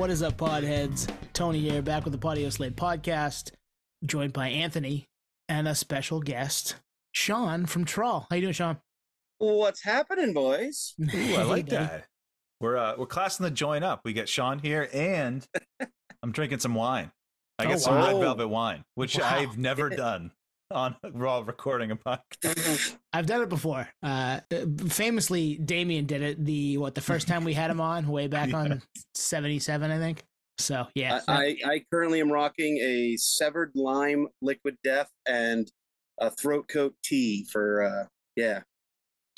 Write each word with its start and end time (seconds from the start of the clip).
What 0.00 0.08
is 0.08 0.22
up, 0.22 0.38
podheads? 0.38 1.12
Tony 1.34 1.58
here, 1.60 1.82
back 1.82 2.04
with 2.04 2.14
the 2.14 2.18
Podioslave 2.18 2.72
podcast, 2.74 3.50
joined 4.06 4.32
by 4.32 4.48
Anthony 4.48 5.04
and 5.46 5.68
a 5.68 5.74
special 5.74 6.20
guest, 6.22 6.76
Sean 7.12 7.66
from 7.66 7.84
Trawl. 7.84 8.26
How 8.30 8.36
you 8.36 8.40
doing, 8.40 8.54
Sean? 8.54 8.78
What's 9.36 9.82
happening, 9.82 10.32
boys? 10.32 10.94
Ooh, 11.02 11.34
I 11.34 11.42
like 11.42 11.66
buddy. 11.66 11.76
that. 11.76 12.06
We're 12.62 12.78
uh, 12.78 12.94
we're 12.96 13.04
classing 13.04 13.44
the 13.44 13.50
join 13.50 13.82
up. 13.82 14.00
We 14.02 14.14
get 14.14 14.26
Sean 14.26 14.58
here, 14.58 14.88
and 14.90 15.46
I'm 16.22 16.32
drinking 16.32 16.60
some 16.60 16.74
wine. 16.74 17.12
I 17.58 17.66
get 17.66 17.74
Oh, 17.74 17.80
some 17.80 17.96
red 17.96 18.16
velvet 18.20 18.48
wine, 18.48 18.84
which 18.94 19.18
Wow. 19.18 19.28
I've 19.30 19.58
never 19.58 19.90
done 19.90 20.30
on 20.70 20.96
raw 21.12 21.42
recording 21.46 21.90
a 21.90 21.96
podcast. 22.06 22.96
I've 23.12 23.26
done 23.26 23.42
it 23.42 23.48
before. 23.48 23.88
Uh, 24.02 24.40
famously, 24.88 25.56
Damien 25.56 26.06
did 26.06 26.22
it 26.22 26.44
the 26.44 26.78
what 26.78 26.94
the 26.94 27.00
first 27.00 27.28
time 27.28 27.44
we 27.44 27.54
had 27.54 27.70
him 27.70 27.80
on, 27.80 28.06
way 28.08 28.26
back 28.26 28.54
on 28.54 28.82
'77, 29.14 29.90
I 29.90 29.98
think. 29.98 30.24
So 30.58 30.86
yeah, 30.94 31.20
I, 31.26 31.56
I, 31.64 31.72
I 31.72 31.84
currently 31.90 32.20
am 32.20 32.30
rocking 32.30 32.78
a 32.78 33.16
severed 33.16 33.72
lime 33.74 34.28
liquid 34.42 34.76
death 34.84 35.08
and 35.26 35.70
a 36.18 36.30
throat 36.30 36.68
coat 36.68 36.94
tea 37.02 37.46
for 37.50 37.82
uh 37.82 38.04
yeah. 38.36 38.60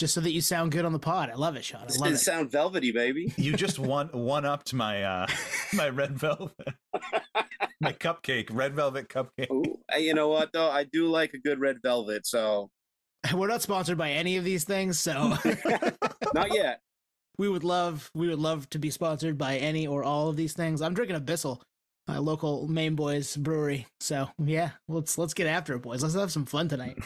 Just 0.03 0.15
so 0.15 0.21
that 0.21 0.33
you 0.33 0.41
sound 0.41 0.73
good 0.73 0.85
on 0.85 0.93
the 0.93 0.99
pod. 0.99 1.31
I 1.31 1.35
love 1.35 1.55
it, 1.55 1.65
Sean. 1.65 1.83
I 1.83 1.95
love 1.97 2.11
it 2.11 2.15
it. 2.15 2.19
sound 2.19 2.51
velvety, 2.51 2.91
baby? 2.91 3.33
You 3.37 3.55
just 3.55 3.79
one 3.79 4.09
one 4.09 4.45
up 4.45 4.65
to 4.65 4.75
my 4.75 5.05
uh 5.05 5.29
my 5.75 5.91
red 5.91 6.19
velvet, 6.19 6.57
my 7.81 7.93
cupcake, 7.93 8.49
red 8.51 8.75
velvet 8.75 9.09
cupcake. 9.09 9.49
Ooh, 9.53 9.79
you 9.97 10.13
know 10.13 10.27
what 10.27 10.53
though? 10.53 10.69
I 10.69 10.83
do 10.83 11.07
like 11.07 11.35
a 11.35 11.39
good 11.39 11.61
red 11.61 11.77
velvet, 11.85 12.27
so 12.27 12.69
We're 13.33 13.47
not 13.47 13.63
sponsored 13.63 13.97
by 13.97 14.11
any 14.11 14.37
of 14.39 14.43
these 14.43 14.65
things, 14.65 14.99
so 14.99 15.37
not 16.35 16.53
yet. 16.53 16.81
we 17.39 17.49
would 17.49 17.63
love 17.63 18.11
we 18.13 18.27
would 18.27 18.41
love 18.41 18.69
to 18.71 18.81
be 18.81 18.91
sponsored 18.91 19.39
by 19.39 19.59
any 19.59 19.87
or 19.87 20.03
all 20.03 20.31
of 20.31 20.37
these 20.37 20.53
things. 20.53 20.83
I'm 20.83 20.95
drinking 20.95 21.15
a 21.15 21.21
Bissell, 21.21 21.63
uh, 22.09 22.21
local 22.21 22.67
Maine 22.67 22.97
Boys 22.97 23.37
brewery. 23.37 23.87
So 24.01 24.31
yeah, 24.45 24.71
let's 24.89 25.17
let's 25.17 25.33
get 25.33 25.47
after 25.47 25.77
it, 25.77 25.83
boys. 25.83 26.03
Let's 26.03 26.17
have 26.17 26.33
some 26.33 26.45
fun 26.45 26.69
tonight. 26.69 26.99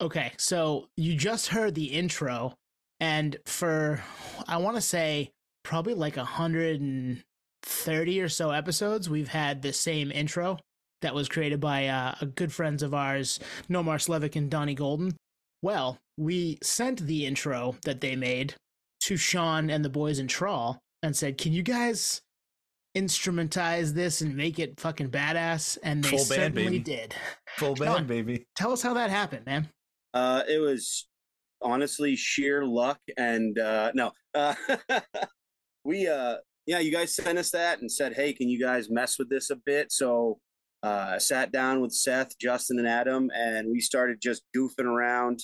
Okay, 0.00 0.32
so 0.38 0.88
you 0.96 1.14
just 1.14 1.48
heard 1.48 1.74
the 1.74 1.86
intro, 1.86 2.54
and 3.00 3.36
for 3.46 4.02
I 4.48 4.56
want 4.58 4.76
to 4.76 4.82
say 4.82 5.30
probably 5.62 5.94
like 5.94 6.16
a 6.16 6.24
hundred 6.24 6.80
and 6.80 7.22
thirty 7.62 8.20
or 8.20 8.28
so 8.28 8.50
episodes, 8.50 9.08
we've 9.10 9.28
had 9.28 9.62
the 9.62 9.72
same 9.72 10.10
intro 10.10 10.58
that 11.02 11.14
was 11.14 11.28
created 11.28 11.60
by 11.60 11.86
uh, 11.86 12.14
good 12.34 12.52
friends 12.52 12.82
of 12.82 12.92
ours, 12.94 13.40
Nomar 13.70 13.96
Slevik 13.96 14.36
and 14.36 14.50
Donnie 14.50 14.74
Golden. 14.74 15.16
Well, 15.62 15.98
we 16.18 16.58
sent 16.62 17.00
the 17.00 17.26
intro 17.26 17.76
that 17.84 18.00
they 18.00 18.16
made 18.16 18.54
to 19.04 19.16
Sean 19.16 19.70
and 19.70 19.82
the 19.84 19.88
boys 19.90 20.18
in 20.18 20.26
Trawl 20.28 20.78
and 21.02 21.16
said, 21.16 21.38
"Can 21.38 21.52
you 21.52 21.62
guys 21.62 22.20
instrumentize 22.96 23.94
this 23.94 24.20
and 24.20 24.36
make 24.36 24.58
it 24.58 24.78
fucking 24.80 25.10
badass?" 25.10 25.78
And 25.82 26.02
they 26.02 26.08
Full 26.08 26.18
band, 26.18 26.26
certainly 26.28 26.64
baby. 26.64 26.78
did. 26.80 27.14
Full 27.56 27.76
Sean. 27.76 27.86
band, 27.86 28.06
baby. 28.08 28.44
Tell 28.56 28.72
us 28.72 28.82
how 28.82 28.94
that 28.94 29.10
happened, 29.10 29.46
man. 29.46 29.68
Uh 30.14 30.42
it 30.48 30.58
was 30.58 31.08
honestly 31.62 32.16
sheer 32.16 32.64
luck 32.64 33.00
and 33.16 33.58
uh 33.58 33.92
no. 33.94 34.12
Uh 34.34 34.54
we 35.84 36.08
uh 36.08 36.36
yeah, 36.66 36.78
you 36.78 36.92
guys 36.92 37.14
sent 37.14 37.38
us 37.38 37.50
that 37.50 37.80
and 37.80 37.90
said, 37.90 38.14
"Hey, 38.14 38.32
can 38.32 38.48
you 38.48 38.60
guys 38.60 38.90
mess 38.90 39.18
with 39.18 39.28
this 39.28 39.50
a 39.50 39.56
bit?" 39.56 39.90
So 39.90 40.38
uh, 40.82 41.12
I 41.14 41.18
sat 41.18 41.52
down 41.52 41.80
with 41.80 41.92
Seth, 41.92 42.38
Justin, 42.38 42.78
and 42.78 42.88
Adam, 42.88 43.28
and 43.34 43.68
we 43.70 43.80
started 43.80 44.18
just 44.20 44.42
goofing 44.56 44.84
around. 44.84 45.40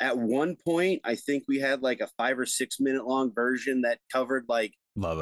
At 0.00 0.18
one 0.18 0.56
point, 0.66 1.00
I 1.04 1.14
think 1.14 1.44
we 1.48 1.58
had 1.58 1.82
like 1.82 2.00
a 2.00 2.08
five 2.18 2.38
or 2.38 2.46
six 2.46 2.78
minute 2.78 3.06
long 3.06 3.32
version 3.34 3.82
that 3.82 3.98
covered 4.12 4.44
like 4.48 4.72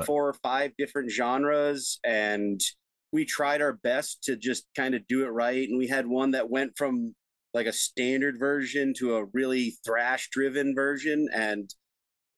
four 0.05 0.29
or 0.29 0.35
five 0.43 0.73
different 0.77 1.11
genres, 1.13 2.01
and 2.05 2.61
we 3.13 3.25
tried 3.25 3.63
our 3.63 3.75
best 3.75 4.25
to 4.25 4.37
just 4.37 4.65
kind 4.77 4.95
of 4.95 5.07
do 5.07 5.25
it 5.25 5.29
right. 5.29 5.69
And 5.69 5.79
we 5.79 5.87
had 5.87 6.07
one 6.07 6.33
that 6.33 6.51
went 6.51 6.73
from 6.77 7.15
like 7.55 7.67
a 7.67 7.73
standard 7.73 8.37
version 8.39 8.93
to 8.99 9.17
a 9.17 9.27
really 9.33 9.77
thrash 9.87 10.29
driven 10.31 10.75
version, 10.75 11.29
and 11.33 11.73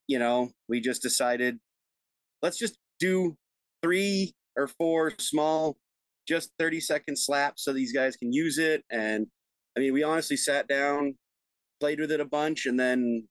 you 0.06 0.19
know, 0.19 0.50
we 0.69 0.81
just 0.81 1.03
decided 1.03 1.59
let's 2.43 2.59
just 2.59 2.77
do 3.00 3.37
three 3.82 4.34
or 4.56 4.69
four 4.69 5.12
small 5.19 5.77
just 6.28 6.50
30 6.59 6.81
second 6.81 7.16
slaps 7.16 7.65
so 7.65 7.72
these 7.72 7.93
guys 7.93 8.16
can 8.16 8.32
use 8.32 8.59
it. 8.59 8.84
And 8.91 9.27
i 9.77 9.81
mean 9.81 9.93
we 9.93 10.03
honestly 10.03 10.37
sat 10.37 10.69
down 10.69 11.15
played 11.81 12.00
with 12.00 12.10
it 12.10 12.21
a 12.21 12.25
bunch 12.25 12.65
and 12.66 12.81
then 12.81 13.28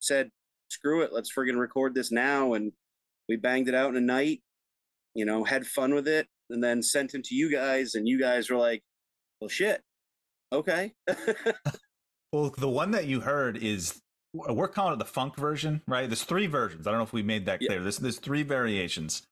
said 0.00 0.30
screw 0.68 1.02
it 1.02 1.12
let's 1.12 1.32
friggin 1.32 1.58
record 1.58 1.94
this 1.94 2.12
now. 2.12 2.54
And 2.54 2.72
we 3.28 3.36
banged 3.36 3.68
it 3.68 3.74
out 3.74 3.90
in 3.90 3.96
a 3.96 4.00
night 4.00 4.42
you 5.16 5.24
know 5.24 5.42
had 5.42 5.66
fun 5.66 5.94
with 5.94 6.06
it 6.06 6.28
and 6.50 6.62
then 6.62 6.82
sent 6.82 7.14
it 7.14 7.24
to 7.24 7.34
you 7.34 7.50
guys 7.50 7.94
and 7.94 8.06
you 8.06 8.20
guys 8.20 8.50
were 8.50 8.58
like 8.58 8.82
well 9.40 9.48
shit 9.48 9.80
okay 10.52 10.92
Well, 12.32 12.52
the 12.58 12.68
one 12.68 12.90
that 12.90 13.06
you 13.06 13.20
heard 13.20 13.56
is 13.56 14.00
we're 14.34 14.68
calling 14.68 14.92
it 14.94 14.98
the 14.98 15.04
funk 15.06 15.36
version, 15.36 15.80
right? 15.86 16.08
There's 16.08 16.24
three 16.24 16.46
versions. 16.46 16.86
I 16.86 16.90
don't 16.90 16.98
know 16.98 17.04
if 17.04 17.12
we 17.12 17.22
made 17.22 17.46
that 17.46 17.62
Yeah. 17.62 17.68
clear. 17.68 17.82
There's 17.82 17.98
there's 17.98 18.18
three 18.18 18.42
variations. 18.42 19.22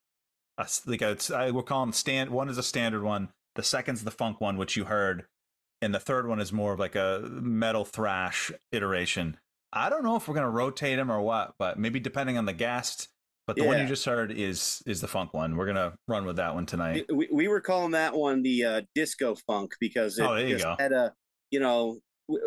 Uh, 0.57 0.67
like 0.87 1.03
a, 1.03 1.17
I, 1.35 1.51
we're 1.51 1.65
calling 1.65 1.93
stand. 1.93 2.31
One 2.31 2.49
is 2.49 2.57
a 2.57 2.63
standard 2.63 3.03
one. 3.03 3.31
The 3.57 3.63
second's 3.63 4.05
the 4.05 4.11
funk 4.11 4.41
one, 4.41 4.57
which 4.57 4.77
you 4.77 4.85
heard, 4.85 5.27
and 5.83 5.93
the 5.95 6.01
third 6.01 6.27
one 6.29 6.41
is 6.41 6.53
more 6.53 6.73
of 6.73 6.79
like 6.79 6.95
a 6.95 7.21
metal 7.31 7.85
thrash 7.85 8.53
iteration. 8.73 9.37
I 9.73 9.91
don't 9.91 10.05
know 10.05 10.17
if 10.17 10.27
we're 10.29 10.35
gonna 10.37 10.49
rotate 10.49 10.97
them 10.97 11.11
or 11.11 11.21
what, 11.21 11.55
but 11.59 11.79
maybe 11.79 12.01
depending 12.01 12.39
on 12.39 12.47
the 12.47 12.53
guest. 12.53 13.09
But 13.47 13.57
the 13.57 13.65
one 13.65 13.79
you 13.79 13.87
just 13.87 14.05
heard 14.07 14.33
is 14.33 14.83
is 14.87 15.01
the 15.01 15.09
funk 15.09 15.35
one. 15.35 15.57
We're 15.57 15.67
gonna 15.67 15.95
run 16.09 16.25
with 16.25 16.37
that 16.37 16.55
one 16.55 16.65
tonight. 16.67 17.05
we, 17.13 17.29
we 17.33 17.49
were 17.49 17.61
calling 17.61 17.91
that 17.93 18.15
one 18.15 18.43
the 18.43 18.65
uh, 18.65 18.81
disco 18.95 19.35
funk 19.47 19.73
because 19.81 20.19
it 20.19 20.23
Oh, 20.23 20.35
there 20.35 20.47
you 20.47 20.55
just 20.55 20.65
go. 20.65 20.77
had 20.79 20.93
a 20.93 21.13
you 21.51 21.61
know 21.61 21.99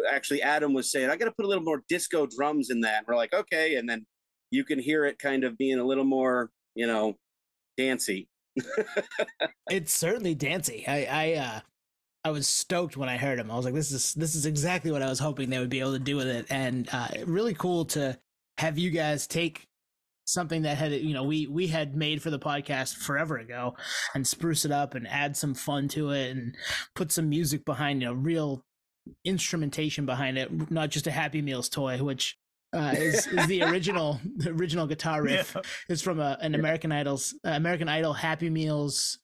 actually 0.09 0.41
adam 0.41 0.73
was 0.73 0.91
saying 0.91 1.07
i 1.07 1.15
gotta 1.15 1.31
put 1.31 1.45
a 1.45 1.47
little 1.47 1.63
more 1.63 1.83
disco 1.87 2.25
drums 2.25 2.71
in 2.71 2.81
that 2.81 2.97
and 2.97 3.05
we're 3.07 3.15
like 3.15 3.31
okay 3.31 3.75
and 3.75 3.87
then 3.87 4.03
you 4.49 4.63
can 4.65 4.79
hear 4.79 5.05
it 5.05 5.19
kind 5.19 5.43
of 5.43 5.55
being 5.55 5.77
a 5.77 5.83
little 5.83 6.03
more 6.03 6.49
you 6.73 6.87
know 6.87 7.13
dancey 7.77 8.27
It's 9.69 9.93
certainly 9.93 10.33
dancey. 10.33 10.83
I 10.87 11.05
I 11.05 11.33
uh 11.35 11.59
I 12.23 12.31
was 12.31 12.47
stoked 12.47 12.97
when 12.97 13.07
I 13.07 13.17
heard 13.17 13.37
him. 13.39 13.51
I 13.51 13.55
was 13.55 13.65
like, 13.65 13.75
this 13.75 13.91
is 13.91 14.13
this 14.15 14.33
is 14.33 14.45
exactly 14.47 14.91
what 14.91 15.01
I 15.03 15.09
was 15.09 15.19
hoping 15.19 15.49
they 15.51 15.59
would 15.59 15.69
be 15.69 15.79
able 15.79 15.93
to 15.93 15.99
do 15.99 16.15
with 16.15 16.27
it, 16.27 16.47
and 16.49 16.89
uh, 16.91 17.07
really 17.25 17.53
cool 17.53 17.85
to 17.85 18.17
have 18.57 18.77
you 18.79 18.89
guys 18.89 19.27
take 19.27 19.66
something 20.27 20.61
that 20.63 20.77
had 20.77 20.91
you 20.91 21.13
know 21.13 21.23
we 21.23 21.47
we 21.47 21.67
had 21.67 21.95
made 21.95 22.21
for 22.21 22.29
the 22.29 22.37
podcast 22.39 22.95
forever 22.97 23.37
ago 23.37 23.75
and 24.13 24.27
spruce 24.27 24.65
it 24.65 24.71
up 24.71 24.93
and 24.93 25.07
add 25.07 25.35
some 25.37 25.53
fun 25.55 25.87
to 25.87 26.11
it 26.11 26.31
and 26.31 26.53
put 26.95 27.11
some 27.11 27.29
music 27.29 27.63
behind 27.65 28.01
you 28.01 28.07
know 28.07 28.13
real 28.13 28.63
instrumentation 29.25 30.05
behind 30.05 30.37
it 30.37 30.69
not 30.71 30.89
just 30.89 31.07
a 31.07 31.11
happy 31.11 31.41
meals 31.41 31.69
toy 31.69 31.97
which 32.03 32.37
uh, 32.73 32.93
is, 32.97 33.25
is 33.27 33.47
the 33.47 33.63
original 33.71 34.19
the 34.35 34.49
original 34.51 34.85
guitar 34.85 35.23
riff 35.23 35.53
Yeah. 35.55 35.61
is 35.87 36.01
from 36.01 36.19
a, 36.19 36.37
an. 36.41 36.53
American 36.55 36.91
Idol's 36.91 37.33
uh, 37.45 37.51
American 37.51 37.87
Idol 37.87 38.11
Happy 38.11 38.49
Meals 38.49 39.19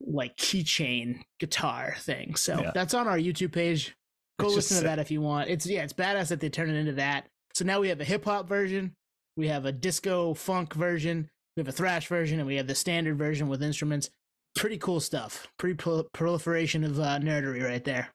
like 0.00 0.36
keychain 0.36 1.20
guitar 1.38 1.94
thing. 2.00 2.34
So 2.34 2.58
Yeah. 2.60 2.72
that's 2.74 2.94
on 2.94 3.06
our 3.06 3.18
YouTube 3.18 3.52
page. 3.52 3.94
Go 4.40 4.46
It's 4.46 4.56
listen 4.56 4.78
to 4.78 4.84
that 4.84 4.98
if 4.98 5.10
you 5.12 5.20
want. 5.20 5.50
It's 5.50 5.66
yeah, 5.66 5.82
it's 5.84 5.92
badass 5.92 6.28
that 6.28 6.40
they 6.40 6.48
turn 6.48 6.68
it 6.70 6.74
into 6.74 6.94
that. 6.94 7.28
So 7.54 7.64
now 7.64 7.78
we 7.80 7.88
have 7.90 8.00
a 8.00 8.04
hip 8.04 8.24
hop 8.24 8.48
version, 8.48 8.96
we 9.40 9.48
have 9.48 9.64
a 9.64 9.72
disco 9.72 10.34
funk 10.34 10.74
version, 10.74 11.28
we 11.56 11.62
have 11.62 11.68
a 11.68 11.72
thrash 11.72 12.06
version, 12.08 12.38
and 12.40 12.46
we 12.46 12.56
have 12.56 12.66
the 12.66 12.74
standard 12.74 13.16
version 13.16 13.48
with 13.48 13.62
instruments. 13.62 14.10
Pretty 14.54 14.76
cool 14.76 15.00
stuff. 15.00 15.48
Pretty 15.58 15.76
prol- 15.76 16.04
proliferation 16.12 16.84
of 16.84 17.00
uh, 17.00 17.18
nerdery 17.20 17.64
right 17.64 17.82
there. 17.82 18.08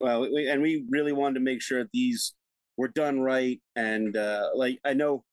well 0.00 0.20
we, 0.20 0.48
and 0.48 0.62
we 0.62 0.84
really 0.88 1.12
wanted 1.12 1.34
to 1.34 1.40
make 1.40 1.60
sure 1.60 1.84
these 1.92 2.34
were 2.76 2.86
done 2.88 3.18
right 3.20 3.60
and 3.74 4.16
uh 4.16 4.48
like 4.54 4.78
i 4.84 4.94
know 4.94 5.24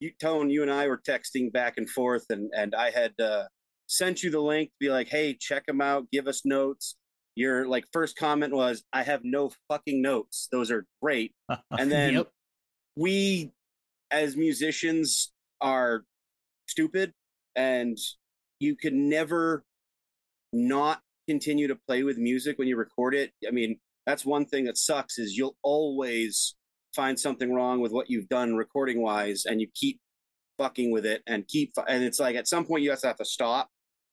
you 0.00 0.10
tone 0.20 0.50
you 0.50 0.60
and 0.60 0.70
i 0.70 0.86
were 0.86 0.98
texting 1.08 1.50
back 1.50 1.78
and 1.78 1.88
forth 1.88 2.26
and 2.28 2.50
and 2.54 2.74
i 2.74 2.90
had 2.90 3.14
uh 3.18 3.44
sent 3.86 4.22
you 4.22 4.30
the 4.30 4.38
link 4.38 4.68
to 4.68 4.74
be 4.78 4.90
like 4.90 5.08
hey 5.08 5.32
check 5.32 5.64
them 5.64 5.80
out 5.80 6.04
give 6.12 6.26
us 6.28 6.42
notes 6.44 6.96
your 7.36 7.66
like 7.66 7.86
first 7.94 8.18
comment 8.18 8.52
was 8.52 8.84
i 8.92 9.02
have 9.02 9.22
no 9.24 9.50
fucking 9.70 10.02
notes 10.02 10.46
those 10.52 10.70
are 10.70 10.84
great 11.00 11.32
and 11.78 11.90
then 11.90 12.12
Yep. 12.12 12.28
we 12.96 13.50
as 14.10 14.36
musicians 14.36 15.32
are 15.60 16.04
stupid 16.66 17.12
and 17.56 17.98
you 18.58 18.76
can 18.76 19.08
never 19.08 19.64
not 20.52 21.00
continue 21.28 21.68
to 21.68 21.76
play 21.86 22.02
with 22.02 22.18
music 22.18 22.58
when 22.58 22.68
you 22.68 22.76
record 22.76 23.14
it. 23.14 23.32
I 23.46 23.50
mean 23.50 23.78
that's 24.06 24.24
one 24.24 24.46
thing 24.46 24.64
that 24.64 24.78
sucks 24.78 25.18
is 25.18 25.36
you'll 25.36 25.56
always 25.62 26.54
find 26.94 27.18
something 27.18 27.52
wrong 27.54 27.80
with 27.80 27.92
what 27.92 28.10
you've 28.10 28.28
done 28.28 28.56
recording 28.56 29.00
wise 29.02 29.44
and 29.44 29.60
you 29.60 29.68
keep 29.74 30.00
fucking 30.58 30.90
with 30.90 31.06
it 31.06 31.22
and 31.26 31.46
keep 31.46 31.72
and 31.88 32.02
it's 32.02 32.18
like 32.18 32.36
at 32.36 32.48
some 32.48 32.64
point 32.64 32.82
you 32.82 32.90
have 32.90 33.00
to 33.00 33.06
have 33.06 33.16
to 33.16 33.24
stop 33.24 33.68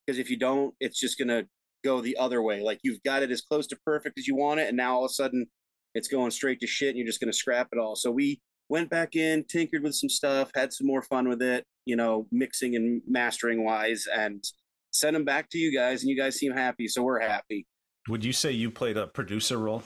because 0.06 0.20
if 0.20 0.30
you 0.30 0.38
don't 0.38 0.74
it's 0.80 1.00
just 1.00 1.18
going 1.18 1.28
to 1.28 1.48
go 1.84 2.02
the 2.02 2.18
other 2.18 2.42
way. 2.42 2.62
Like 2.62 2.80
you've 2.84 3.02
got 3.04 3.24
it 3.24 3.32
as 3.32 3.42
close 3.42 3.68
to 3.68 3.78
perfect 3.86 4.18
as 4.18 4.28
you 4.28 4.36
want 4.36 4.60
it 4.60 4.68
and 4.68 4.78
now 4.78 4.96
all 4.96 5.06
of 5.06 5.12
a 5.12 5.14
sudden 5.14 5.48
it's 5.96 6.08
going 6.08 6.32
straight 6.32 6.60
to 6.60 6.68
shit 6.68 6.90
and 6.90 6.98
you're 6.98 7.08
just 7.08 7.20
going 7.20 7.32
to 7.32 7.38
scrap 7.38 7.70
it 7.72 7.80
all. 7.80 7.96
So 7.96 8.12
we 8.12 8.42
went 8.70 8.90
back 8.90 9.16
in 9.16 9.44
tinkered 9.46 9.84
with 9.84 9.96
some 9.96 10.10
stuff 10.10 10.50
had 10.56 10.74
some 10.74 10.88
more 10.88 11.02
fun 11.02 11.28
with 11.28 11.42
it 11.42 11.66
you 11.86 11.96
know 11.96 12.28
mixing 12.32 12.76
and 12.76 13.02
mastering 13.08 13.64
wise 13.64 14.06
and 14.14 14.44
sent 14.92 15.14
them 15.14 15.26
back 15.26 15.50
to 15.52 15.58
you 15.58 15.74
guys, 15.74 16.02
and 16.02 16.10
you 16.10 16.18
guys 16.18 16.36
seem 16.36 16.54
happy, 16.54 16.88
so 16.88 17.04
we're 17.04 17.20
happy. 17.20 17.66
Would 18.10 18.24
you 18.24 18.34
say 18.34 18.52
you 18.52 18.72
played 18.72 18.98
a 18.98 19.08
producer 19.08 19.58
role? 19.58 19.84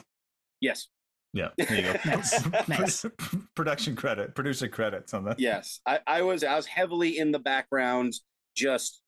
Yes, 0.60 0.88
Yeah, 1.32 1.48
there 1.56 1.74
you 1.74 1.82
go. 1.82 1.98
Nice, 2.04 2.68
nice. 2.68 3.06
Production 3.56 3.96
credit, 3.96 4.34
producer 4.34 4.68
credits 4.68 5.14
on 5.14 5.24
that. 5.24 5.38
yes. 5.40 5.80
I, 5.86 6.00
I 6.06 6.22
was 6.22 6.44
I 6.44 6.56
was 6.56 6.66
heavily 6.66 7.18
in 7.18 7.32
the 7.32 7.38
background, 7.38 8.14
just 8.56 9.02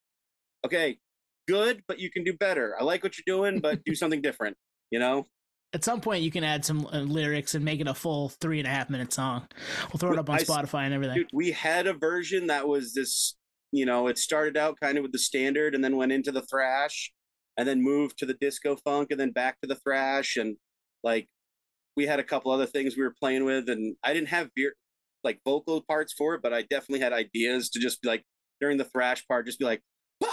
okay, 0.65 0.99
good, 1.47 1.83
but 1.87 1.99
you 1.99 2.11
can 2.11 2.25
do 2.25 2.33
better. 2.33 2.77
I 2.79 2.85
like 2.85 3.03
what 3.03 3.17
you're 3.17 3.37
doing, 3.37 3.61
but 3.61 3.85
do 3.85 3.95
something 3.95 4.23
different. 4.23 4.57
You 4.91 4.99
know, 4.99 5.27
At 5.75 5.83
some 5.83 6.01
point, 6.01 6.23
you 6.23 6.31
can 6.31 6.45
add 6.45 6.65
some 6.65 6.87
uh, 6.87 7.01
lyrics 7.01 7.57
and 7.57 7.65
make 7.65 7.81
it 7.81 7.89
a 7.89 7.95
full 7.95 8.29
three 8.29 8.61
and 8.61 8.67
a 8.69 8.71
half 8.71 8.89
minute 8.89 9.13
song. 9.13 9.49
We'll 9.93 9.99
throw 9.99 10.13
it 10.13 10.19
up 10.21 10.31
on 10.31 10.37
I 10.37 10.43
Spotify 10.43 10.85
and 10.85 10.95
everything. 10.95 11.17
dude, 11.17 11.31
we 11.33 11.51
had 11.51 11.89
a 11.89 11.93
version 11.93 12.47
that 12.47 12.69
was 12.69 12.95
this. 12.95 13.35
You 13.73 13.85
know, 13.85 14.07
it 14.07 14.17
started 14.17 14.57
out 14.57 14.79
kind 14.81 14.97
of 14.97 15.03
with 15.03 15.11
the 15.11 15.19
standard, 15.19 15.75
and 15.75 15.83
then 15.83 15.97
went 15.97 16.13
into 16.13 16.31
the 16.31 16.43
thrash, 16.43 17.13
and 17.59 17.67
then 17.67 17.83
moved 17.83 18.19
to 18.19 18.27
the 18.27 18.35
disco 18.35 18.77
funk, 18.77 19.09
and 19.11 19.19
then 19.19 19.33
back 19.33 19.61
to 19.63 19.67
the 19.67 19.75
thrash, 19.75 20.37
and 20.37 20.57
like 21.03 21.29
we 21.97 22.07
had 22.07 22.21
a 22.21 22.25
couple 22.25 22.53
other 22.53 22.67
things 22.67 22.97
we 22.97 23.03
were 23.03 23.15
playing 23.19 23.45
with, 23.45 23.69
and 23.69 23.97
I 24.05 24.13
didn't 24.15 24.29
have 24.29 24.51
beer 24.55 24.75
like 25.25 25.41
vocal 25.45 25.83
parts 25.83 26.13
for 26.13 26.35
it, 26.35 26.43
but 26.43 26.53
I 26.53 26.63
definitely 26.63 27.01
had 27.01 27.13
ideas 27.13 27.71
to 27.71 27.81
just 27.81 28.01
be 28.01 28.09
like 28.09 28.23
during 28.61 28.77
the 28.79 28.85
thrash 28.85 29.27
part, 29.27 29.47
just 29.47 29.59
be 29.59 29.65
like 29.65 29.83
"Body 30.21 30.31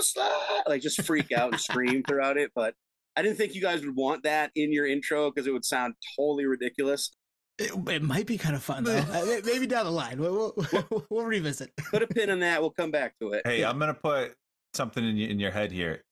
slide," 0.00 0.62
like 0.68 0.82
just 0.82 1.02
freak 1.02 1.32
out 1.32 1.52
and 1.52 1.60
scream 1.60 2.04
throughout 2.06 2.36
it. 2.36 2.52
But 2.54 2.74
I 3.16 3.22
didn't 3.22 3.36
think 3.36 3.54
you 3.54 3.60
guys 3.60 3.84
would 3.84 3.94
want 3.94 4.24
that 4.24 4.50
in 4.54 4.72
your 4.72 4.86
intro 4.86 5.30
because 5.30 5.46
it 5.46 5.52
would 5.52 5.64
sound 5.64 5.94
totally 6.16 6.46
ridiculous. 6.46 7.10
It, 7.58 7.70
it 7.88 8.02
might 8.02 8.26
be 8.26 8.36
kind 8.36 8.56
of 8.56 8.62
fun 8.62 8.84
though. 8.84 9.04
Uh, 9.12 9.40
Maybe 9.44 9.66
down 9.66 9.84
the 9.84 9.92
line, 9.92 10.20
we'll, 10.20 10.54
we'll, 10.72 11.06
we'll 11.08 11.24
revisit. 11.24 11.70
Put 11.90 12.02
a 12.02 12.06
pin 12.06 12.30
in 12.30 12.40
that. 12.40 12.60
We'll 12.60 12.70
come 12.70 12.90
back 12.90 13.14
to 13.20 13.32
it. 13.32 13.42
Hey, 13.46 13.64
I'm 13.64 13.78
gonna 13.78 13.94
put 13.94 14.34
something 14.74 15.04
in, 15.04 15.18
in 15.18 15.38
your 15.38 15.52
head 15.52 15.70
here. 15.70 16.02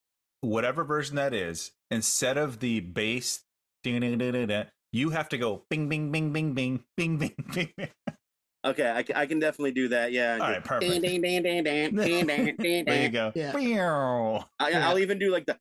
Whatever 0.40 0.84
version 0.84 1.16
that 1.16 1.34
is, 1.34 1.72
instead 1.90 2.36
of 2.36 2.60
the 2.60 2.80
bass, 2.80 3.44
ding, 3.82 4.00
ding, 4.00 4.18
ding, 4.18 4.32
ding, 4.32 4.46
ding, 4.46 4.66
you 4.92 5.10
have 5.10 5.28
to 5.30 5.38
go 5.38 5.64
bing, 5.70 5.88
bing, 5.88 6.12
bing, 6.12 6.32
bing, 6.32 6.52
bing, 6.54 6.84
bing, 6.96 7.16
bing, 7.18 7.34
bing. 7.54 7.72
bing. 8.62 8.70
Okay, 8.70 8.90
I, 8.90 9.02
ca- 9.02 9.14
I 9.16 9.26
can 9.26 9.38
definitely 9.38 9.72
do 9.72 9.88
that. 9.88 10.12
Yeah. 10.12 10.34
All 10.40 10.50
right, 10.50 10.64
perfect. 10.64 10.90
Ding, 10.90 11.20
ding, 11.20 11.22
ding, 11.22 11.42
ding, 11.42 11.64
ding, 11.64 11.96
ding, 12.26 12.56
ding, 12.56 12.84
There 12.84 13.02
you 13.02 13.08
go. 13.08 13.32
Yeah. 13.34 13.52
Meow. 13.52 14.46
I, 14.58 14.70
Yeah. 14.70 14.88
I'll 14.88 14.98
even 14.98 15.18
do 15.18 15.30
like 15.30 15.46
the. 15.46 15.58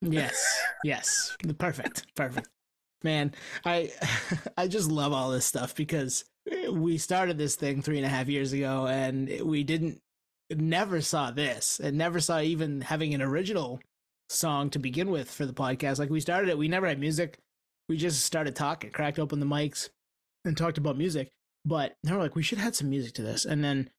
Yes, 0.00 0.60
yes, 0.84 1.36
perfect, 1.58 2.04
perfect. 2.16 2.48
Man, 3.04 3.32
I 3.64 3.92
I 4.56 4.66
just 4.66 4.90
love 4.90 5.12
all 5.12 5.30
this 5.30 5.46
stuff 5.46 5.74
because 5.76 6.24
we 6.70 6.98
started 6.98 7.38
this 7.38 7.54
thing 7.54 7.80
three 7.82 7.98
and 7.98 8.06
a 8.06 8.08
half 8.08 8.28
years 8.28 8.52
ago, 8.52 8.86
and 8.88 9.30
we 9.44 9.62
didn't 9.62 10.00
never 10.50 11.00
saw 11.00 11.30
this, 11.30 11.78
and 11.78 11.96
never 11.96 12.18
saw 12.18 12.40
even 12.40 12.80
having 12.80 13.14
an 13.14 13.22
original 13.22 13.80
song 14.28 14.68
to 14.70 14.78
begin 14.80 15.10
with 15.10 15.30
for 15.30 15.46
the 15.46 15.52
podcast. 15.52 16.00
Like 16.00 16.10
we 16.10 16.18
started 16.20 16.48
it, 16.50 16.58
we 16.58 16.66
never 16.66 16.88
had 16.88 16.98
music. 16.98 17.38
We 17.88 17.96
just 17.96 18.24
started 18.24 18.56
talking, 18.56 18.90
cracked 18.90 19.20
open 19.20 19.38
the 19.38 19.46
mics, 19.46 19.90
and 20.44 20.56
talked 20.56 20.78
about 20.78 20.98
music. 20.98 21.30
But 21.64 21.94
they 22.02 22.12
were 22.12 22.18
like, 22.18 22.34
we 22.34 22.42
should 22.42 22.58
add 22.58 22.74
some 22.74 22.90
music 22.90 23.14
to 23.14 23.22
this, 23.22 23.44
and 23.44 23.62
then 23.62 23.90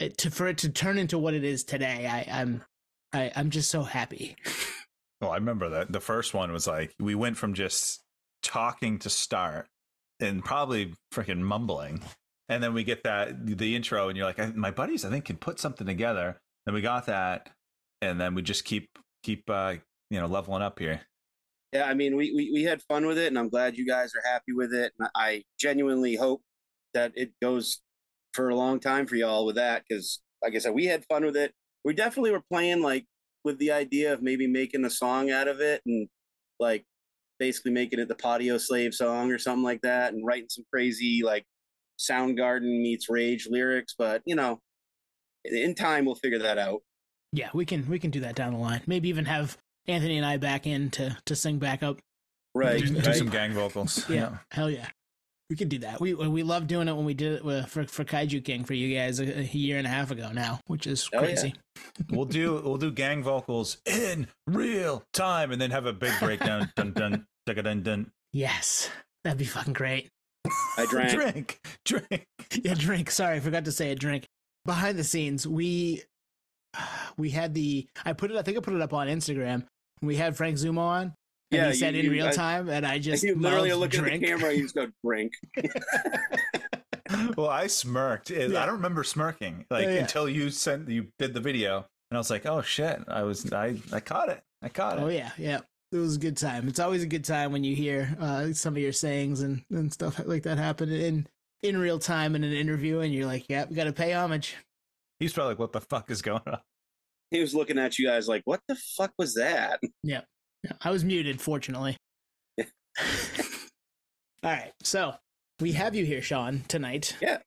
it, 0.00 0.16
to 0.18 0.30
for 0.30 0.46
it 0.46 0.58
to 0.58 0.68
turn 0.68 0.98
into 0.98 1.18
what 1.18 1.34
it 1.34 1.44
is 1.44 1.64
today, 1.64 2.06
I, 2.06 2.40
I'm 2.40 2.64
I, 3.12 3.30
I'm 3.36 3.50
just 3.50 3.70
so 3.70 3.82
happy. 3.82 4.36
Well, 5.20 5.30
I 5.30 5.36
remember 5.36 5.68
that 5.68 5.92
the 5.92 6.00
first 6.00 6.34
one 6.34 6.52
was 6.52 6.66
like 6.66 6.94
we 6.98 7.14
went 7.14 7.36
from 7.36 7.54
just 7.54 8.02
talking 8.42 8.98
to 9.00 9.08
start 9.10 9.68
and 10.18 10.44
probably 10.44 10.94
freaking 11.14 11.40
mumbling, 11.40 12.02
and 12.48 12.62
then 12.62 12.74
we 12.74 12.82
get 12.82 13.04
that 13.04 13.46
the 13.46 13.76
intro, 13.76 14.08
and 14.08 14.16
you're 14.16 14.26
like, 14.26 14.40
I, 14.40 14.52
my 14.54 14.70
buddies, 14.70 15.04
I 15.04 15.10
think 15.10 15.26
can 15.26 15.36
put 15.36 15.60
something 15.60 15.86
together. 15.86 16.40
Then 16.66 16.74
we 16.74 16.80
got 16.80 17.06
that, 17.06 17.50
and 18.00 18.20
then 18.20 18.34
we 18.34 18.42
just 18.42 18.64
keep 18.64 18.88
keep 19.22 19.48
uh, 19.48 19.74
you 20.10 20.18
know 20.18 20.26
leveling 20.26 20.62
up 20.62 20.78
here. 20.78 21.02
Yeah, 21.72 21.84
I 21.84 21.94
mean, 21.94 22.16
we, 22.16 22.32
we 22.34 22.50
we 22.52 22.62
had 22.64 22.82
fun 22.82 23.06
with 23.06 23.18
it, 23.18 23.28
and 23.28 23.38
I'm 23.38 23.48
glad 23.48 23.78
you 23.78 23.86
guys 23.86 24.12
are 24.14 24.30
happy 24.30 24.52
with 24.52 24.74
it. 24.74 24.92
And 24.98 25.08
I 25.14 25.44
genuinely 25.58 26.16
hope 26.16 26.42
that 26.94 27.12
it 27.14 27.32
goes 27.40 27.80
for 28.32 28.48
a 28.48 28.56
long 28.56 28.80
time 28.80 29.06
for 29.06 29.16
y'all 29.16 29.44
with 29.46 29.56
that, 29.56 29.84
because 29.88 30.20
like 30.42 30.54
I 30.54 30.58
said, 30.58 30.74
we 30.74 30.86
had 30.86 31.04
fun 31.06 31.24
with 31.24 31.36
it. 31.36 31.52
We 31.84 31.94
definitely 31.94 32.32
were 32.32 32.42
playing 32.50 32.82
like 32.82 33.06
with 33.44 33.58
the 33.58 33.72
idea 33.72 34.12
of 34.12 34.22
maybe 34.22 34.46
making 34.46 34.84
a 34.84 34.90
song 34.90 35.30
out 35.30 35.48
of 35.48 35.60
it, 35.60 35.82
and 35.86 36.08
like 36.60 36.84
basically 37.38 37.72
making 37.72 37.98
it 37.98 38.08
the 38.08 38.14
Podioslave 38.14 38.94
song 38.94 39.30
or 39.30 39.38
something 39.38 39.64
like 39.64 39.82
that, 39.82 40.12
and 40.12 40.24
writing 40.24 40.48
some 40.48 40.64
crazy 40.72 41.22
like 41.24 41.44
Soundgarden 41.98 42.82
meets 42.82 43.08
Rage 43.08 43.48
lyrics. 43.50 43.94
But 43.96 44.22
you 44.26 44.34
know, 44.34 44.60
in 45.44 45.74
time 45.74 46.04
we'll 46.04 46.14
figure 46.14 46.38
that 46.40 46.58
out. 46.58 46.82
Yeah, 47.32 47.48
we 47.54 47.64
can 47.64 47.88
we 47.88 47.98
can 47.98 48.10
do 48.10 48.20
that 48.20 48.34
down 48.34 48.52
the 48.52 48.58
line. 48.58 48.82
Maybe 48.86 49.08
even 49.08 49.24
have 49.24 49.56
Anthony 49.86 50.16
and 50.18 50.26
I 50.26 50.36
back 50.36 50.66
in 50.66 50.90
to 50.92 51.16
to 51.26 51.36
sing 51.36 51.58
back 51.58 51.82
up. 51.82 51.98
Right, 52.54 52.80
do, 52.80 52.88
do 52.88 53.00
right. 53.00 53.16
some 53.16 53.30
gang 53.30 53.52
vocals. 53.52 54.08
Yeah, 54.10 54.38
hell 54.50 54.70
yeah, 54.70 54.88
we 55.52 55.56
could 55.56 55.68
do 55.68 55.80
that. 55.80 56.00
We 56.00 56.14
we 56.14 56.42
love 56.42 56.66
doing 56.66 56.88
it 56.88 56.96
when 56.96 57.04
we 57.04 57.12
did 57.12 57.34
it 57.44 57.68
for 57.68 57.84
for 57.84 58.04
Kaiju 58.04 58.42
King 58.42 58.64
for 58.64 58.72
you 58.72 58.96
guys 58.96 59.20
a, 59.20 59.40
a 59.40 59.42
year 59.42 59.76
and 59.76 59.86
a 59.86 59.90
half 59.90 60.10
ago 60.10 60.30
now, 60.32 60.60
which 60.66 60.86
is 60.86 61.06
Oh, 61.12 61.18
yeah. 61.20 61.26
crazy. 61.26 61.54
we'll 62.10 62.24
do 62.24 62.54
we'll 62.64 62.78
do 62.78 62.90
gang 62.90 63.22
vocals 63.22 63.76
in 63.84 64.28
real 64.46 65.04
time, 65.12 65.52
and 65.52 65.60
then 65.60 65.70
have 65.70 65.84
a 65.84 65.92
big 65.92 66.14
breakdown. 66.20 66.72
dun 66.74 66.92
dun 66.96 67.26
dun 67.44 67.64
dun 67.64 67.82
dun. 67.82 68.10
Yes, 68.32 68.88
that'd 69.24 69.38
be 69.38 69.44
fucking 69.44 69.74
great. 69.74 70.08
I 70.78 70.86
drank. 70.88 71.12
drink, 71.12 71.60
drink. 71.84 72.24
Yeah, 72.64 72.72
drink. 72.72 73.10
Sorry, 73.10 73.36
I 73.36 73.40
forgot 73.40 73.66
to 73.66 73.72
say 73.72 73.90
a 73.92 73.94
Drink. 73.94 74.24
Behind 74.64 74.98
the 74.98 75.04
scenes, 75.04 75.46
we 75.46 76.02
we 77.18 77.28
had 77.28 77.52
the. 77.52 77.86
I 78.06 78.14
put 78.14 78.30
it. 78.30 78.38
I 78.38 78.42
think 78.42 78.56
I 78.56 78.60
put 78.60 78.72
it 78.72 78.80
up 78.80 78.94
on 78.94 79.06
Instagram. 79.06 79.66
We 80.00 80.16
had 80.16 80.34
Frank 80.34 80.56
Zummo 80.56 80.78
on. 80.78 81.12
And 81.52 81.60
Yeah, 81.60 81.68
he 81.68 81.74
said 81.74 81.94
you- 81.94 82.00
in 82.00 82.06
you- 82.06 82.12
real 82.12 82.26
I- 82.28 82.32
time, 82.32 82.68
and 82.68 82.86
I 82.86 82.98
just 82.98 83.22
you 83.22 83.34
literally 83.34 83.68
mouthed 83.70 83.80
look 83.80 83.94
at 83.94 84.04
the 84.20 84.26
camera 84.26 84.48
and 84.50 84.56
you 84.58 84.62
just 84.64 84.74
go 84.74 84.86
drink. 85.04 85.32
well, 87.36 87.48
I 87.48 87.66
smirked. 87.66 88.30
It- 88.30 88.50
Yeah. 88.50 88.62
I 88.62 88.66
don't 88.66 88.76
remember 88.76 89.04
smirking 89.04 89.66
like 89.70 89.84
Yeah, 89.84 89.94
yeah. 89.94 90.00
until 90.00 90.28
you 90.28 90.50
sent 90.50 90.88
you 90.88 91.08
did 91.18 91.34
the 91.34 91.40
video, 91.40 91.86
and 92.10 92.16
I 92.16 92.18
was 92.18 92.30
like, 92.30 92.46
"Oh 92.46 92.62
shit!" 92.62 93.00
I 93.08 93.22
was 93.22 93.52
I 93.52 93.76
I 93.92 94.00
caught 94.00 94.28
it. 94.28 94.42
I 94.62 94.68
caught 94.68 94.98
it. 94.98 95.02
Oh 95.02 95.08
yeah, 95.08 95.30
yeah. 95.38 95.60
It 95.92 95.98
was 95.98 96.16
a 96.16 96.20
good 96.20 96.38
time. 96.38 96.68
It's 96.68 96.80
always 96.80 97.02
a 97.02 97.06
good 97.06 97.24
time 97.24 97.52
when 97.52 97.64
you 97.64 97.76
hear 97.76 98.16
uh, 98.18 98.52
some 98.54 98.74
of 98.74 98.82
your 98.82 98.92
sayings 98.94 99.42
and, 99.42 99.62
and 99.70 99.92
stuff 99.92 100.18
like 100.24 100.44
that 100.44 100.56
happen 100.56 100.90
in 100.90 101.26
in 101.62 101.76
real 101.76 101.98
time 101.98 102.34
in 102.34 102.44
an 102.44 102.52
interview, 102.52 103.00
and 103.00 103.12
you're 103.12 103.26
like, 103.26 103.44
"Yeah, 103.48 103.66
we 103.68 103.76
got 103.76 103.84
to 103.84 103.92
pay 103.92 104.12
homage." 104.14 104.56
He's 105.20 105.32
probably 105.34 105.50
like, 105.52 105.58
"What 105.58 105.72
the 105.72 105.82
fuck 105.82 106.10
is 106.10 106.22
going 106.22 106.40
on?" 106.46 106.60
He 107.30 107.40
was 107.40 107.54
looking 107.54 107.78
at 107.78 107.98
you 107.98 108.06
guys 108.06 108.26
like, 108.28 108.42
"What 108.46 108.60
the 108.68 108.76
fuck 108.96 109.12
was 109.18 109.34
that?" 109.34 109.80
Yeah, 110.02 110.22
I 110.80 110.90
was 110.90 111.04
muted, 111.04 111.40
fortunately. 111.40 111.96
Yeah. 112.56 112.64
All 114.44 114.50
right, 114.50 114.72
so 114.82 115.14
we 115.60 115.72
have 115.72 115.94
you 115.94 116.04
here, 116.04 116.22
Sean, 116.22 116.62
tonight. 116.68 117.16
Yeah. 117.20 117.38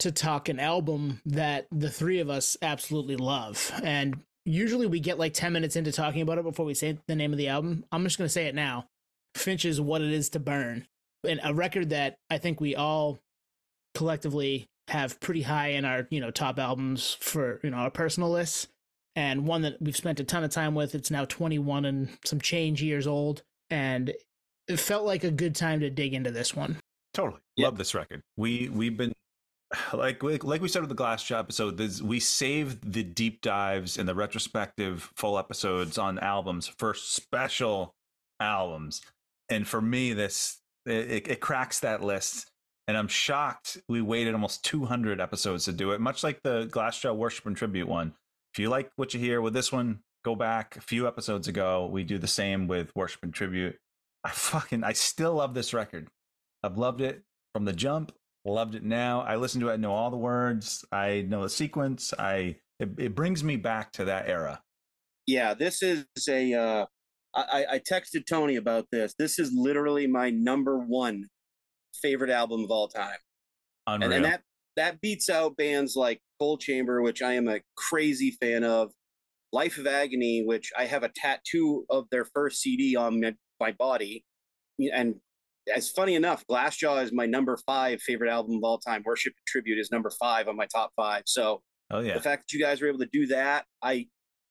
To 0.00 0.12
talk 0.12 0.48
an 0.48 0.60
album 0.60 1.20
that 1.24 1.66
the 1.70 1.90
three 1.90 2.20
of 2.20 2.28
us 2.28 2.56
absolutely 2.60 3.16
love, 3.16 3.72
and 3.82 4.20
usually 4.44 4.86
we 4.86 5.00
get 5.00 5.18
like 5.18 5.32
ten 5.32 5.52
minutes 5.52 5.76
into 5.76 5.92
talking 5.92 6.20
about 6.20 6.36
it 6.36 6.44
before 6.44 6.66
we 6.66 6.74
say 6.74 6.98
the 7.06 7.14
name 7.14 7.32
of 7.32 7.38
the 7.38 7.48
album. 7.48 7.84
I'm 7.92 8.02
just 8.02 8.18
gonna 8.18 8.28
say 8.28 8.46
it 8.46 8.54
now. 8.54 8.86
Finch's 9.36 9.80
"What 9.80 10.02
It 10.02 10.10
Is 10.10 10.28
to 10.30 10.40
Burn," 10.40 10.86
and 11.26 11.40
a 11.42 11.54
record 11.54 11.90
that 11.90 12.16
I 12.28 12.38
think 12.38 12.60
we 12.60 12.74
all 12.74 13.18
collectively 13.94 14.66
have 14.88 15.20
pretty 15.20 15.42
high 15.42 15.68
in 15.68 15.84
our 15.84 16.06
you 16.10 16.20
know 16.20 16.30
top 16.30 16.58
albums 16.58 17.16
for 17.20 17.60
you 17.62 17.70
know 17.70 17.78
our 17.78 17.90
personal 17.90 18.30
lists 18.30 18.68
and 19.16 19.46
one 19.46 19.62
that 19.62 19.80
we've 19.80 19.96
spent 19.96 20.20
a 20.20 20.24
ton 20.24 20.44
of 20.44 20.50
time 20.50 20.74
with 20.74 20.94
it's 20.94 21.10
now 21.10 21.24
21 21.24 21.84
and 21.84 22.08
some 22.24 22.40
change 22.40 22.82
years 22.82 23.06
old 23.06 23.42
and 23.70 24.12
it 24.68 24.78
felt 24.80 25.04
like 25.04 25.24
a 25.24 25.30
good 25.30 25.54
time 25.54 25.80
to 25.80 25.90
dig 25.90 26.14
into 26.14 26.30
this 26.30 26.54
one 26.54 26.76
Totally 27.12 27.40
Yeah. 27.56 27.66
love 27.66 27.78
this 27.78 27.94
record. 27.94 28.22
We 28.36 28.68
we've 28.70 28.96
been 28.96 29.12
like 29.92 30.22
like 30.22 30.42
like 30.42 30.60
we 30.60 30.68
said 30.68 30.80
with 30.80 30.88
the 30.88 30.96
Glassjaw 30.96 31.38
episode. 31.38 31.76
This, 31.76 32.02
we 32.02 32.18
saved 32.18 32.92
the 32.92 33.04
deep 33.04 33.40
dives 33.40 33.98
and 33.98 34.08
the 34.08 34.14
retrospective 34.16 35.10
full 35.14 35.38
episodes 35.38 35.96
on 35.96 36.18
albums 36.18 36.66
for 36.66 36.92
special 36.92 37.94
albums, 38.40 39.00
and 39.48 39.66
for 39.66 39.80
me, 39.80 40.12
this 40.12 40.58
it, 40.86 41.10
it, 41.10 41.28
it 41.28 41.40
cracks 41.40 41.80
that 41.80 42.02
list. 42.02 42.50
And 42.88 42.96
I'm 42.98 43.08
shocked 43.08 43.78
we 43.88 44.02
waited 44.02 44.34
almost 44.34 44.64
200 44.64 45.20
episodes 45.20 45.64
to 45.66 45.72
do 45.72 45.92
it, 45.92 46.00
much 46.00 46.22
like 46.22 46.42
the 46.42 46.66
Glassjaw 46.66 47.14
Worship 47.16 47.46
and 47.46 47.56
Tribute 47.56 47.88
one. 47.88 48.12
If 48.54 48.60
you 48.60 48.68
like 48.68 48.92
what 48.94 49.12
you 49.12 49.18
hear 49.18 49.40
with 49.40 49.52
this 49.52 49.72
one, 49.72 49.98
go 50.24 50.36
back 50.36 50.76
a 50.76 50.80
few 50.80 51.08
episodes 51.08 51.48
ago. 51.48 51.88
We 51.90 52.04
do 52.04 52.18
the 52.18 52.28
same 52.28 52.68
with 52.68 52.94
Worship 52.94 53.24
and 53.24 53.34
Tribute. 53.34 53.76
I 54.22 54.30
fucking 54.32 54.84
I 54.84 54.92
still 54.92 55.34
love 55.34 55.54
this 55.54 55.74
record. 55.74 56.06
I've 56.62 56.78
loved 56.78 57.00
it 57.00 57.24
from 57.52 57.64
the 57.64 57.72
jump. 57.72 58.12
Loved 58.44 58.76
it 58.76 58.84
now. 58.84 59.22
I 59.22 59.36
listen 59.36 59.60
to 59.62 59.70
it. 59.70 59.72
I 59.72 59.76
know 59.76 59.92
all 59.92 60.10
the 60.10 60.16
words. 60.16 60.84
I 60.92 61.24
know 61.28 61.42
the 61.42 61.50
sequence. 61.50 62.14
I 62.16 62.56
it, 62.78 62.90
it 62.96 63.14
brings 63.16 63.42
me 63.42 63.56
back 63.56 63.90
to 63.92 64.04
that 64.04 64.28
era. 64.28 64.60
Yeah, 65.26 65.54
this 65.54 65.82
is 65.82 66.04
a. 66.28 66.54
Uh, 66.54 66.86
I, 67.34 67.66
I 67.72 67.78
texted 67.80 68.24
Tony 68.24 68.54
about 68.54 68.86
this. 68.92 69.14
This 69.18 69.40
is 69.40 69.50
literally 69.52 70.06
my 70.06 70.30
number 70.30 70.78
one 70.78 71.24
favorite 72.00 72.30
album 72.30 72.62
of 72.62 72.70
all 72.70 72.86
time, 72.86 73.16
Unreal. 73.88 74.12
and, 74.12 74.14
and 74.14 74.32
that 74.32 74.42
that 74.76 75.00
beats 75.00 75.28
out 75.28 75.56
bands 75.56 75.96
like 75.96 76.20
Chamber, 76.58 77.02
which 77.02 77.22
I 77.22 77.34
am 77.34 77.48
a 77.48 77.60
crazy 77.76 78.36
fan 78.40 78.64
of, 78.64 78.90
Life 79.54 79.78
of 79.78 79.86
Agony, 79.86 80.42
which 80.44 80.72
I 80.76 80.84
have 80.84 81.04
a 81.04 81.10
tattoo 81.14 81.86
of 81.88 82.06
their 82.10 82.24
first 82.24 82.60
CD 82.60 82.96
on 82.96 83.20
my, 83.20 83.34
my 83.60 83.72
body. 83.72 84.24
And 84.92 85.14
as 85.72 85.90
funny 85.90 86.16
enough, 86.16 86.44
Glassjaw 86.50 87.02
is 87.04 87.12
my 87.12 87.24
number 87.24 87.56
five 87.64 88.02
favorite 88.02 88.30
album 88.30 88.56
of 88.56 88.64
all 88.64 88.78
time. 88.78 89.02
Worship 89.06 89.32
and 89.32 89.46
Tribute 89.46 89.78
is 89.78 89.92
number 89.92 90.10
five 90.10 90.48
on 90.48 90.56
my 90.56 90.66
top 90.66 90.90
five. 90.96 91.22
So 91.26 91.62
Oh 91.90 92.00
yeah. 92.00 92.14
the 92.14 92.20
fact 92.20 92.44
that 92.44 92.56
you 92.56 92.62
guys 92.62 92.82
were 92.82 92.88
able 92.88 92.98
to 92.98 93.08
do 93.12 93.28
that, 93.28 93.64
I 93.80 94.08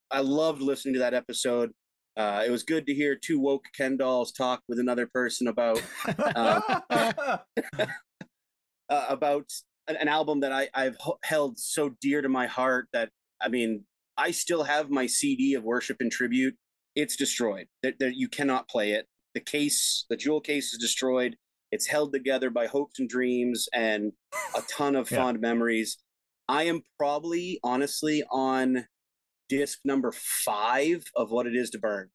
I 0.09 0.21
loved 0.21 0.61
listening 0.61 0.93
to 0.93 0.99
that 1.01 1.13
episode. 1.13 1.71
Uh, 2.15 2.43
it 2.45 2.51
was 2.51 2.63
good 2.63 2.85
to 2.87 2.93
hear 2.93 3.15
two 3.15 3.39
woke 3.39 3.65
Ken 3.75 3.97
dolls 3.97 4.31
talk 4.31 4.61
with 4.69 4.79
another 4.79 5.07
person 5.07 5.47
about 5.47 5.81
uh, 6.17 7.37
about 8.89 9.49
an, 9.87 9.95
an 9.97 10.07
album 10.07 10.39
that 10.41 10.51
I, 10.51 10.69
I've 10.73 10.97
h- 11.05 11.13
held 11.23 11.59
so 11.59 11.91
dear 12.01 12.21
to 12.21 12.29
my 12.29 12.47
heart 12.47 12.87
that 12.93 13.09
I 13.41 13.47
mean 13.49 13.85
I 14.17 14.31
still 14.31 14.63
have 14.63 14.89
my 14.89 15.07
CD 15.07 15.53
of 15.55 15.63
Worship 15.63 15.97
and 15.99 16.11
Tribute. 16.11 16.55
It's 16.95 17.15
destroyed. 17.15 17.67
That 17.81 17.95
you 18.15 18.27
cannot 18.29 18.67
play 18.69 18.91
it. 18.91 19.07
The 19.33 19.39
case, 19.39 20.05
the 20.09 20.15
jewel 20.17 20.39
case, 20.41 20.71
is 20.73 20.79
destroyed. 20.79 21.35
It's 21.71 21.87
held 21.87 22.13
together 22.13 22.51
by 22.51 22.67
hopes 22.67 22.99
and 22.99 23.09
dreams 23.09 23.67
and 23.73 24.11
a 24.55 24.61
ton 24.69 24.95
of 24.95 25.09
Yeah. 25.11 25.17
fond 25.17 25.41
memories. 25.41 25.97
I 26.47 26.63
am 26.65 26.83
probably 26.99 27.59
honestly 27.63 28.23
on 28.31 28.85
disc 29.49 29.79
number 29.83 30.11
five 30.11 31.03
of 31.15 31.31
what 31.31 31.47
it 31.47 31.55
is 31.55 31.71
to 31.71 31.79
burn. 31.79 32.09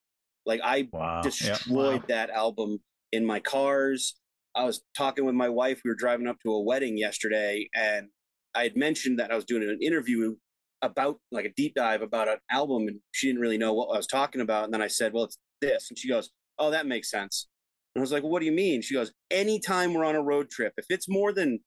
Like 0.47 0.61
I 0.63 0.89
wow. 0.93 1.17
Yep. 1.17 1.23
destroyed 1.25 2.01
Wow. 2.03 2.05
that 2.07 2.31
album 2.31 2.79
in 3.11 3.27
my 3.27 3.41
cars. 3.41 4.15
I 4.59 4.65
was 4.65 4.83
talking 4.97 5.25
with 5.25 5.37
my 5.37 5.49
wife. 5.49 5.81
We 5.85 5.91
were 5.91 5.95
driving 5.95 6.27
up 6.27 6.37
to 6.43 6.51
a 6.51 6.61
wedding 6.61 6.99
yesterday, 6.99 7.69
and 7.75 8.09
I 8.57 8.65
had 8.65 8.77
mentioned 8.77 9.19
that 9.21 9.31
I 9.31 9.37
was 9.37 9.45
doing 9.45 9.63
an 9.63 9.79
interview 9.81 10.35
about 10.83 11.21
like 11.31 11.45
a 11.45 11.53
deep 11.57 11.75
dive 11.77 12.03
about 12.03 12.29
an 12.29 12.39
album, 12.51 12.89
and 12.89 12.99
she 13.13 13.29
didn't 13.29 13.41
really 13.41 13.57
know 13.59 13.73
what 13.73 13.95
I 13.95 13.97
was 13.97 14.07
talking 14.09 14.41
about. 14.41 14.65
And 14.65 14.75
then 14.75 14.83
I 14.83 14.89
said, 14.89 15.13
"Well, 15.13 15.25
it's 15.25 15.39
this," 15.61 15.87
and 15.91 15.99
she 15.99 16.09
goes, 16.09 16.31
"Oh, 16.59 16.71
that 16.73 16.87
makes 16.87 17.09
sense." 17.09 17.47
And 17.95 18.01
I 18.01 18.03
was 18.03 18.11
like, 18.11 18.25
well, 18.25 18.33
"What 18.33 18.41
do 18.41 18.47
you 18.47 18.53
mean?" 18.53 18.83
She 18.83 18.95
goes, 18.95 19.13
"Anytime 19.31 19.95
we're 19.95 20.05
on 20.05 20.17
a 20.17 20.23
road 20.23 20.51
trip, 20.51 20.73
if 20.77 20.87
it's 20.91 21.09
more 21.09 21.33
than 21.33 21.61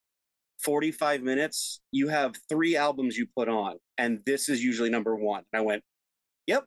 45 0.64 1.24
minutes, 1.24 1.80
you 1.92 2.10
have 2.10 2.36
three 2.50 2.76
albums 2.76 3.18
you 3.18 3.26
put 3.38 3.48
on, 3.48 3.78
and 3.98 4.20
this 4.26 4.50
is 4.50 4.62
usually 4.62 4.90
number 4.90 5.16
one." 5.16 5.44
And 5.54 5.62
I 5.62 5.64
went, 5.64 5.82
"Yep." 6.48 6.66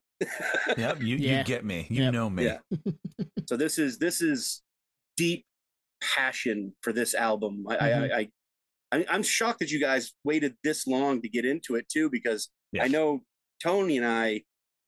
Yep. 0.79 1.03
You 1.03 1.17
Yeah. 1.17 1.39
you 1.39 1.45
get 1.45 1.67
me. 1.67 1.87
You 1.91 2.05
Yep. 2.05 2.13
know 2.15 2.31
me. 2.31 2.45
Yeah. 2.45 2.59
so 3.47 3.59
this 3.59 3.79
is 3.79 3.99
this 3.99 4.23
is 4.23 4.63
deep 5.19 5.45
passion 6.15 6.75
for 6.83 6.93
this 6.93 7.15
album. 7.15 7.65
I, 7.69 7.77
Mhm. 7.77 8.13
I, 8.13 8.17
I, 8.19 8.29
I 9.01 9.07
I'm 9.09 9.23
shocked 9.23 9.61
that 9.61 9.71
you 9.71 9.81
guys 9.81 10.13
waited 10.25 10.55
this 10.63 10.87
long 10.87 11.23
to 11.23 11.29
get 11.29 11.45
into 11.45 11.75
it 11.77 11.89
too, 11.89 12.09
because 12.11 12.49
Yeah. 12.73 12.85
I 12.85 12.89
know 12.89 13.21
Tony 13.63 13.97
and 13.97 14.07
I, 14.07 14.43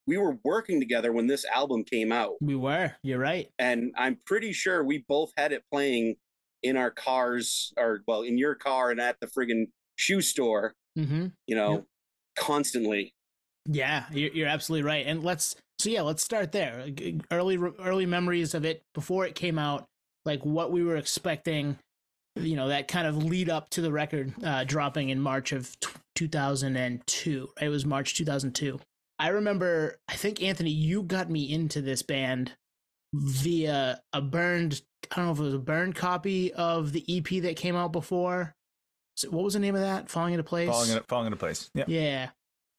we 0.06 0.18
were 0.18 0.36
working 0.44 0.78
together 0.80 1.12
when 1.12 1.26
this 1.26 1.44
album 1.46 1.82
came 1.84 2.12
out, 2.12 2.34
we 2.40 2.54
were. 2.54 2.94
You're 3.02 3.18
right. 3.18 3.48
and 3.58 3.92
I'm 3.96 4.18
pretty 4.26 4.52
sure 4.52 4.84
we 4.84 5.04
both 5.08 5.30
had 5.36 5.52
it 5.52 5.64
playing 5.72 6.16
in 6.62 6.76
our 6.76 6.90
cars, 6.90 7.72
or 7.76 8.02
well, 8.06 8.22
in 8.22 8.38
your 8.38 8.54
car 8.54 8.90
and 8.90 9.00
at 9.00 9.16
the 9.20 9.26
friggin' 9.26 9.66
shoe 9.96 10.20
store, 10.20 10.74
Mm-hmm. 10.98 11.26
you 11.46 11.54
know, 11.56 11.72
Yep. 11.72 11.84
constantly. 12.38 13.12
Yeah, 13.68 14.04
you're, 14.12 14.30
you're 14.32 14.48
absolutely 14.48 14.86
right. 14.86 15.06
And 15.06 15.22
let's 15.24 15.56
so 15.78 15.90
yeah, 15.90 16.02
let's 16.02 16.22
start 16.22 16.52
there. 16.52 16.86
Early 17.30 17.56
early 17.58 18.06
memories 18.06 18.54
of 18.54 18.64
it 18.64 18.82
before 18.94 19.26
it 19.26 19.34
came 19.34 19.58
out, 19.58 19.86
like 20.26 20.44
what 20.44 20.70
we 20.72 20.84
were 20.84 20.96
expecting. 20.96 21.78
You 22.34 22.56
know 22.56 22.68
that 22.68 22.88
kind 22.88 23.06
of 23.06 23.16
lead 23.16 23.48
up 23.48 23.70
to 23.70 23.80
the 23.80 23.90
record 23.90 24.34
uh, 24.44 24.64
dropping 24.64 25.08
in 25.08 25.20
March 25.20 25.52
of 25.52 25.78
t- 25.80 25.88
2002. 26.16 27.48
It 27.60 27.68
was 27.68 27.86
March 27.86 28.14
2002. 28.14 28.78
I 29.18 29.28
remember. 29.28 29.98
I 30.08 30.16
think 30.16 30.42
Anthony, 30.42 30.70
you 30.70 31.02
got 31.02 31.30
me 31.30 31.50
into 31.50 31.80
this 31.80 32.02
band 32.02 32.52
via 33.14 34.00
a 34.12 34.20
burned. 34.20 34.82
I 35.10 35.16
don't 35.16 35.26
know 35.26 35.32
if 35.32 35.38
it 35.38 35.42
was 35.42 35.54
a 35.54 35.58
burned 35.58 35.94
copy 35.94 36.52
of 36.52 36.92
the 36.92 37.04
EP 37.08 37.42
that 37.42 37.56
came 37.56 37.76
out 37.76 37.92
before. 37.92 38.54
So 39.16 39.30
what 39.30 39.44
was 39.44 39.54
the 39.54 39.60
name 39.60 39.74
of 39.74 39.80
that? 39.80 40.10
Falling 40.10 40.34
into 40.34 40.44
place. 40.44 40.68
Falling 40.68 40.90
into, 40.90 41.02
falling 41.04 41.26
into 41.26 41.38
place. 41.38 41.70
Yeah. 41.74 41.84
Yeah. 41.86 42.28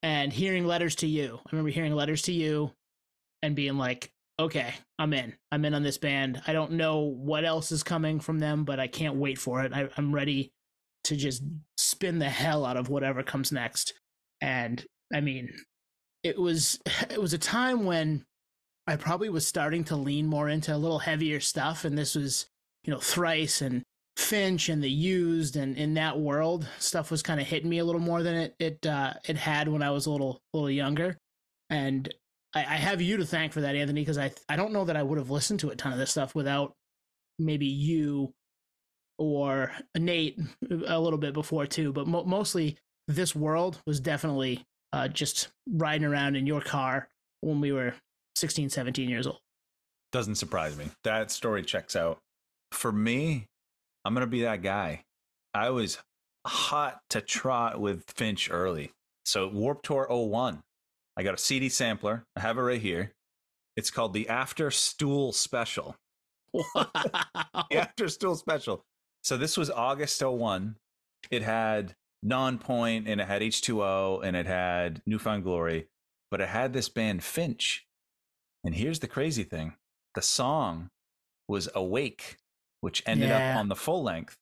And 0.04 0.32
hearing 0.32 0.66
letters 0.66 0.96
to 0.96 1.08
you. 1.08 1.40
I 1.44 1.48
remember 1.50 1.70
hearing 1.70 1.94
letters 1.94 2.22
to 2.22 2.32
you 2.32 2.70
and 3.42 3.56
being 3.56 3.76
like, 3.76 4.12
okay, 4.38 4.74
I'm 4.98 5.12
in. 5.12 5.34
I'm 5.50 5.64
in 5.64 5.74
on 5.74 5.82
this 5.82 5.98
band. 5.98 6.42
I 6.46 6.52
don't 6.52 6.72
know 6.72 7.00
what 7.00 7.44
else 7.44 7.72
is 7.72 7.82
coming 7.82 8.20
from 8.20 8.38
them, 8.38 8.64
but 8.64 8.78
I 8.78 8.86
can't 8.86 9.16
wait 9.16 9.38
for 9.38 9.62
it. 9.62 9.72
I, 9.72 9.88
I'm 9.96 10.14
ready 10.14 10.52
to 11.04 11.16
just 11.16 11.42
spin 11.76 12.18
the 12.18 12.28
hell 12.28 12.64
out 12.64 12.76
of 12.76 12.88
whatever 12.88 13.22
comes 13.22 13.50
next. 13.50 13.94
And 14.40 14.84
I 15.12 15.20
mean, 15.20 15.52
it 16.22 16.38
was 16.38 16.78
it 17.10 17.20
was 17.20 17.32
a 17.32 17.38
time 17.38 17.84
when 17.84 18.24
I 18.86 18.96
probably 18.96 19.28
was 19.28 19.46
starting 19.46 19.84
to 19.84 19.96
lean 19.96 20.26
more 20.26 20.48
into 20.48 20.74
a 20.74 20.78
little 20.78 20.98
heavier 21.00 21.40
stuff, 21.40 21.84
and 21.84 21.96
this 21.96 22.14
was, 22.14 22.46
you 22.84 22.92
know, 22.92 23.00
thrice 23.00 23.60
and 23.60 23.82
Finch 24.16 24.68
and 24.68 24.82
the 24.82 24.90
used 24.90 25.56
and 25.56 25.76
in 25.76 25.94
that 25.94 26.18
world 26.18 26.66
stuff 26.78 27.10
was 27.10 27.22
kind 27.22 27.40
of 27.40 27.46
hitting 27.46 27.70
me 27.70 27.78
a 27.78 27.84
little 27.84 28.00
more 28.00 28.22
than 28.22 28.34
it 28.34 28.54
it 28.58 28.86
uh, 28.86 29.14
it 29.28 29.36
had 29.36 29.68
when 29.68 29.82
I 29.82 29.90
was 29.90 30.06
a 30.06 30.10
little 30.10 30.40
little 30.52 30.70
younger, 30.70 31.16
and 31.70 32.12
I, 32.54 32.60
I 32.60 32.76
have 32.76 33.00
you 33.00 33.16
to 33.18 33.26
thank 33.26 33.52
for 33.52 33.60
that, 33.60 33.76
Anthony, 33.76 34.00
because 34.00 34.18
I 34.18 34.32
I 34.48 34.56
don't 34.56 34.72
know 34.72 34.84
that 34.84 34.96
I 34.96 35.02
would 35.02 35.18
have 35.18 35.30
listened 35.30 35.60
to 35.60 35.70
a 35.70 35.76
ton 35.76 35.92
of 35.92 35.98
this 35.98 36.10
stuff 36.10 36.34
without 36.34 36.74
maybe 37.38 37.66
you 37.66 38.32
or 39.18 39.72
Nate 39.96 40.38
a 40.86 41.00
little 41.00 41.18
bit 41.18 41.34
before 41.34 41.66
too, 41.66 41.92
but 41.92 42.06
mo- 42.06 42.24
mostly 42.24 42.76
this 43.06 43.34
world 43.34 43.80
was 43.86 44.00
definitely 44.00 44.64
uh, 44.92 45.08
just 45.08 45.48
riding 45.68 46.04
around 46.06 46.36
in 46.36 46.46
your 46.46 46.60
car 46.60 47.08
when 47.40 47.60
we 47.60 47.72
were 47.72 47.94
16, 48.36 48.70
17 48.70 49.08
years 49.08 49.26
old. 49.26 49.38
Doesn't 50.12 50.36
surprise 50.36 50.76
me. 50.76 50.86
That 51.04 51.30
story 51.30 51.62
checks 51.62 51.94
out. 51.96 52.18
For 52.72 52.92
me, 52.92 53.46
I'm 54.04 54.14
gonna 54.14 54.26
be 54.26 54.42
that 54.42 54.62
guy. 54.62 55.04
I 55.54 55.70
was 55.70 55.98
hot 56.46 57.00
to 57.10 57.20
trot 57.20 57.80
with 57.80 58.04
Finch 58.08 58.50
early. 58.50 58.92
So 59.24 59.48
Warped 59.48 59.84
Tour 59.84 60.06
01. 60.08 60.62
I 61.18 61.22
got 61.24 61.34
a 61.34 61.38
CD 61.38 61.68
sampler. 61.68 62.24
I 62.36 62.40
have 62.40 62.58
it 62.58 62.62
right 62.62 62.80
here. 62.80 63.12
It's 63.76 63.90
called 63.90 64.12
the 64.14 64.28
After 64.28 64.70
Stool 64.70 65.32
Special. 65.32 65.96
Wow. 66.52 66.64
The 67.70 67.76
After 67.78 68.08
Stool 68.08 68.36
Special. 68.36 68.84
So 69.24 69.36
this 69.36 69.56
was 69.56 69.68
August 69.70 70.22
01. 70.22 70.76
It 71.30 71.42
had 71.42 71.94
Nonpoint 72.24 73.04
and 73.08 73.20
it 73.20 73.26
had 73.26 73.42
H2O 73.42 74.24
and 74.24 74.36
it 74.36 74.46
had 74.46 75.02
New 75.06 75.18
Found 75.18 75.42
Glory, 75.44 75.88
but 76.30 76.40
it 76.40 76.48
had 76.48 76.72
this 76.72 76.88
band 76.88 77.22
Finch. 77.24 77.84
And 78.64 78.74
here's 78.74 79.00
the 79.00 79.08
crazy 79.08 79.44
thing. 79.44 79.74
The 80.14 80.22
song 80.22 80.88
was 81.48 81.68
Awake, 81.74 82.36
which 82.80 83.02
ended 83.06 83.28
Yeah. 83.28 83.52
up 83.54 83.56
on 83.58 83.68
the 83.68 83.76
full 83.76 84.02
length. 84.02 84.36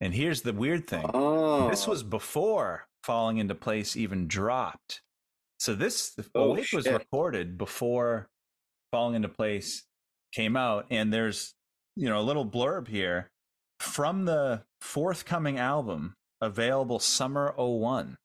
And 0.00 0.14
here's 0.14 0.42
the 0.42 0.52
weird 0.52 0.86
thing. 0.86 1.08
Oh, 1.12 1.68
This 1.70 1.86
was 1.86 2.02
before 2.02 2.86
Falling 3.02 3.38
into 3.38 3.54
Place 3.54 3.96
even 3.96 4.28
dropped. 4.28 5.02
So 5.60 5.74
this 5.74 6.16
Oh, 6.34 6.50
Awake 6.52 6.72
was 6.72 6.86
recorded 6.86 7.58
before 7.58 8.26
Falling 8.90 9.14
into 9.14 9.28
Place 9.28 9.84
came 10.34 10.56
out. 10.56 10.86
And 10.90 11.12
there's, 11.12 11.54
you 11.96 12.08
know, 12.08 12.18
a 12.18 12.22
little 12.22 12.46
blurb 12.46 12.88
here 12.88 13.30
from 13.78 14.24
the 14.24 14.62
forthcoming 14.80 15.58
album 15.58 16.14
available 16.40 16.98
summer 16.98 17.54
01. 17.56 18.16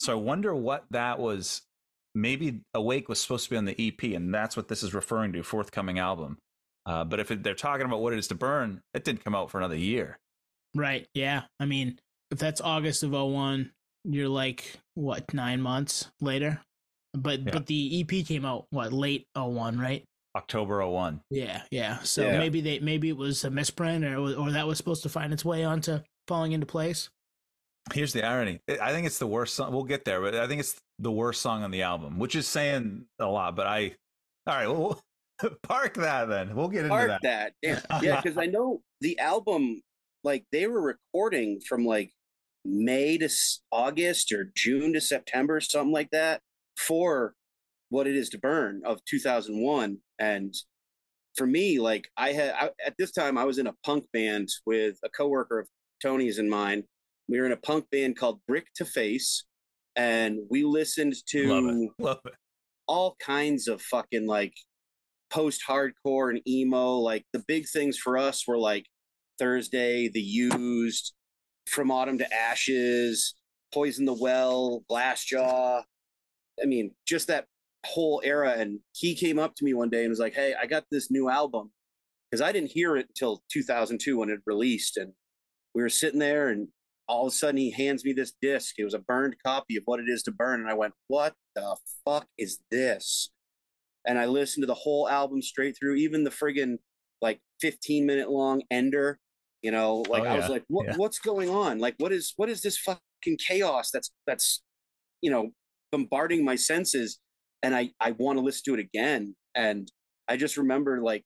So 0.00 0.12
I 0.12 0.16
wonder 0.16 0.54
what 0.54 0.84
that 0.90 1.18
was. 1.18 1.62
Maybe 2.14 2.62
Awake 2.74 3.08
was 3.08 3.20
supposed 3.20 3.44
to 3.44 3.50
be 3.50 3.56
on 3.58 3.66
the 3.66 3.76
EP, 3.78 4.02
and 4.14 4.34
that's 4.34 4.56
what 4.56 4.66
this 4.68 4.82
is 4.82 4.94
referring 4.94 5.34
to, 5.34 5.42
forthcoming 5.42 5.98
album. 5.98 6.38
Uh, 6.86 7.04
but 7.04 7.20
if 7.20 7.30
it, 7.30 7.42
they're 7.42 7.54
talking 7.54 7.84
about 7.84 8.00
what 8.00 8.14
it 8.14 8.18
is 8.18 8.28
to 8.28 8.34
burn, 8.34 8.80
it 8.94 9.04
didn't 9.04 9.22
come 9.22 9.34
out 9.34 9.50
for 9.50 9.58
another 9.58 9.76
year. 9.76 10.18
right. 10.74 11.06
Yeah. 11.12 11.42
I 11.60 11.66
mean, 11.66 11.98
if 12.30 12.38
that's 12.38 12.62
August 12.62 13.02
of 13.02 13.10
01, 13.12 13.70
you're 14.04 14.28
like, 14.28 14.80
what, 14.94 15.32
nine 15.34 15.60
months 15.60 16.10
later? 16.20 16.62
But 17.14 17.40
Yeah. 17.40 17.52
but 17.52 17.66
the 17.66 18.00
EP 18.00 18.22
came 18.26 18.44
out, 18.44 18.66
what, 18.70 18.92
late 18.92 19.26
01, 19.34 19.78
right? 19.78 20.04
October 20.36 20.80
01. 20.86 21.20
Yeah, 21.30 21.62
yeah. 21.70 21.98
So 22.00 22.22
Yeah. 22.26 22.38
maybe 22.38 22.60
they 22.60 22.78
maybe 22.80 23.08
it 23.08 23.16
was 23.16 23.44
a 23.44 23.50
misprint 23.50 24.04
or 24.04 24.16
or 24.34 24.50
that 24.52 24.66
was 24.66 24.78
supposed 24.78 25.02
to 25.04 25.08
find 25.08 25.32
its 25.32 25.44
way 25.44 25.64
onto 25.64 26.00
falling 26.28 26.52
into 26.52 26.66
place. 26.66 27.08
Here's 27.94 28.12
the 28.12 28.22
irony. 28.22 28.60
I- 28.68 28.78
I 28.90 28.92
think 28.92 29.06
it's 29.06 29.18
the 29.18 29.26
worst 29.26 29.54
song. 29.54 29.72
We'll 29.72 29.84
get 29.84 30.04
there, 30.04 30.20
but 30.20 30.34
I 30.34 30.46
think 30.46 30.60
it's 30.60 30.78
the 30.98 31.10
worst 31.10 31.40
song 31.40 31.62
on 31.62 31.70
the 31.70 31.82
album, 31.82 32.18
which 32.18 32.34
is 32.36 32.46
saying 32.46 33.06
a 33.18 33.26
lot. 33.26 33.56
But 33.56 33.66
I, 33.66 33.96
all 34.46 34.54
right, 34.54 34.66
well, 34.66 34.78
we'll 34.78 35.02
park 35.62 35.94
that 35.94 36.26
then. 36.28 36.54
We'll 36.54 36.68
get 36.68 36.80
into 36.84 36.90
Park 36.90 37.08
that. 37.08 37.22
that. 37.22 37.52
Yeah, 37.62 38.00
yeah, 38.02 38.20
because 38.20 38.36
I 38.36 38.44
know 38.46 38.82
the 39.00 39.18
album, 39.18 39.80
like 40.24 40.44
they 40.52 40.66
were 40.66 40.82
recording 40.82 41.60
from 41.60 41.86
like 41.86 42.12
May 42.64 43.16
to 43.18 43.30
August 43.72 44.32
or 44.32 44.52
June 44.54 44.92
to 44.92 45.00
September, 45.00 45.58
something 45.60 45.92
like 45.92 46.10
that, 46.10 46.42
for 46.78 47.34
what 47.90 48.06
it 48.06 48.16
is 48.16 48.28
to 48.30 48.38
burn 48.38 48.82
of 48.84 49.04
2001. 49.06 49.98
And 50.18 50.54
for 51.36 51.46
me, 51.46 51.78
like 51.78 52.08
I 52.16 52.32
had 52.32 52.50
I, 52.52 52.70
at 52.86 52.94
this 52.98 53.12
time, 53.12 53.36
I 53.36 53.44
was 53.44 53.58
in 53.58 53.66
a 53.66 53.74
punk 53.84 54.04
band 54.12 54.48
with 54.64 54.96
a 55.04 55.08
coworker 55.08 55.58
of 55.58 55.68
Tony's 56.02 56.38
and 56.38 56.48
mine. 56.50 56.84
We 57.28 57.38
were 57.38 57.46
in 57.46 57.52
a 57.52 57.56
punk 57.56 57.86
band 57.90 58.16
called 58.16 58.40
Brick 58.48 58.66
to 58.76 58.84
Face, 58.84 59.44
and 59.96 60.38
we 60.50 60.64
listened 60.64 61.14
to 61.30 61.46
Love 61.48 61.64
it. 61.64 61.90
Love 62.02 62.20
it. 62.24 62.34
all 62.86 63.16
kinds 63.20 63.68
of 63.68 63.82
fucking 63.82 64.26
like 64.26 64.54
post 65.30 65.62
hardcore 65.68 66.30
and 66.30 66.40
emo. 66.48 66.94
Like 66.96 67.24
the 67.32 67.44
big 67.46 67.68
things 67.68 67.98
for 67.98 68.16
us 68.16 68.46
were 68.46 68.58
like 68.58 68.86
Thursday, 69.38 70.08
The 70.08 70.20
Used, 70.22 71.12
From 71.68 71.90
Autumn 71.90 72.18
to 72.18 72.34
Ashes, 72.34 73.34
Poison 73.72 74.06
the 74.06 74.14
Well, 74.14 74.84
Glassjaw. 74.90 75.82
I 76.62 76.66
mean, 76.66 76.92
just 77.06 77.26
that 77.28 77.46
whole 77.86 78.20
era. 78.24 78.54
And 78.56 78.80
he 78.92 79.14
came 79.14 79.38
up 79.38 79.54
to 79.56 79.64
me 79.64 79.74
one 79.74 79.90
day 79.90 80.00
and 80.02 80.10
was 80.10 80.18
like, 80.18 80.34
Hey, 80.34 80.54
I 80.60 80.66
got 80.66 80.84
this 80.90 81.10
new 81.10 81.28
album. 81.28 81.70
Because 82.30 82.42
I 82.42 82.52
didn't 82.52 82.72
hear 82.72 82.96
it 82.96 83.06
until 83.08 83.42
2002 83.50 84.18
when 84.18 84.28
it 84.28 84.40
released. 84.44 84.98
And 84.98 85.12
we 85.74 85.80
were 85.82 85.88
sitting 85.88 86.18
there, 86.18 86.48
and 86.48 86.68
all 87.06 87.26
of 87.26 87.32
a 87.32 87.34
sudden 87.34 87.56
he 87.56 87.70
hands 87.70 88.04
me 88.04 88.12
this 88.12 88.34
disc. 88.42 88.74
It 88.78 88.84
was 88.84 88.92
a 88.92 88.98
burned 88.98 89.36
copy 89.44 89.76
of 89.76 89.84
What 89.86 90.00
It 90.00 90.08
Is 90.10 90.22
to 90.24 90.30
Burn. 90.32 90.60
And 90.60 90.68
I 90.68 90.74
went, 90.74 90.94
What 91.08 91.34
the 91.54 91.76
fuck 92.04 92.26
is 92.36 92.58
this? 92.70 93.30
And 94.06 94.18
I 94.18 94.26
listened 94.26 94.62
to 94.62 94.66
the 94.66 94.74
whole 94.74 95.08
album 95.08 95.40
straight 95.42 95.76
through, 95.78 95.96
even 95.96 96.24
the 96.24 96.30
friggin' 96.30 96.78
like 97.20 97.40
15 97.60 98.06
minute 98.06 98.30
long 98.30 98.62
ender. 98.70 99.18
You 99.62 99.70
know, 99.72 100.04
like 100.08 100.22
Oh, 100.24 100.26
I 100.26 100.36
was 100.36 100.48
like, 100.48 100.64
what, 100.68 100.86
Yeah. 100.86 100.96
what's 100.96 101.18
going 101.18 101.48
on? 101.48 101.78
Like, 101.78 101.94
what 101.98 102.12
is 102.12 102.32
what 102.36 102.48
is 102.48 102.60
this 102.60 102.78
fucking 102.78 103.38
chaos 103.38 103.90
that's 103.90 104.10
that's 104.26 104.62
you 105.22 105.30
know 105.30 105.50
bombarding 105.90 106.44
my 106.44 106.56
senses? 106.56 107.18
And 107.62 107.74
I 107.74 107.90
I 108.00 108.12
want 108.12 108.38
to 108.38 108.44
listen 108.44 108.62
to 108.66 108.74
it 108.74 108.80
again. 108.80 109.34
And 109.54 109.90
I 110.28 110.36
just 110.36 110.56
remember 110.56 111.02
like 111.02 111.24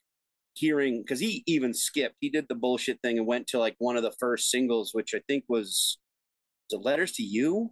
hearing 0.54 1.02
because 1.02 1.20
he 1.20 1.42
even 1.46 1.74
skipped. 1.74 2.16
He 2.20 2.30
did 2.30 2.46
the 2.48 2.54
bullshit 2.54 3.00
thing 3.02 3.18
and 3.18 3.26
went 3.26 3.46
to 3.48 3.58
like 3.58 3.74
one 3.78 3.96
of 3.96 4.02
the 4.02 4.14
first 4.18 4.50
singles, 4.50 4.90
which 4.92 5.14
I 5.14 5.20
think 5.28 5.44
was 5.48 5.98
the 6.70 6.78
letters 6.78 7.12
to 7.12 7.22
you. 7.22 7.70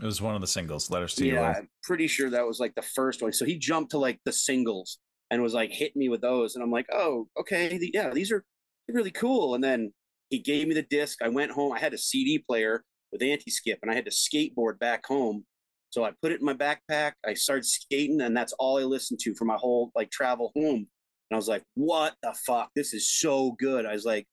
It 0.00 0.04
was 0.04 0.22
one 0.22 0.36
of 0.36 0.40
the 0.40 0.46
singles, 0.46 0.90
Letters 0.90 1.14
to 1.16 1.26
You. 1.26 1.34
Yeah, 1.34 1.54
I'm 1.58 1.68
pretty 1.82 2.06
sure 2.06 2.30
that 2.30 2.46
was 2.46 2.60
like 2.60 2.74
the 2.76 2.82
first 2.82 3.20
one. 3.20 3.32
So 3.32 3.44
he 3.44 3.58
jumped 3.58 3.90
to 3.90 3.98
like 3.98 4.20
the 4.24 4.32
singles 4.32 4.98
and 5.30 5.42
was 5.42 5.54
like 5.54 5.72
hitting 5.72 5.98
me 5.98 6.08
with 6.08 6.20
those, 6.20 6.54
and 6.54 6.62
I'm 6.62 6.70
like, 6.70 6.86
oh, 6.92 7.26
okay, 7.38 7.78
yeah, 7.92 8.10
these 8.10 8.30
are 8.30 8.44
really 8.88 9.10
cool. 9.10 9.54
And 9.54 9.64
then 9.64 9.92
he 10.30 10.38
gave 10.38 10.68
me 10.68 10.74
the 10.74 10.86
disc. 10.88 11.20
I 11.20 11.28
went 11.28 11.50
home. 11.50 11.72
I 11.72 11.80
had 11.80 11.94
a 11.94 11.98
CD 11.98 12.38
player 12.38 12.84
with 13.10 13.22
anti-skip, 13.22 13.80
and 13.82 13.90
I 13.90 13.94
had 13.94 14.04
to 14.04 14.12
skateboard 14.12 14.78
back 14.78 15.04
home. 15.06 15.46
So 15.90 16.04
I 16.04 16.12
put 16.22 16.32
it 16.32 16.40
in 16.40 16.46
my 16.46 16.54
backpack. 16.54 17.12
I 17.26 17.34
started 17.34 17.64
skating, 17.64 18.20
and 18.20 18.36
that's 18.36 18.52
all 18.58 18.78
I 18.78 18.82
listened 18.82 19.20
to 19.20 19.34
for 19.34 19.44
my 19.44 19.56
whole 19.56 19.90
like 19.94 20.10
travel 20.10 20.52
home. 20.54 20.86
And 21.30 21.34
I 21.34 21.36
was 21.36 21.48
like, 21.48 21.62
what 21.74 22.14
the 22.22 22.34
fuck? 22.46 22.70
This 22.74 22.94
is 22.94 23.10
so 23.10 23.52
good. 23.58 23.86
I 23.86 23.92
was 23.92 24.04
like, 24.04 24.26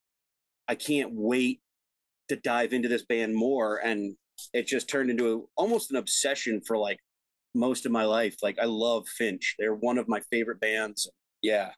I 0.68 0.76
can't 0.76 1.12
wait 1.14 1.62
to 2.30 2.36
dive 2.36 2.74
into 2.74 2.88
this 2.88 3.06
band 3.06 3.36
more. 3.36 3.78
And 3.78 4.16
it 4.54 4.68
just 4.68 4.90
turned 4.90 5.10
into 5.10 5.34
a, 5.34 5.62
almost 5.62 5.92
an 5.92 5.98
obsession 5.98 6.62
for 6.66 6.78
like 6.78 7.00
most 7.54 7.86
of 7.86 7.92
my 7.92 8.04
life. 8.04 8.36
Like 8.42 8.60
I 8.60 8.66
love 8.66 9.08
Finch. 9.08 9.56
They're 9.60 9.76
one 9.76 9.98
of 9.98 10.08
my 10.08 10.22
favorite 10.32 10.60
bands. 10.60 11.10
Yeah. 11.42 11.72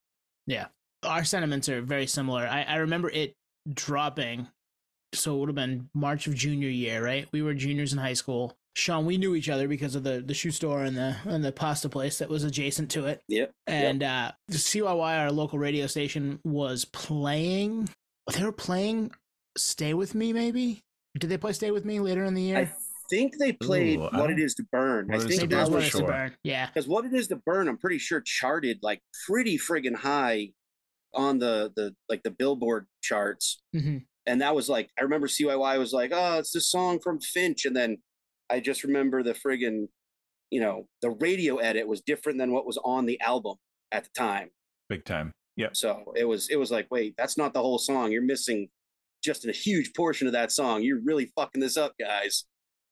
Yeah. 0.46 0.68
Our 1.04 1.24
sentiments 1.24 1.70
are 1.70 1.82
very 1.82 2.08
similar. 2.08 2.48
I, 2.48 2.64
I 2.64 2.76
remember 2.78 3.10
it 3.10 3.36
dropping. 3.72 4.48
So 5.14 5.36
it 5.36 5.40
would 5.40 5.50
have 5.50 5.56
been 5.56 5.90
March 5.94 6.28
of 6.28 6.36
junior 6.36 6.70
year, 6.70 7.04
right? 7.04 7.28
We 7.32 7.42
were 7.42 7.54
juniors 7.54 7.94
in 7.94 8.00
high 8.00 8.14
school. 8.14 8.58
Sean, 8.78 9.06
we 9.06 9.18
knew 9.18 9.34
each 9.34 9.50
other 9.50 9.68
because 9.68 9.96
of 9.96 10.04
the, 10.04 10.22
the 10.22 10.36
shoe 10.36 10.52
store 10.52 10.84
and 10.84 10.96
the 10.96 11.16
and 11.26 11.44
the 11.44 11.52
pasta 11.52 11.90
place 11.90 12.20
that 12.20 12.30
was 12.30 12.44
adjacent 12.44 12.92
to 12.92 13.08
it. 13.08 13.22
Yep. 13.28 13.52
And 13.66 14.04
uh 14.04 14.32
the 14.48 14.58
CYY, 14.58 15.20
our 15.20 15.32
local 15.32 15.58
radio 15.58 15.88
station, 15.88 16.40
was 16.44 16.86
playing 16.86 17.90
they 18.34 18.44
were 18.44 18.52
playing 18.52 19.12
Stay 19.58 19.94
With 19.96 20.14
Me, 20.14 20.32
maybe? 20.34 20.82
Did 21.18 21.30
they 21.32 21.38
play 21.38 21.54
Stay 21.54 21.72
With 21.72 21.86
Me 21.86 22.00
later 22.00 22.24
in 22.24 22.36
the 22.36 22.42
year? 22.44 22.58
I 22.58 22.70
think 23.10 23.38
they 23.40 23.54
played 23.54 23.98
Ooh, 23.98 24.02
What 24.04 24.12
don't- 24.14 24.32
It 24.34 24.40
Is 24.40 24.54
to 24.56 24.64
Burn. 24.72 25.10
I 25.12 25.16
What 25.18 25.24
It 25.26 25.32
Is 25.32 25.38
think 25.40 25.42
to 25.42 25.48
Maybe 25.48 25.56
that's 25.56 25.70
that 25.70 25.72
what 25.72 25.78
was 25.78 25.86
it's 25.86 25.92
to 25.96 25.98
sure. 26.00 26.08
burn. 26.08 26.36
Yeah. 26.44 26.68
because 26.68 26.88
What 26.88 27.06
It 27.06 27.14
Is 27.16 27.28
to 27.30 27.38
Burn, 27.38 27.68
I'm 27.68 27.78
pretty 27.80 27.98
sure 27.98 28.22
charted 28.22 28.80
like 28.84 29.02
pretty 29.26 29.58
friggin' 29.58 29.96
high 29.96 30.52
on 31.16 31.40
the 31.40 31.72
the 31.76 31.96
like 32.10 32.22
the 32.22 32.32
Billboard 32.32 32.86
charts. 33.02 33.62
hmm 33.74 33.98
and 34.28 34.42
that 34.42 34.54
was 34.54 34.68
like 34.68 34.90
I 35.00 35.04
remember 35.04 35.28
CYY 35.28 35.80
was 35.80 35.94
like, 35.94 36.12
oh, 36.14 36.38
it's 36.40 36.52
this 36.52 36.70
song 36.70 37.00
from 37.00 37.22
Finch, 37.22 37.66
and 37.66 37.74
then 37.76 37.98
I 38.50 38.60
just 38.60 38.84
remember 38.84 39.24
the 39.24 39.34
friggin', 39.34 39.88
you 40.50 40.62
know, 40.62 40.88
the 41.02 41.12
radio 41.12 41.58
edit 41.58 41.88
was 41.88 42.02
different 42.02 42.38
than 42.38 42.52
what 42.52 42.66
was 42.66 42.78
on 42.84 43.06
the 43.06 43.20
album 43.22 43.56
at 43.92 44.04
the 44.04 44.10
time. 44.18 44.50
Big 44.90 45.06
time. 45.06 45.32
Yep. 45.58 45.76
So 45.76 46.14
it 46.16 46.26
was 46.26 46.50
it 46.50 46.58
was 46.58 46.72
like, 46.72 46.88
wait, 46.92 47.16
that's 47.18 47.38
not 47.38 47.54
the 47.54 47.62
whole 47.62 47.80
song. 47.80 48.12
You're 48.12 48.22
missing 48.22 48.70
just 49.24 49.46
a 49.46 49.52
huge 49.52 49.94
portion 49.94 50.28
of 50.28 50.34
that 50.34 50.52
song. 50.52 50.84
You're 50.84 51.02
really 51.04 51.32
fucking 51.36 51.62
this 51.62 51.78
up, 51.78 51.94
guys. 52.00 52.46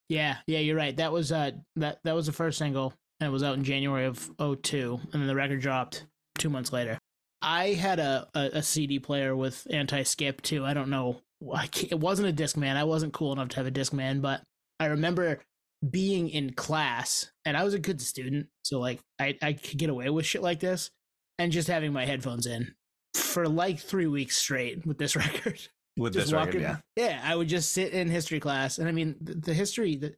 Yeah, 0.09 0.37
yeah, 0.47 0.59
you're 0.59 0.75
right. 0.75 0.95
That 0.97 1.11
was 1.11 1.31
uh 1.31 1.51
that 1.77 1.99
that 2.03 2.15
was 2.15 2.25
the 2.25 2.33
first 2.33 2.57
single 2.57 2.93
and 3.19 3.27
it 3.27 3.31
was 3.31 3.43
out 3.43 3.55
in 3.55 3.63
January 3.63 4.05
of 4.05 4.29
02 4.39 4.99
and 5.13 5.21
then 5.21 5.27
the 5.27 5.35
record 5.35 5.61
dropped 5.61 6.05
2 6.39 6.49
months 6.49 6.73
later. 6.73 6.97
I 7.41 7.69
had 7.69 7.99
a 7.99 8.27
a, 8.33 8.49
a 8.53 8.63
CD 8.63 8.99
player 8.99 9.35
with 9.35 9.67
anti-skip 9.69 10.41
too. 10.41 10.65
I 10.65 10.73
don't 10.73 10.89
know. 10.89 11.21
I 11.53 11.69
it 11.89 11.99
wasn't 11.99 12.29
a 12.29 12.43
Discman. 12.43 12.75
I 12.75 12.83
wasn't 12.83 13.13
cool 13.13 13.31
enough 13.31 13.49
to 13.49 13.57
have 13.57 13.67
a 13.67 13.71
Discman, 13.71 14.21
but 14.21 14.41
I 14.79 14.87
remember 14.87 15.41
being 15.89 16.29
in 16.29 16.53
class 16.53 17.31
and 17.45 17.55
I 17.55 17.63
was 17.63 17.73
a 17.73 17.79
good 17.79 18.01
student, 18.01 18.47
so 18.63 18.79
like 18.79 18.99
I 19.19 19.37
I 19.41 19.53
could 19.53 19.77
get 19.77 19.89
away 19.89 20.09
with 20.09 20.25
shit 20.25 20.41
like 20.41 20.59
this 20.59 20.89
and 21.37 21.51
just 21.51 21.67
having 21.67 21.93
my 21.93 22.05
headphones 22.05 22.45
in 22.45 22.73
for 23.13 23.47
like 23.47 23.79
3 23.79 24.07
weeks 24.07 24.37
straight 24.37 24.85
with 24.85 24.97
this 24.97 25.15
record 25.15 25.59
With 25.97 26.13
just 26.13 26.27
this 26.27 26.33
record, 26.33 26.61
yeah. 26.61 26.77
Yeah, 26.95 27.21
I 27.23 27.35
would 27.35 27.47
just 27.47 27.71
sit 27.73 27.93
in 27.93 28.09
history 28.09 28.39
class, 28.39 28.77
and 28.77 28.87
I 28.87 28.91
mean 28.91 29.15
the, 29.21 29.35
the 29.35 29.53
history 29.53 29.95
that 29.97 30.15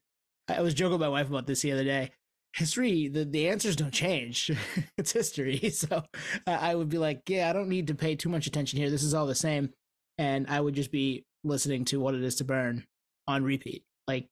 I 0.47 0.61
was 0.61 0.73
joking 0.73 0.93
with 0.93 1.01
my 1.01 1.09
wife 1.09 1.29
about 1.29 1.47
this 1.47 1.61
the 1.61 1.71
other 1.71 1.83
day. 1.83 2.11
History, 2.55 3.07
the, 3.07 3.25
the 3.25 3.49
answers 3.49 3.75
don't 3.75 3.93
change. 3.93 4.49
it's 4.97 5.11
history, 5.11 5.69
so 5.71 6.03
I 6.47 6.71
I 6.71 6.75
would 6.75 6.89
be 6.89 6.97
like, 6.97 7.21
yeah, 7.27 7.49
I 7.49 7.53
don't 7.53 7.69
need 7.69 7.87
to 7.87 7.95
pay 7.95 8.15
too 8.15 8.29
much 8.29 8.47
attention 8.47 8.79
here. 8.79 8.89
This 8.89 9.03
is 9.03 9.13
all 9.13 9.27
the 9.27 9.35
same, 9.35 9.71
and 10.17 10.47
I 10.47 10.59
would 10.59 10.73
just 10.73 10.91
be 10.91 11.25
listening 11.43 11.85
to 11.85 11.99
what 11.99 12.15
it 12.15 12.23
is 12.23 12.35
to 12.35 12.43
burn 12.43 12.85
on 13.27 13.43
repeat. 13.43 13.83
Like, 14.07 14.27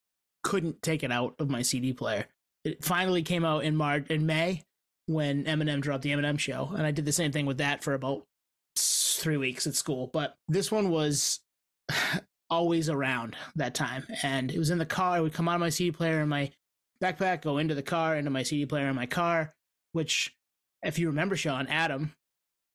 couldn't 0.45 0.83
take 0.83 1.03
it 1.03 1.11
out 1.11 1.33
of 1.39 1.49
my 1.49 1.63
CD 1.63 1.91
player. 1.91 2.27
It 2.63 2.83
finally 2.83 3.23
came 3.23 3.43
out 3.43 3.63
in 3.63 3.75
March, 3.75 4.05
in 4.11 4.27
May, 4.27 4.63
when 5.07 5.43
Eminem 5.45 5.81
dropped 5.81 6.03
the 6.03 6.11
Eminem 6.11 6.37
show, 6.37 6.71
and 6.75 6.85
I 6.85 6.91
did 6.91 7.03
the 7.03 7.11
same 7.11 7.31
thing 7.31 7.47
with 7.47 7.57
that 7.57 7.83
for 7.83 7.95
about 7.95 8.27
three 8.77 9.37
weeks 9.37 9.65
at 9.65 9.73
school. 9.73 10.11
But 10.13 10.37
this 10.47 10.71
one 10.71 10.91
was 10.91 11.41
always 12.49 12.89
around 12.89 13.35
that 13.55 13.73
time, 13.73 14.05
and 14.21 14.51
it 14.51 14.59
was 14.59 14.69
in 14.69 14.77
the 14.77 14.85
car. 14.85 15.15
I 15.15 15.19
would 15.19 15.33
come 15.33 15.49
out 15.49 15.55
of 15.55 15.61
my 15.61 15.69
CD 15.69 15.91
player 15.91 16.21
in 16.21 16.29
my 16.29 16.51
backpack, 17.01 17.41
go 17.41 17.57
into 17.57 17.73
the 17.73 17.81
car, 17.81 18.15
into 18.15 18.29
my 18.29 18.43
CD 18.43 18.67
player 18.67 18.87
in 18.87 18.95
my 18.95 19.07
car. 19.07 19.55
Which, 19.93 20.35
if 20.83 20.99
you 20.99 21.07
remember, 21.07 21.35
Sean 21.35 21.65
Adam, 21.67 22.15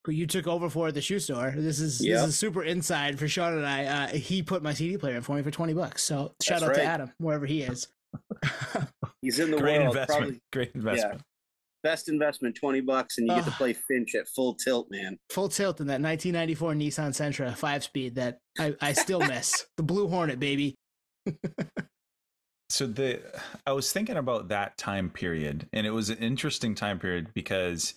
who 0.04 0.12
you 0.12 0.26
took 0.26 0.46
over 0.46 0.70
for 0.70 0.88
at 0.88 0.94
the 0.94 1.00
shoe 1.02 1.18
store, 1.18 1.52
this 1.56 1.78
is 1.80 2.04
Yeah. 2.04 2.16
this 2.20 2.28
is 2.28 2.38
super 2.38 2.62
inside 2.62 3.18
for 3.18 3.28
Sean 3.28 3.56
and 3.56 3.66
I. 3.66 3.84
Uh, 3.84 4.08
he 4.08 4.42
put 4.42 4.62
my 4.62 4.72
CD 4.72 4.96
player 4.96 5.16
in 5.16 5.22
for 5.22 5.36
me 5.36 5.42
for 5.42 5.50
twenty 5.50 5.74
bucks. 5.74 6.02
So 6.02 6.34
shout 6.42 6.60
That's 6.60 6.70
out 6.70 6.74
to. 6.76 6.84
Adam 6.84 7.12
wherever 7.18 7.46
he 7.46 7.62
is. 7.62 7.88
He's 9.22 9.38
in 9.38 9.50
the 9.50 9.58
Great 9.58 9.78
world. 9.78 9.88
investment. 9.94 10.20
Probably 10.20 10.40
Great 10.52 10.72
investment. 10.74 11.20
best 11.82 12.08
investment, 12.08 12.56
twenty 12.58 12.80
bucks, 12.80 13.18
and 13.18 13.26
you 13.28 13.34
get 13.34 13.44
to 13.44 13.50
play 13.52 13.72
Finch 13.74 14.14
at 14.14 14.26
full 14.28 14.54
tilt, 14.54 14.88
man. 14.90 15.18
Full 15.30 15.48
tilt 15.50 15.80
in 15.80 15.86
that 15.88 16.00
1994 16.00 16.72
Nissan 16.74 17.10
Sentra 17.10 17.54
five 17.54 17.84
speed 17.84 18.14
that 18.16 18.38
I, 18.58 18.74
I 18.80 18.92
still 18.94 19.20
miss. 19.20 19.66
the 19.76 19.82
Blue 19.82 20.08
Hornet, 20.08 20.40
baby. 20.40 20.74
So 22.70 22.86
the 22.86 23.20
I 23.66 23.72
was 23.72 23.92
thinking 23.92 24.16
about 24.16 24.48
that 24.48 24.78
time 24.78 25.10
period, 25.10 25.68
and 25.72 25.86
it 25.86 25.90
was 25.90 26.08
an 26.08 26.18
interesting 26.18 26.74
time 26.74 26.98
period 26.98 27.28
because 27.34 27.94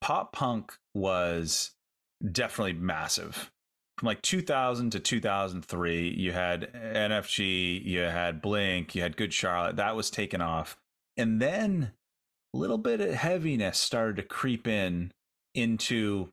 pop 0.00 0.32
punk 0.32 0.72
was 0.94 1.72
definitely 2.30 2.74
massive. 2.74 3.50
From 3.98 4.06
like 4.06 4.22
2000 4.22 4.90
to 4.90 5.00
2003, 5.00 6.08
you 6.08 6.32
had 6.32 6.72
NFG, 6.72 7.84
you 7.84 8.00
had 8.00 8.42
Blink, 8.42 8.94
you 8.94 9.02
had 9.02 9.16
Good 9.16 9.32
Charlotte. 9.32 9.76
That 9.76 9.96
was 9.96 10.10
taken 10.10 10.40
off, 10.40 10.76
and 11.16 11.40
then 11.40 11.92
a 12.54 12.58
little 12.58 12.78
bit 12.78 13.00
of 13.00 13.14
heaviness 13.14 13.78
started 13.78 14.16
to 14.16 14.22
creep 14.22 14.66
in 14.66 15.12
into 15.54 16.28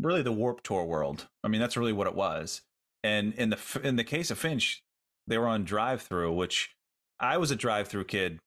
really 0.00 0.22
the 0.22 0.32
Warped 0.32 0.64
Tour 0.64 0.84
world. 0.84 1.28
I 1.44 1.48
mean, 1.48 1.60
that's 1.60 1.76
really 1.76 1.92
what 1.92 2.06
it 2.06 2.14
was. 2.14 2.62
And 3.04 3.34
in 3.34 3.50
the 3.50 3.80
in 3.82 3.96
the 3.96 4.04
case 4.04 4.30
of 4.30 4.38
Finch, 4.38 4.82
they 5.26 5.38
were 5.38 5.48
on 5.48 5.64
Drive-Thru, 5.64 6.32
which 6.32 6.74
I 7.20 7.36
was 7.36 7.50
a 7.50 7.56
drive 7.56 7.88
through 7.88 8.04
kid. 8.04 8.38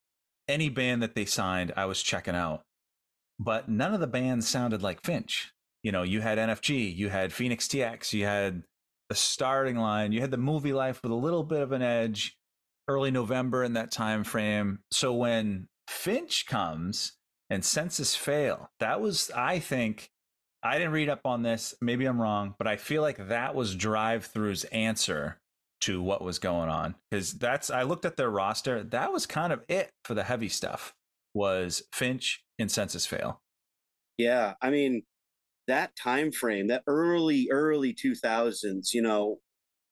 Any 0.47 0.69
band 0.69 1.01
that 1.01 1.15
they 1.15 1.25
signed, 1.25 1.73
I 1.75 1.85
was 1.85 2.01
checking 2.01 2.35
out. 2.35 2.61
But 3.39 3.67
none 3.69 3.93
of 3.93 3.99
the 3.99 4.07
bands 4.07 4.47
sounded 4.47 4.81
like 4.81 5.03
Finch. 5.03 5.51
You 5.83 5.91
know, 5.91 6.03
you 6.03 6.21
had 6.21 6.37
NFG, 6.37 6.95
you 6.95 7.09
had 7.09 7.33
Phoenix 7.33 7.67
TX, 7.67 8.13
you 8.13 8.25
had 8.25 8.63
the 9.09 9.15
starting 9.15 9.75
line, 9.75 10.11
you 10.11 10.21
had 10.21 10.31
the 10.31 10.37
movie 10.37 10.73
life 10.73 10.99
with 11.03 11.11
a 11.11 11.15
little 11.15 11.43
bit 11.43 11.61
of 11.61 11.71
an 11.71 11.81
edge, 11.81 12.35
early 12.87 13.11
November 13.11 13.63
in 13.63 13.73
that 13.73 13.91
time 13.91 14.23
frame. 14.23 14.79
So 14.89 15.13
when 15.13 15.67
Finch 15.87 16.47
comes 16.47 17.13
and 17.49 17.63
Senses 17.63 18.15
Fail, 18.15 18.71
that 18.79 18.99
was, 18.99 19.29
I 19.35 19.59
think, 19.59 20.09
I 20.63 20.79
didn't 20.79 20.93
read 20.93 21.09
up 21.09 21.21
on 21.25 21.43
this. 21.43 21.75
Maybe 21.81 22.05
I'm 22.05 22.19
wrong, 22.19 22.55
but 22.57 22.67
I 22.67 22.77
feel 22.77 23.03
like 23.03 23.27
that 23.27 23.53
was 23.53 23.75
Drive-Thru's 23.75 24.63
answer 24.65 25.39
to 25.81 26.01
what 26.01 26.23
was 26.23 26.39
going 26.39 26.69
on 26.69 26.95
because 27.11 27.33
that's 27.33 27.69
I 27.69 27.83
looked 27.83 28.05
at 28.05 28.17
their 28.17 28.31
roster. 28.31 28.81
That 28.81 29.13
was 29.13 29.27
kind 29.27 29.53
of 29.53 29.63
it 29.67 29.91
for 30.03 30.15
the 30.15 30.23
heavy 30.23 30.49
stuff. 30.49 30.95
Was 31.35 31.83
Finch 31.93 32.43
and 32.57 32.71
Senses 32.71 33.05
Fail. 33.05 33.41
Yeah, 34.17 34.53
I 34.61 34.69
mean 34.71 35.03
that 35.67 35.91
time 36.01 36.31
frame, 36.31 36.67
that 36.67 36.83
early 36.87 37.49
early 37.51 37.93
2000s, 37.93 38.93
you 38.93 39.01
know, 39.01 39.39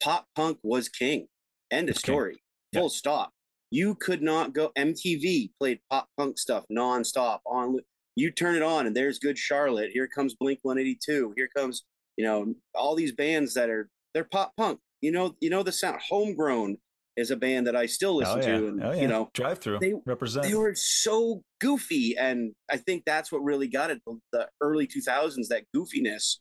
pop 0.02 0.28
punk 0.36 0.58
was 0.64 0.90
king. 0.90 1.28
End 1.72 1.90
of 1.90 1.98
story. 1.98 2.42
Full 2.74 2.90
stop. 2.90 3.32
You 3.70 3.96
could 3.96 4.22
not 4.22 4.54
go 4.54 4.72
MTV 4.78 5.52
played 5.60 5.80
pop 5.90 6.08
punk 6.18 6.38
stuff 6.38 6.64
nonstop 6.72 7.40
on 7.46 7.80
you 8.16 8.32
turn 8.32 8.56
it 8.56 8.62
on 8.62 8.86
and 8.86 8.96
there's 8.96 9.20
good 9.20 9.38
Charlotte. 9.38 9.90
Here 9.92 10.08
comes 10.08 10.36
Blink 10.36 10.60
182. 10.62 11.34
Here 11.36 11.50
comes, 11.56 11.84
you 12.16 12.24
know, 12.24 12.54
all 12.76 12.96
these 12.96 13.12
bands 13.12 13.54
that 13.56 13.70
are 13.70 13.90
they're 14.14 14.24
pop 14.24 14.54
punk. 14.56 14.80
You 15.02 15.12
know, 15.12 15.36
you 15.42 15.50
know 15.50 15.64
the 15.64 15.72
sound 15.72 16.00
homegrown 16.08 16.78
is 17.16 17.32
a 17.32 17.36
band 17.36 17.68
that 17.68 17.76
I 17.76 17.86
still 17.86 18.12
oh, 18.12 18.16
listen 18.16 18.40
oh, 18.40 18.42
yeah. 18.42 18.58
to 18.58 18.68
and 18.68 18.84
oh, 18.84 18.92
yeah. 18.92 19.02
you 19.02 19.08
know 19.08 19.30
drive 19.34 19.60
through 19.60 19.80
they, 19.80 19.94
represent 20.06 20.46
they 20.46 20.56
were 20.56 20.76
so 20.76 21.44
goofy 21.60 22.16
and 22.18 22.54
I 22.72 22.78
think 22.78 23.04
that's 23.06 23.32
what 23.32 23.44
really 23.44 23.68
got 23.68 23.92
it 23.92 24.02
the 24.32 24.48
early 24.62 24.88
2000s 24.88 25.48
that 25.50 25.64
goofiness 25.76 26.38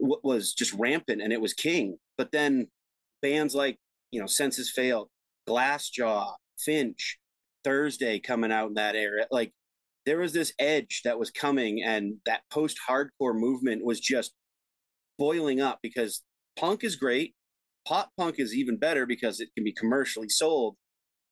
w- 0.00 0.20
was 0.22 0.52
just 0.52 0.72
rampant 0.74 1.22
and 1.22 1.32
it 1.32 1.40
was 1.40 1.54
king 1.54 1.96
but 2.18 2.32
then 2.32 2.68
bands 3.22 3.54
like 3.54 3.78
you 4.10 4.20
know 4.20 4.26
Senses 4.26 4.70
Fail 4.70 5.08
Glassjaw 5.48 6.34
Finch 6.58 7.18
Thursday 7.64 8.20
coming 8.20 8.52
out 8.52 8.68
in 8.68 8.74
that 8.74 8.94
era 8.94 9.26
like 9.30 9.52
there 10.06 10.18
was 10.18 10.34
this 10.34 10.52
edge 10.58 11.00
that 11.04 11.18
was 11.18 11.30
coming 11.30 11.82
and 11.82 12.16
that 12.26 12.42
post 12.50 12.78
hardcore 12.88 13.34
movement 13.34 13.84
was 13.84 14.00
just 14.00 14.32
boiling 15.18 15.60
up 15.60 15.78
because 15.82 16.22
punk 16.56 16.84
is 16.84 16.96
great 16.96 17.34
pop 17.86 18.10
punk 18.16 18.36
is 18.38 18.54
even 18.54 18.76
better 18.76 19.06
because 19.06 19.40
it 19.40 19.50
can 19.54 19.64
be 19.64 19.72
commercially 19.72 20.28
sold 20.28 20.76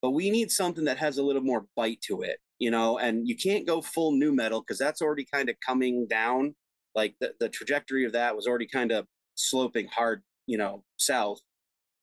but 0.01 0.11
we 0.11 0.31
need 0.31 0.51
something 0.51 0.85
that 0.85 0.99
has 0.99 1.19
a 1.19 1.23
little 1.23 1.43
more 1.43 1.67
bite 1.77 2.01
to 2.01 2.23
it 2.23 2.39
you 2.63 2.71
know 2.71 2.97
and 2.99 3.27
you 3.27 3.37
can't 3.37 3.67
go 3.67 3.81
full 3.83 4.13
nu 4.13 4.33
metal 4.33 4.61
because 4.61 4.79
that's 4.79 5.03
already 5.03 5.27
kind 5.35 5.49
of 5.49 5.57
coming 5.67 6.07
down. 6.09 6.55
Like 6.95 7.17
the, 7.21 7.33
the 7.41 7.49
trajectory 7.49 8.05
of 8.05 8.13
that 8.13 8.37
was 8.37 8.47
already 8.47 8.69
kind 8.69 8.93
of 8.93 9.07
sloping 9.35 9.89
hard 9.89 10.23
you 10.47 10.57
know 10.57 10.85
south. 10.97 11.41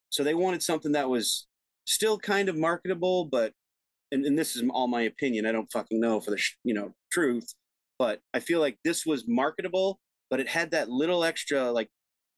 So 0.09 0.23
they 0.23 0.33
wanted 0.33 0.61
something 0.61 0.91
that 0.91 1.09
was 1.09 1.47
still 1.87 2.19
kind 2.19 2.49
of 2.49 2.57
marketable 2.57 3.25
but 3.25 3.53
and, 4.11 4.25
and 4.25 4.37
this 4.37 4.55
is 4.55 4.63
all 4.71 4.87
my 4.87 5.01
opinion 5.01 5.47
i 5.47 5.51
don't 5.51 5.71
fucking 5.71 5.99
know 5.99 6.19
for 6.19 6.29
the 6.29 6.37
sh- 6.37 6.55
you 6.63 6.73
know 6.73 6.93
truth 7.11 7.55
but 7.97 8.21
i 8.31 8.39
feel 8.39 8.59
like 8.59 8.77
this 8.83 9.07
was 9.07 9.23
marketable 9.27 9.99
but 10.29 10.39
it 10.39 10.47
had 10.47 10.69
that 10.69 10.87
little 10.87 11.23
extra 11.23 11.71
like 11.71 11.89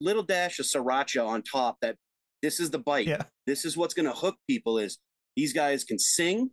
little 0.01 0.23
dash 0.23 0.59
of 0.59 0.65
sriracha 0.65 1.25
on 1.25 1.43
top 1.43 1.77
that 1.81 1.95
this 2.41 2.59
is 2.59 2.71
the 2.71 2.79
bite. 2.79 3.07
Yeah. 3.07 3.23
This 3.45 3.65
is 3.65 3.77
what's 3.77 3.93
going 3.93 4.07
to 4.07 4.15
hook 4.15 4.35
people 4.49 4.77
is 4.77 4.97
these 5.35 5.53
guys 5.53 5.83
can 5.83 5.99
sing, 5.99 6.51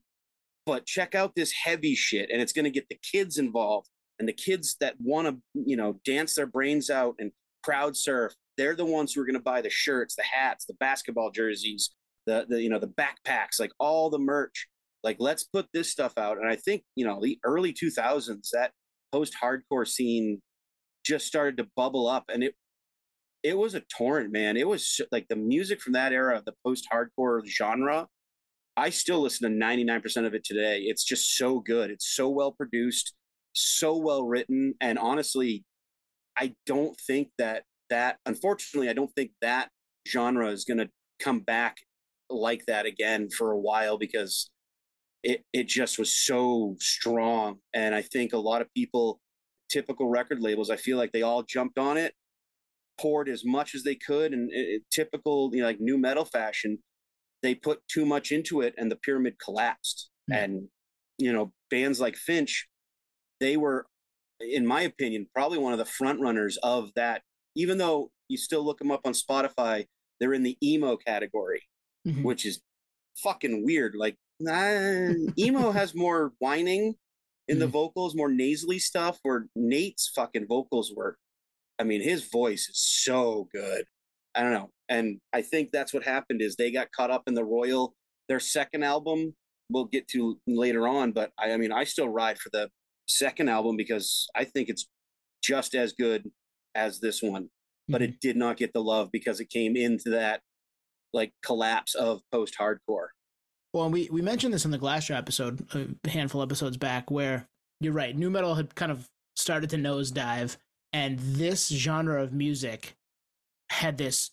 but 0.66 0.86
check 0.86 1.14
out 1.14 1.34
this 1.34 1.52
heavy 1.52 1.94
shit 1.94 2.30
and 2.30 2.40
it's 2.40 2.52
going 2.52 2.64
to 2.64 2.70
get 2.70 2.88
the 2.88 2.98
kids 3.02 3.38
involved 3.38 3.88
and 4.18 4.28
the 4.28 4.32
kids 4.32 4.76
that 4.80 4.94
want 5.00 5.28
to, 5.28 5.38
you 5.54 5.76
know, 5.76 5.98
dance 6.04 6.34
their 6.34 6.46
brains 6.46 6.90
out 6.90 7.14
and 7.18 7.32
crowd 7.62 7.96
surf. 7.96 8.34
They're 8.56 8.74
the 8.74 8.84
ones 8.84 9.12
who 9.12 9.20
are 9.20 9.24
going 9.24 9.34
to 9.34 9.40
buy 9.40 9.62
the 9.62 9.70
shirts, 9.70 10.14
the 10.16 10.24
hats, 10.24 10.64
the 10.66 10.74
basketball 10.74 11.30
jerseys, 11.30 11.90
the, 12.26 12.44
the, 12.48 12.60
you 12.60 12.68
know, 12.68 12.80
the 12.80 12.88
backpacks, 12.88 13.60
like 13.60 13.72
all 13.78 14.10
the 14.10 14.18
merch. 14.18 14.68
Like, 15.04 15.16
let's 15.20 15.44
put 15.44 15.68
this 15.72 15.92
stuff 15.92 16.18
out. 16.18 16.38
And 16.38 16.48
I 16.48 16.56
think, 16.56 16.82
you 16.96 17.06
know, 17.06 17.20
the 17.22 17.38
early 17.44 17.72
2000s, 17.72 18.48
that 18.52 18.72
post 19.12 19.34
hardcore 19.40 19.86
scene 19.86 20.40
just 21.04 21.26
started 21.26 21.56
to 21.58 21.68
bubble 21.76 22.08
up 22.08 22.24
and 22.32 22.42
it 22.42 22.54
it 23.42 23.56
was 23.56 23.74
a 23.74 23.80
torrent, 23.80 24.32
man. 24.32 24.56
It 24.56 24.66
was 24.66 25.00
like 25.12 25.26
the 25.28 25.36
music 25.36 25.80
from 25.80 25.92
that 25.92 26.12
era, 26.12 26.38
of 26.38 26.44
the 26.44 26.54
post 26.64 26.86
hardcore 26.92 27.46
genre. 27.46 28.08
I 28.76 28.90
still 28.90 29.20
listen 29.20 29.50
to 29.50 29.64
99% 29.64 30.26
of 30.26 30.34
it 30.34 30.44
today. 30.44 30.82
It's 30.82 31.04
just 31.04 31.36
so 31.36 31.60
good. 31.60 31.90
It's 31.90 32.14
so 32.14 32.28
well 32.28 32.52
produced, 32.52 33.14
so 33.52 33.96
well 33.96 34.24
written. 34.24 34.74
And 34.80 34.98
honestly, 34.98 35.64
I 36.36 36.54
don't 36.66 36.96
think 37.06 37.28
that 37.38 37.64
that, 37.90 38.18
unfortunately, 38.26 38.88
I 38.88 38.92
don't 38.92 39.12
think 39.14 39.32
that 39.40 39.70
genre 40.06 40.50
is 40.50 40.64
going 40.64 40.78
to 40.78 40.90
come 41.20 41.40
back 41.40 41.78
like 42.30 42.66
that 42.66 42.86
again 42.86 43.28
for 43.30 43.50
a 43.50 43.58
while 43.58 43.98
because 43.98 44.50
it, 45.22 45.44
it 45.52 45.66
just 45.66 45.98
was 45.98 46.14
so 46.14 46.76
strong. 46.78 47.56
And 47.74 47.94
I 47.94 48.02
think 48.02 48.32
a 48.32 48.38
lot 48.38 48.62
of 48.62 48.72
people, 48.74 49.20
typical 49.70 50.08
record 50.08 50.40
labels, 50.40 50.70
I 50.70 50.76
feel 50.76 50.98
like 50.98 51.12
they 51.12 51.22
all 51.22 51.42
jumped 51.42 51.78
on 51.78 51.96
it 51.96 52.14
poured 53.00 53.28
as 53.28 53.44
much 53.44 53.74
as 53.74 53.82
they 53.82 53.94
could 53.94 54.32
and 54.32 54.50
it, 54.52 54.82
typical 54.90 55.50
you 55.52 55.60
know 55.60 55.66
like 55.66 55.80
nu 55.80 55.96
metal 55.96 56.24
fashion 56.24 56.78
they 57.42 57.54
put 57.54 57.80
too 57.88 58.04
much 58.04 58.32
into 58.32 58.60
it 58.60 58.74
and 58.76 58.90
the 58.90 58.96
pyramid 58.96 59.34
collapsed 59.42 60.10
mm. 60.30 60.36
and 60.36 60.68
you 61.18 61.32
know 61.32 61.52
bands 61.70 62.00
like 62.00 62.16
finch 62.16 62.68
they 63.40 63.56
were 63.56 63.86
in 64.40 64.66
my 64.66 64.82
opinion 64.82 65.26
probably 65.34 65.58
one 65.58 65.72
of 65.72 65.78
the 65.78 65.84
front 65.84 66.20
runners 66.20 66.58
of 66.62 66.90
that 66.94 67.22
even 67.56 67.78
though 67.78 68.10
you 68.28 68.36
still 68.36 68.64
look 68.64 68.78
them 68.78 68.90
up 68.90 69.00
on 69.04 69.12
spotify 69.12 69.84
they're 70.20 70.34
in 70.34 70.42
the 70.42 70.56
emo 70.62 70.96
category 70.96 71.62
mm-hmm. 72.06 72.22
which 72.22 72.44
is 72.44 72.60
fucking 73.16 73.64
weird 73.64 73.94
like 73.96 74.16
nah, 74.40 75.12
emo 75.38 75.70
has 75.72 75.94
more 75.94 76.32
whining 76.38 76.94
in 77.46 77.54
mm-hmm. 77.54 77.60
the 77.60 77.66
vocals 77.66 78.14
more 78.14 78.30
nasally 78.30 78.78
stuff 78.78 79.18
where 79.22 79.46
nate's 79.56 80.10
fucking 80.14 80.46
vocals 80.46 80.92
were 80.96 81.16
I 81.78 81.84
mean, 81.84 82.02
his 82.02 82.28
voice 82.30 82.68
is 82.68 82.80
so 82.80 83.48
good. 83.52 83.84
I 84.34 84.42
don't 84.42 84.52
know. 84.52 84.70
And 84.88 85.20
I 85.32 85.42
think 85.42 85.70
that's 85.72 85.92
what 85.92 86.04
happened 86.04 86.42
is 86.42 86.56
they 86.56 86.70
got 86.70 86.92
caught 86.92 87.10
up 87.10 87.24
in 87.26 87.34
the 87.34 87.44
Royal, 87.44 87.94
their 88.28 88.40
second 88.40 88.82
album 88.82 89.34
we'll 89.70 89.84
get 89.84 90.08
to 90.08 90.38
later 90.46 90.88
on, 90.88 91.12
but 91.12 91.30
I, 91.38 91.52
I 91.52 91.56
mean, 91.56 91.72
I 91.72 91.84
still 91.84 92.08
ride 92.08 92.38
for 92.38 92.50
the 92.52 92.68
second 93.06 93.48
album 93.48 93.76
because 93.76 94.28
I 94.34 94.44
think 94.44 94.68
it's 94.68 94.86
just 95.42 95.74
as 95.74 95.92
good 95.92 96.30
as 96.74 97.00
this 97.00 97.22
one, 97.22 97.48
but 97.88 98.02
it 98.02 98.10
mm-hmm. 98.10 98.18
did 98.20 98.36
not 98.36 98.56
get 98.56 98.72
the 98.72 98.82
love 98.82 99.10
because 99.12 99.40
it 99.40 99.50
came 99.50 99.76
into 99.76 100.10
that 100.10 100.40
like 101.12 101.32
collapse 101.42 101.94
of 101.94 102.20
post 102.32 102.54
hardcore. 102.58 103.08
Well, 103.74 103.90
we, 103.90 104.08
we 104.10 104.22
mentioned 104.22 104.54
this 104.54 104.64
in 104.64 104.70
the 104.70 104.78
Glassjaw 104.78 105.16
episode, 105.16 105.66
a 105.74 106.08
handful 106.08 106.40
of 106.40 106.48
episodes 106.48 106.76
back, 106.76 107.10
where 107.10 107.46
you're 107.80 107.92
right, 107.92 108.16
nu 108.16 108.30
metal 108.30 108.54
had 108.54 108.74
kind 108.74 108.90
of 108.90 109.06
started 109.36 109.70
to 109.70 109.76
nosedive 109.76 110.56
and 110.92 111.18
this 111.18 111.68
genre 111.68 112.22
of 112.22 112.32
music 112.32 112.94
had 113.70 113.98
this 113.98 114.30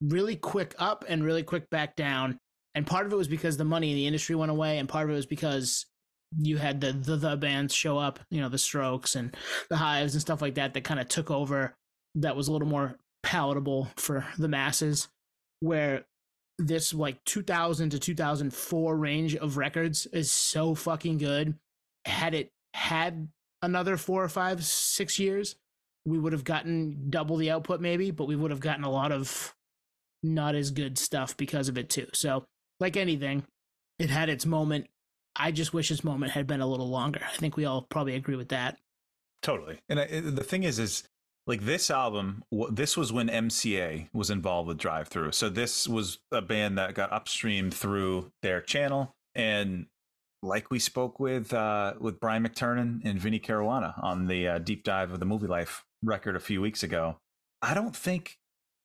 really 0.00 0.36
quick 0.36 0.74
up 0.78 1.04
and 1.08 1.24
really 1.24 1.42
quick 1.42 1.68
back 1.70 1.96
down. 1.96 2.38
And 2.74 2.86
part 2.86 3.06
of 3.06 3.12
it 3.12 3.16
was 3.16 3.28
because 3.28 3.56
the 3.56 3.64
money 3.64 3.90
in 3.90 3.96
the 3.96 4.06
industry 4.06 4.36
went 4.36 4.50
away 4.50 4.78
and 4.78 4.88
part 4.88 5.04
of 5.04 5.10
it 5.10 5.14
was 5.14 5.26
because 5.26 5.86
you 6.36 6.58
had 6.58 6.80
the 6.80 6.92
the, 6.92 7.16
the 7.16 7.36
bands 7.36 7.74
show 7.74 7.96
up 7.96 8.20
you 8.30 8.38
know 8.38 8.50
the 8.50 8.58
strokes 8.58 9.16
and 9.16 9.34
the 9.70 9.78
hives 9.78 10.12
and 10.12 10.20
stuff 10.20 10.42
like 10.42 10.56
that 10.56 10.74
that 10.74 10.84
kind 10.84 11.00
of 11.00 11.08
took 11.08 11.30
over 11.30 11.74
that 12.14 12.36
was 12.36 12.48
a 12.48 12.52
little 12.52 12.68
more 12.68 12.98
palatable 13.22 13.88
for 13.96 14.26
the 14.36 14.46
masses 14.46 15.08
where 15.60 16.04
this 16.58 16.92
like 16.92 17.22
2000 17.24 17.90
to 17.90 17.98
2004 17.98 18.96
range 18.96 19.36
of 19.36 19.56
records 19.56 20.06
is 20.06 20.30
so 20.30 20.74
fucking 20.74 21.18
good. 21.18 21.54
Had 22.04 22.34
it 22.34 22.50
had 22.74 23.28
another 23.62 23.96
four 23.96 24.22
or 24.22 24.28
five 24.28 24.64
six 24.64 25.18
years 25.18 25.56
we 26.08 26.18
would 26.18 26.32
have 26.32 26.44
gotten 26.44 27.10
double 27.10 27.36
the 27.36 27.50
output 27.50 27.80
maybe, 27.80 28.10
but 28.10 28.26
we 28.26 28.36
would 28.36 28.50
have 28.50 28.60
gotten 28.60 28.84
a 28.84 28.90
lot 28.90 29.12
of 29.12 29.54
not 30.22 30.54
as 30.54 30.70
good 30.70 30.98
stuff 30.98 31.36
because 31.36 31.68
of 31.68 31.76
it 31.78 31.90
too. 31.90 32.06
So, 32.12 32.44
like 32.80 32.96
anything, 32.96 33.44
it 33.98 34.10
had 34.10 34.28
its 34.28 34.46
moment. 34.46 34.86
I 35.36 35.52
just 35.52 35.72
wish 35.72 35.90
its 35.90 36.02
moment 36.02 36.32
had 36.32 36.46
been 36.46 36.60
a 36.60 36.66
little 36.66 36.88
longer. 36.88 37.20
I 37.24 37.36
think 37.36 37.56
we 37.56 37.64
all 37.64 37.82
probably 37.82 38.14
agree 38.14 38.36
with 38.36 38.48
that. 38.48 38.78
Totally. 39.42 39.78
And 39.88 40.00
I, 40.00 40.20
the 40.20 40.42
thing 40.42 40.64
is, 40.64 40.78
is 40.78 41.04
like 41.46 41.62
this 41.62 41.90
album, 41.90 42.42
this 42.70 42.96
was 42.96 43.12
when 43.12 43.28
MCA 43.28 44.08
was 44.12 44.30
involved 44.30 44.68
with 44.68 44.78
Drive 44.78 45.08
Through. 45.08 45.32
So 45.32 45.48
this 45.48 45.86
was 45.86 46.18
a 46.32 46.42
band 46.42 46.78
that 46.78 46.94
got 46.94 47.10
upstreamed 47.10 47.74
through 47.74 48.32
their 48.42 48.60
channel. 48.60 49.14
And 49.34 49.86
like 50.42 50.70
we 50.70 50.78
spoke 50.78 51.20
with 51.20 51.52
uh, 51.52 51.94
with 52.00 52.20
Brian 52.20 52.46
McTernan 52.46 53.00
and 53.04 53.20
Vinnie 53.20 53.40
Caruana 53.40 54.02
on 54.02 54.26
the 54.26 54.48
uh, 54.48 54.58
deep 54.58 54.84
dive 54.84 55.12
of 55.12 55.20
the 55.20 55.26
movie 55.26 55.46
life 55.46 55.84
record 56.02 56.36
a 56.36 56.40
few 56.40 56.60
weeks 56.60 56.82
ago. 56.82 57.16
I 57.62 57.74
don't 57.74 57.96
think 57.96 58.38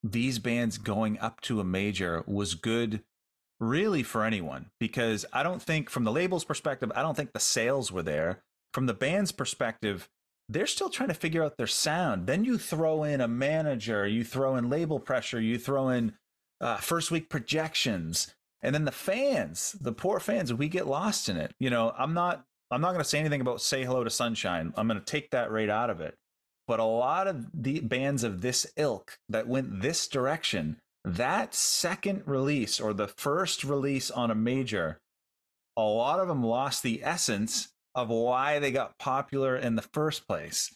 these 0.03 0.39
bands 0.39 0.77
going 0.77 1.17
up 1.19 1.41
to 1.41 1.59
a 1.59 1.63
major 1.63 2.23
was 2.27 2.55
good 2.55 3.03
really 3.59 4.03
for 4.03 4.23
anyone 4.23 4.69
because 4.79 5.25
I 5.31 5.43
don't 5.43 5.61
think 5.61 5.89
from 5.89 6.03
the 6.03 6.11
label's 6.11 6.43
perspective, 6.43 6.91
I 6.95 7.01
don't 7.01 7.15
think 7.15 7.31
the 7.31 7.39
sales 7.39 7.91
were 7.91 8.03
there. 8.03 8.43
From 8.73 8.87
the 8.87 8.93
band's 8.93 9.31
perspective, 9.31 10.09
they're 10.49 10.67
still 10.67 10.89
trying 10.89 11.09
to 11.09 11.15
figure 11.15 11.43
out 11.43 11.57
their 11.57 11.67
sound. 11.67 12.27
Then 12.27 12.43
you 12.43 12.57
throw 12.57 13.03
in 13.03 13.21
a 13.21 13.27
manager, 13.27 14.05
you 14.05 14.23
throw 14.23 14.55
in 14.55 14.69
label 14.69 14.99
pressure, 14.99 15.39
you 15.39 15.57
throw 15.57 15.89
in 15.89 16.13
uh, 16.59 16.77
first 16.77 17.11
week 17.11 17.29
projections, 17.29 18.33
and 18.61 18.73
then 18.73 18.85
the 18.85 18.91
fans, 18.91 19.75
the 19.79 19.91
poor 19.91 20.19
fans, 20.19 20.53
we 20.53 20.67
get 20.67 20.87
lost 20.87 21.29
in 21.29 21.37
it. 21.37 21.53
You 21.59 21.69
know, 21.69 21.93
I'm 21.97 22.13
not, 22.13 22.45
I'm 22.71 22.81
not 22.81 22.91
going 22.91 23.03
to 23.03 23.09
say 23.09 23.19
anything 23.19 23.41
about 23.41 23.61
"Say 23.61 23.83
Hello 23.83 24.03
to 24.03 24.09
Sunshine." 24.09 24.73
I'm 24.75 24.87
going 24.87 24.99
to 24.99 25.05
take 25.05 25.31
that 25.31 25.51
right 25.51 25.69
out 25.69 25.89
of 25.89 26.01
it 26.01 26.15
but 26.67 26.79
a 26.79 26.85
lot 26.85 27.27
of 27.27 27.47
the 27.53 27.79
bands 27.81 28.23
of 28.23 28.41
this 28.41 28.65
ilk 28.77 29.17
that 29.29 29.47
went 29.47 29.81
this 29.81 30.07
direction, 30.07 30.77
that 31.03 31.53
second 31.53 32.23
release 32.25 32.79
or 32.79 32.93
the 32.93 33.07
first 33.07 33.63
release 33.63 34.09
on 34.09 34.31
a 34.31 34.35
major, 34.35 34.99
a 35.77 35.81
lot 35.81 36.19
of 36.19 36.27
them 36.27 36.43
lost 36.43 36.83
the 36.83 37.03
essence 37.03 37.69
of 37.95 38.09
why 38.09 38.59
they 38.59 38.71
got 38.71 38.97
popular 38.97 39.55
in 39.55 39.75
the 39.75 39.81
first 39.93 40.27
place. 40.27 40.73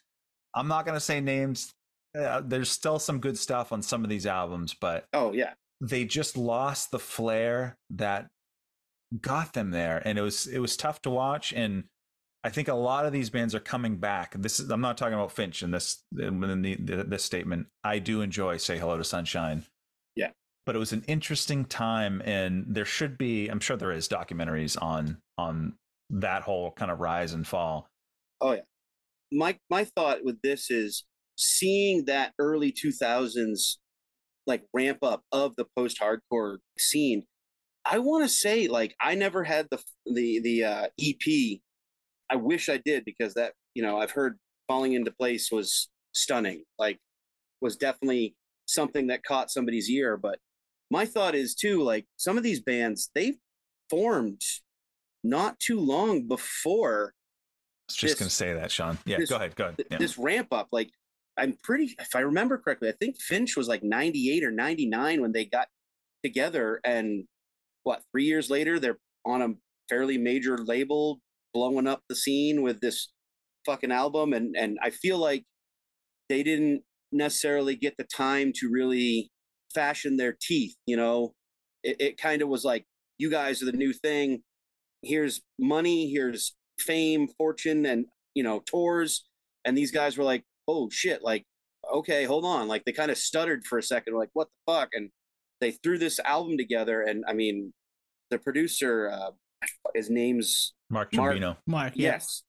I'm 0.53 0.67
not 0.67 0.85
going 0.85 0.95
to 0.95 1.01
say 1.01 1.19
names. 1.19 1.73
Uh, 2.17 2.41
there's 2.43 2.71
still 2.71 2.99
some 2.99 3.19
good 3.19 3.37
stuff 3.37 3.71
on 3.71 3.81
some 3.81 4.03
of 4.03 4.09
these 4.09 4.25
albums, 4.25 4.75
but 4.79 5.05
oh 5.13 5.33
yeah, 5.33 5.53
they 5.81 6.05
just 6.05 6.35
lost 6.35 6.91
the 6.91 6.99
flair 6.99 7.77
that 7.91 8.27
got 9.21 9.53
them 9.53 9.71
there, 9.71 10.01
and 10.03 10.17
it 10.17 10.21
was 10.21 10.47
it 10.47 10.59
was 10.59 10.75
tough 10.75 11.01
to 11.03 11.09
watch. 11.09 11.53
And 11.53 11.83
I 12.43 12.49
think 12.49 12.67
a 12.67 12.73
lot 12.73 13.05
of 13.05 13.11
these 13.11 13.29
bands 13.29 13.53
are 13.55 13.59
coming 13.59 13.97
back. 13.97 14.33
This 14.37 14.59
is 14.59 14.69
I'm 14.69 14.81
not 14.81 14.97
talking 14.97 15.15
about 15.15 15.31
Finch 15.31 15.63
in 15.63 15.71
this 15.71 16.03
in 16.17 16.61
the, 16.61 16.75
the, 16.75 17.03
this 17.03 17.23
statement. 17.23 17.67
I 17.83 17.99
do 17.99 18.21
enjoy 18.21 18.57
"Say 18.57 18.77
Hello 18.77 18.97
to 18.97 19.03
Sunshine." 19.03 19.65
Yeah, 20.15 20.29
but 20.65 20.75
it 20.75 20.79
was 20.79 20.93
an 20.93 21.03
interesting 21.07 21.65
time, 21.65 22.21
and 22.25 22.65
there 22.67 22.85
should 22.85 23.17
be. 23.17 23.47
I'm 23.47 23.59
sure 23.59 23.75
there 23.75 23.91
is 23.91 24.07
documentaries 24.07 24.81
on 24.81 25.17
on 25.37 25.73
that 26.09 26.43
whole 26.43 26.71
kind 26.71 26.91
of 26.91 26.99
rise 26.99 27.33
and 27.33 27.45
fall. 27.45 27.89
Oh 28.41 28.53
yeah. 28.53 28.61
My 29.31 29.57
my 29.69 29.83
thought 29.83 30.23
with 30.23 30.41
this 30.41 30.71
is 30.71 31.05
seeing 31.37 32.05
that 32.05 32.33
early 32.39 32.71
2000s 32.71 33.77
like 34.45 34.63
ramp 34.73 34.99
up 35.03 35.23
of 35.31 35.55
the 35.57 35.65
post 35.75 35.99
hardcore 35.99 36.57
scene. 36.79 37.23
I 37.85 37.99
want 37.99 38.23
to 38.23 38.29
say 38.29 38.67
like 38.67 38.95
I 39.01 39.15
never 39.15 39.43
had 39.43 39.67
the 39.69 39.81
the 40.05 40.39
the 40.41 40.63
uh, 40.63 40.87
EP. 41.01 41.59
I 42.29 42.35
wish 42.35 42.69
I 42.69 42.77
did 42.77 43.05
because 43.05 43.33
that 43.35 43.53
you 43.73 43.83
know 43.83 43.99
I've 43.99 44.11
heard 44.11 44.37
falling 44.67 44.93
into 44.93 45.11
place 45.11 45.51
was 45.51 45.89
stunning. 46.13 46.63
Like 46.77 46.99
was 47.61 47.75
definitely 47.75 48.35
something 48.65 49.07
that 49.07 49.23
caught 49.23 49.51
somebody's 49.51 49.89
ear. 49.89 50.17
But 50.17 50.39
my 50.91 51.05
thought 51.05 51.35
is 51.35 51.55
too 51.55 51.83
like 51.83 52.05
some 52.17 52.37
of 52.37 52.43
these 52.43 52.61
bands 52.61 53.09
they 53.15 53.35
formed 53.89 54.41
not 55.23 55.59
too 55.59 55.79
long 55.79 56.27
before. 56.27 57.13
I 57.13 57.91
was 57.91 57.95
just 57.95 58.19
going 58.19 58.29
to 58.29 58.35
say 58.35 58.53
that, 58.53 58.71
Sean. 58.71 58.97
Yeah, 59.05 59.17
this, 59.17 59.29
go 59.29 59.37
ahead. 59.37 59.55
Go 59.55 59.65
ahead. 59.65 59.85
Yeah. 59.89 59.97
This 59.97 60.17
ramp 60.17 60.49
up, 60.51 60.67
like 60.71 60.89
I'm 61.37 61.57
pretty, 61.63 61.95
if 61.99 62.15
I 62.15 62.19
remember 62.19 62.57
correctly, 62.57 62.89
I 62.89 62.93
think 62.99 63.19
Finch 63.19 63.55
was 63.55 63.67
like 63.67 63.83
98 63.83 64.43
or 64.43 64.51
99 64.51 65.21
when 65.21 65.31
they 65.31 65.45
got 65.45 65.67
together. 66.23 66.81
And 66.83 67.25
what, 67.83 68.01
three 68.11 68.25
years 68.25 68.49
later, 68.49 68.79
they're 68.79 68.97
on 69.25 69.41
a 69.41 69.49
fairly 69.89 70.17
major 70.17 70.57
label 70.57 71.19
blowing 71.57 71.87
up 71.87 72.01
the 72.07 72.15
scene 72.15 72.61
with 72.61 72.79
this 72.81 73.11
fucking 73.65 73.91
album. 73.91 74.31
And, 74.33 74.55
and 74.55 74.77
I 74.83 74.91
feel 74.91 75.17
like 75.17 75.43
they 76.29 76.43
didn't 76.43 76.83
necessarily 77.11 77.75
get 77.75 77.95
the 77.97 78.05
time 78.15 78.51
to 78.57 78.69
really 78.71 79.31
fashion 79.73 80.17
their 80.17 80.37
teeth. 80.39 80.75
You 80.85 80.97
know, 80.97 81.33
it, 81.83 81.97
it 81.99 82.17
kind 82.17 82.43
of 82.43 82.47
was 82.47 82.63
like, 82.63 82.85
you 83.17 83.31
guys 83.31 83.63
are 83.63 83.65
the 83.65 83.71
new 83.71 83.91
thing. 83.91 84.43
Here's 85.01 85.41
money, 85.57 86.11
here's 86.11 86.55
fame, 86.79 87.27
fortune, 87.39 87.87
and, 87.87 88.05
you 88.35 88.43
know, 88.43 88.61
tours. 88.69 89.25
And 89.65 89.75
these 89.75 89.91
guys 89.91 90.15
were 90.15 90.23
like, 90.23 90.43
oh 90.67 90.89
shit, 90.91 91.23
like, 91.23 91.43
okay, 91.91 92.25
hold 92.25 92.45
on. 92.45 92.67
Like 92.67 92.83
they 92.85 92.91
kind 92.91 93.09
of 93.09 93.17
stuttered 93.17 93.65
for 93.65 93.79
a 93.79 93.83
second, 93.83 94.13
like, 94.13 94.29
what 94.33 94.47
the 94.47 94.71
fuck? 94.71 94.89
And 94.93 95.09
they 95.59 95.71
threw 95.71 95.97
this 95.97 96.19
album 96.19 96.55
together. 96.57 97.01
And 97.01 97.23
I 97.27 97.33
mean, 97.33 97.73
the 98.29 98.37
producer, 98.37 99.09
uh, 99.09 99.31
his 99.93 100.09
name's 100.09 100.73
Mark 100.89 101.11
Trombino. 101.11 101.57
Mark, 101.65 101.93
yes. 101.95 102.43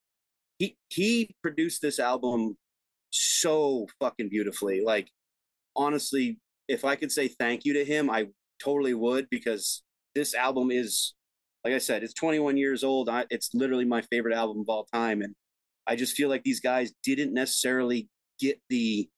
He 0.57 0.77
he 0.89 1.35
produced 1.41 1.81
this 1.81 1.99
album 1.99 2.57
so 3.11 3.87
fucking 3.99 4.29
beautifully. 4.29 4.81
Like, 4.85 5.09
honestly, 5.75 6.39
if 6.67 6.85
I 6.85 6.95
could 6.95 7.11
say 7.11 7.27
thank 7.27 7.65
you 7.65 7.73
to 7.73 7.85
him, 7.85 8.09
I 8.09 8.27
totally 8.61 8.93
would 8.93 9.27
because 9.29 9.83
this 10.15 10.33
album 10.33 10.69
is, 10.71 11.13
like 11.63 11.73
I 11.73 11.77
said, 11.77 12.03
it's 12.03 12.13
21 12.13 12.57
years 12.57 12.83
old. 12.83 13.09
I, 13.09 13.25
it's 13.29 13.51
literally 13.53 13.85
my 13.85 14.01
favorite 14.01 14.35
album 14.35 14.61
of 14.61 14.69
all 14.69 14.85
time, 14.93 15.21
and 15.21 15.33
I 15.87 15.95
just 15.95 16.15
feel 16.15 16.29
like 16.29 16.43
these 16.43 16.59
guys 16.59 16.91
didn't 17.03 17.33
necessarily 17.33 18.09
get 18.39 18.59
the 18.69 19.09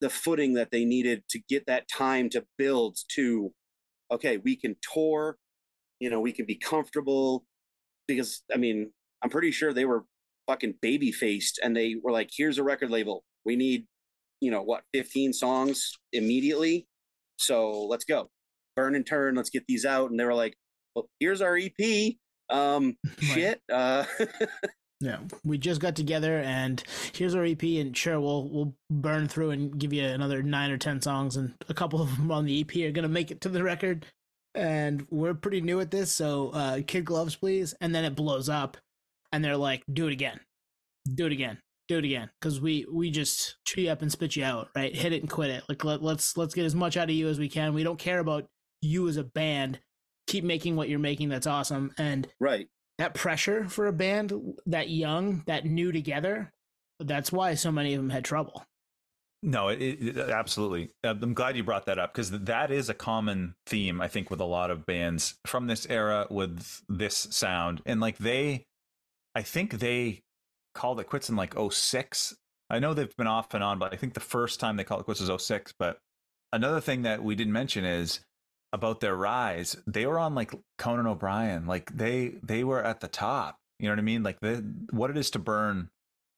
the 0.00 0.10
footing 0.10 0.54
that 0.54 0.70
they 0.70 0.84
needed 0.84 1.22
to 1.28 1.38
get 1.48 1.66
that 1.66 1.86
time 1.88 2.30
to 2.30 2.44
build 2.56 2.96
to 3.14 3.52
okay, 4.12 4.38
we 4.38 4.56
can 4.56 4.74
tour, 4.92 5.36
you 6.00 6.10
know, 6.10 6.20
we 6.20 6.32
can 6.32 6.46
be 6.46 6.56
comfortable 6.56 7.44
because 8.08 8.42
I 8.52 8.56
mean, 8.56 8.90
I'm 9.22 9.30
pretty 9.30 9.52
sure 9.52 9.72
they 9.72 9.84
were 9.84 10.04
fucking 10.48 10.74
baby 10.82 11.12
faced 11.12 11.60
and 11.62 11.76
they 11.76 11.96
were 12.02 12.10
like, 12.10 12.30
here's 12.36 12.58
a 12.58 12.62
record 12.62 12.90
label. 12.90 13.22
We 13.44 13.56
need, 13.56 13.86
you 14.40 14.50
know, 14.50 14.62
what, 14.62 14.82
15 14.94 15.32
songs 15.32 15.92
immediately. 16.12 16.86
So 17.38 17.86
let's 17.86 18.04
go. 18.04 18.30
Burn 18.76 18.94
and 18.94 19.06
turn, 19.06 19.34
let's 19.36 19.50
get 19.50 19.64
these 19.68 19.84
out. 19.84 20.10
And 20.10 20.18
they 20.18 20.24
were 20.24 20.34
like, 20.34 20.54
well, 20.94 21.08
here's 21.20 21.42
our 21.42 21.56
EP. 21.56 22.14
Um, 22.50 22.96
shit. 23.20 23.60
Uh, 23.72 24.04
Yeah, 25.02 25.20
we 25.44 25.56
just 25.56 25.80
got 25.80 25.96
together, 25.96 26.40
and 26.40 26.82
here's 27.14 27.34
our 27.34 27.44
EP, 27.44 27.62
and 27.62 27.96
sure, 27.96 28.20
we'll 28.20 28.50
we'll 28.50 28.74
burn 28.90 29.28
through 29.28 29.52
and 29.52 29.78
give 29.78 29.94
you 29.94 30.04
another 30.04 30.42
nine 30.42 30.70
or 30.70 30.76
ten 30.76 31.00
songs, 31.00 31.36
and 31.36 31.54
a 31.70 31.74
couple 31.74 32.02
of 32.02 32.14
them 32.18 32.30
on 32.30 32.44
the 32.44 32.60
EP 32.60 32.86
are 32.86 32.92
gonna 32.92 33.08
make 33.08 33.30
it 33.30 33.40
to 33.40 33.48
the 33.48 33.62
record. 33.62 34.04
And 34.54 35.06
we're 35.10 35.34
pretty 35.34 35.60
new 35.60 35.80
at 35.80 35.90
this, 35.90 36.10
so 36.10 36.50
uh, 36.50 36.80
kid 36.86 37.04
gloves, 37.04 37.36
please. 37.36 37.74
And 37.80 37.94
then 37.94 38.04
it 38.04 38.16
blows 38.16 38.48
up, 38.48 38.76
and 39.32 39.44
they're 39.44 39.56
like, 39.56 39.84
"Do 39.92 40.08
it 40.08 40.12
again, 40.12 40.40
do 41.14 41.26
it 41.26 41.32
again, 41.32 41.58
do 41.88 41.98
it 41.98 42.04
again," 42.04 42.30
because 42.40 42.60
we 42.60 42.84
we 42.92 43.10
just 43.10 43.56
chew 43.64 43.82
you 43.82 43.90
up 43.90 44.02
and 44.02 44.10
spit 44.10 44.34
you 44.34 44.44
out, 44.44 44.68
right? 44.74 44.94
Hit 44.94 45.12
it 45.12 45.22
and 45.22 45.30
quit 45.30 45.50
it. 45.50 45.62
Like 45.68 45.84
let, 45.84 46.02
let's 46.02 46.36
let's 46.36 46.54
get 46.54 46.64
as 46.64 46.74
much 46.74 46.96
out 46.96 47.08
of 47.08 47.14
you 47.14 47.28
as 47.28 47.38
we 47.38 47.48
can. 47.48 47.74
We 47.74 47.84
don't 47.84 47.98
care 47.98 48.18
about 48.18 48.46
you 48.80 49.08
as 49.08 49.16
a 49.16 49.24
band. 49.24 49.78
Keep 50.26 50.44
making 50.44 50.74
what 50.74 50.88
you're 50.88 50.98
making. 50.98 51.28
That's 51.28 51.46
awesome. 51.46 51.92
And 51.96 52.26
right 52.40 52.66
that 53.00 53.14
pressure 53.14 53.66
for 53.66 53.86
a 53.86 53.94
band 53.94 54.30
that 54.66 54.90
young, 54.90 55.42
that 55.46 55.64
new 55.64 55.90
together. 55.90 56.52
That's 56.98 57.32
why 57.32 57.54
so 57.54 57.72
many 57.72 57.94
of 57.94 57.98
them 58.02 58.10
had 58.10 58.26
trouble. 58.26 58.62
No, 59.42 59.68
it, 59.68 59.78
it, 59.78 60.18
absolutely. 60.18 60.90
Uh, 61.02 61.14
I'm 61.20 61.32
glad 61.32 61.56
you 61.56 61.64
brought 61.64 61.86
that 61.86 61.98
up 61.98 62.12
because 62.12 62.30
that 62.30 62.70
is 62.70 62.88
a 62.90 62.94
common 62.94 63.54
theme, 63.66 64.00
I 64.00 64.08
think, 64.08 64.30
with 64.30 64.40
a 64.40 64.44
lot 64.44 64.70
of 64.70 64.84
bands 64.84 65.34
from 65.46 65.66
this 65.66 65.86
era 65.88 66.26
with 66.30 66.82
this 66.88 67.26
sound. 67.30 67.80
And 67.86 68.00
like 68.00 68.18
they, 68.18 68.64
I 69.34 69.42
think 69.42 69.78
they 69.78 70.20
called 70.74 71.00
it 71.00 71.08
quits 71.08 71.30
in 71.30 71.36
like 71.36 71.54
06. 71.58 72.36
I 72.68 72.78
know 72.78 72.92
they've 72.92 73.16
been 73.16 73.26
off 73.26 73.54
and 73.54 73.64
on, 73.64 73.78
but 73.78 73.94
I 73.94 73.96
think 73.96 74.12
the 74.12 74.20
first 74.20 74.60
time 74.60 74.76
they 74.76 74.84
called 74.84 75.00
it 75.00 75.04
quits 75.04 75.20
was 75.20 75.42
06. 75.42 75.72
But 75.78 75.98
another 76.52 76.80
thing 76.80 77.02
that 77.02 77.24
we 77.24 77.34
didn't 77.34 77.54
mention 77.54 77.84
is 77.84 78.20
about 78.72 79.00
their 79.00 79.16
rise, 79.16 79.76
they 79.86 80.06
were 80.06 80.18
on 80.18 80.34
like 80.34 80.54
Conan 80.78 81.06
O'Brien. 81.06 81.66
Like 81.66 81.96
they 81.96 82.34
they 82.42 82.62
were 82.62 82.82
at 82.82 83.00
the 83.00 83.08
top. 83.08 83.56
You 83.78 83.86
know 83.86 83.92
what 83.92 83.98
I 84.00 84.02
mean? 84.02 84.22
Like 84.22 84.40
the 84.40 84.64
what 84.90 85.10
it 85.10 85.16
is 85.16 85.30
to 85.30 85.38
burn 85.38 85.88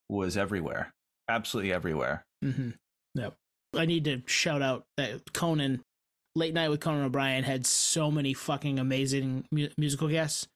was 0.08 0.36
everywhere, 0.36 0.94
absolutely 1.28 1.72
everywhere. 1.72 2.24
Mm-hmm. 2.44 2.70
Yep. 3.14 3.34
I 3.76 3.86
need 3.86 4.04
to 4.04 4.22
shout 4.26 4.62
out 4.62 4.84
that 4.96 5.32
Conan, 5.32 5.82
Late 6.34 6.54
Night 6.54 6.68
with 6.68 6.80
Conan 6.80 7.04
O'Brien 7.04 7.44
had 7.44 7.66
so 7.66 8.10
many 8.10 8.34
fucking 8.34 8.78
amazing 8.78 9.44
mu- 9.50 9.68
musical 9.78 10.08
guests, 10.08 10.46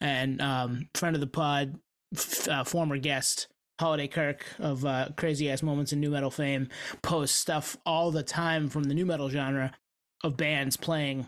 and 0.00 0.40
um, 0.40 0.88
friend 0.94 1.16
of 1.16 1.20
the 1.20 1.26
pod, 1.26 1.78
f- 2.14 2.48
uh, 2.48 2.64
former 2.64 2.98
guest 2.98 3.48
Holiday 3.80 4.06
Kirk 4.08 4.44
of 4.58 4.84
uh, 4.84 5.08
Crazy 5.16 5.50
Ass 5.50 5.62
Moments 5.62 5.92
in 5.92 6.00
Nu 6.00 6.10
Metal 6.10 6.30
fame 6.30 6.68
posts 7.02 7.38
stuff 7.38 7.76
all 7.84 8.10
the 8.10 8.22
time 8.22 8.68
from 8.68 8.84
the 8.84 8.94
nu 8.94 9.04
metal 9.04 9.28
genre 9.28 9.72
of 10.22 10.36
bands 10.36 10.76
playing 10.76 11.26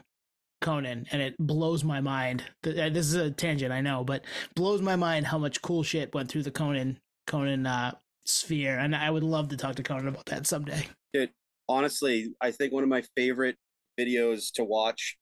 Conan, 0.60 1.06
and 1.10 1.20
it 1.20 1.34
blows 1.38 1.84
my 1.84 2.00
mind. 2.00 2.42
Uh, 2.66 2.88
this 2.88 3.06
is 3.06 3.14
a 3.14 3.30
tangent, 3.30 3.72
I 3.72 3.80
know, 3.80 4.04
but 4.04 4.24
blows 4.54 4.80
my 4.80 4.96
mind 4.96 5.26
how 5.26 5.38
much 5.38 5.62
cool 5.62 5.82
shit 5.82 6.14
went 6.14 6.30
through 6.30 6.44
the 6.44 6.50
Conan 6.50 6.98
Conan 7.26 7.66
uh, 7.66 7.92
sphere, 8.26 8.78
and 8.78 8.94
I 8.94 9.10
would 9.10 9.22
love 9.24 9.48
to 9.48 9.56
talk 9.56 9.76
to 9.76 9.82
Conan 9.82 10.08
about 10.08 10.26
that 10.26 10.46
someday. 10.46 10.86
Dude, 11.12 11.30
honestly, 11.68 12.34
I 12.40 12.50
think 12.50 12.72
one 12.72 12.82
of 12.82 12.88
my 12.88 13.02
favorite 13.16 13.56
videos 13.98 14.52
to 14.54 14.64
watch 14.64 15.16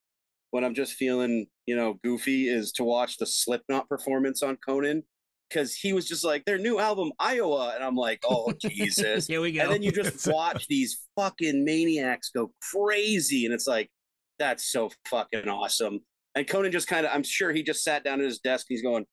when 0.51 0.65
I'm 0.65 0.75
just 0.75 0.95
feeling, 0.95 1.47
you 1.67 1.77
know, 1.77 1.99
goofy 2.05 2.49
is 2.49 2.73
to 2.73 2.85
watch 2.85 3.19
the 3.19 3.27
Slipknot 3.27 3.89
performance 3.89 4.43
on 4.43 4.57
Conan 4.57 5.03
because 5.49 5.75
he 5.75 5.93
was 5.93 6.07
just 6.07 6.25
like 6.25 6.45
their 6.45 6.59
new 6.59 6.79
album 6.79 7.13
Iowa, 7.19 7.73
and 7.75 7.85
I'm 7.85 7.97
like, 7.97 8.21
oh 8.25 8.53
Jesus, 8.61 9.27
here 9.27 9.41
we 9.41 9.53
go. 9.53 9.63
And 9.63 9.73
then 9.73 9.83
you 9.83 9.93
just 9.93 10.27
watch 10.33 10.67
these 10.69 11.07
fucking 11.17 11.65
maniacs 11.65 12.31
go 12.31 12.53
crazy, 12.73 13.45
and 13.45 13.55
it's 13.55 13.67
like 13.67 13.91
that's 14.39 14.71
so 14.71 14.91
fucking 15.09 15.49
awesome. 15.49 16.01
And 16.35 16.47
Conan 16.47 16.73
just 16.73 16.89
kind 16.89 17.07
of, 17.07 17.13
I'm 17.15 17.23
sure 17.23 17.53
he 17.53 17.63
just 17.63 17.85
sat 17.85 18.03
down 18.03 18.21
at 18.21 18.27
his 18.27 18.41
desk. 18.41 18.67
he's 18.69 18.83
going, 18.83 19.07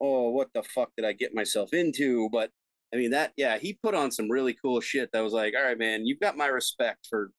oh, 0.00 0.30
what 0.30 0.48
the 0.54 0.62
fuck 0.62 0.90
did 0.96 1.06
I 1.06 1.12
get 1.12 1.34
myself 1.34 1.72
into? 1.72 2.28
But 2.30 2.50
I 2.92 2.96
mean 2.96 3.10
that, 3.10 3.32
yeah, 3.36 3.58
he 3.58 3.78
put 3.82 3.94
on 3.94 4.10
some 4.10 4.30
really 4.30 4.54
cool 4.54 4.80
shit. 4.80 5.10
That 5.12 5.22
was 5.22 5.32
like, 5.32 5.54
all 5.56 5.64
right, 5.64 5.78
man, 5.78 6.06
you've 6.06 6.20
got 6.20 6.36
my 6.36 6.46
respect 6.46 7.06
for 7.08 7.30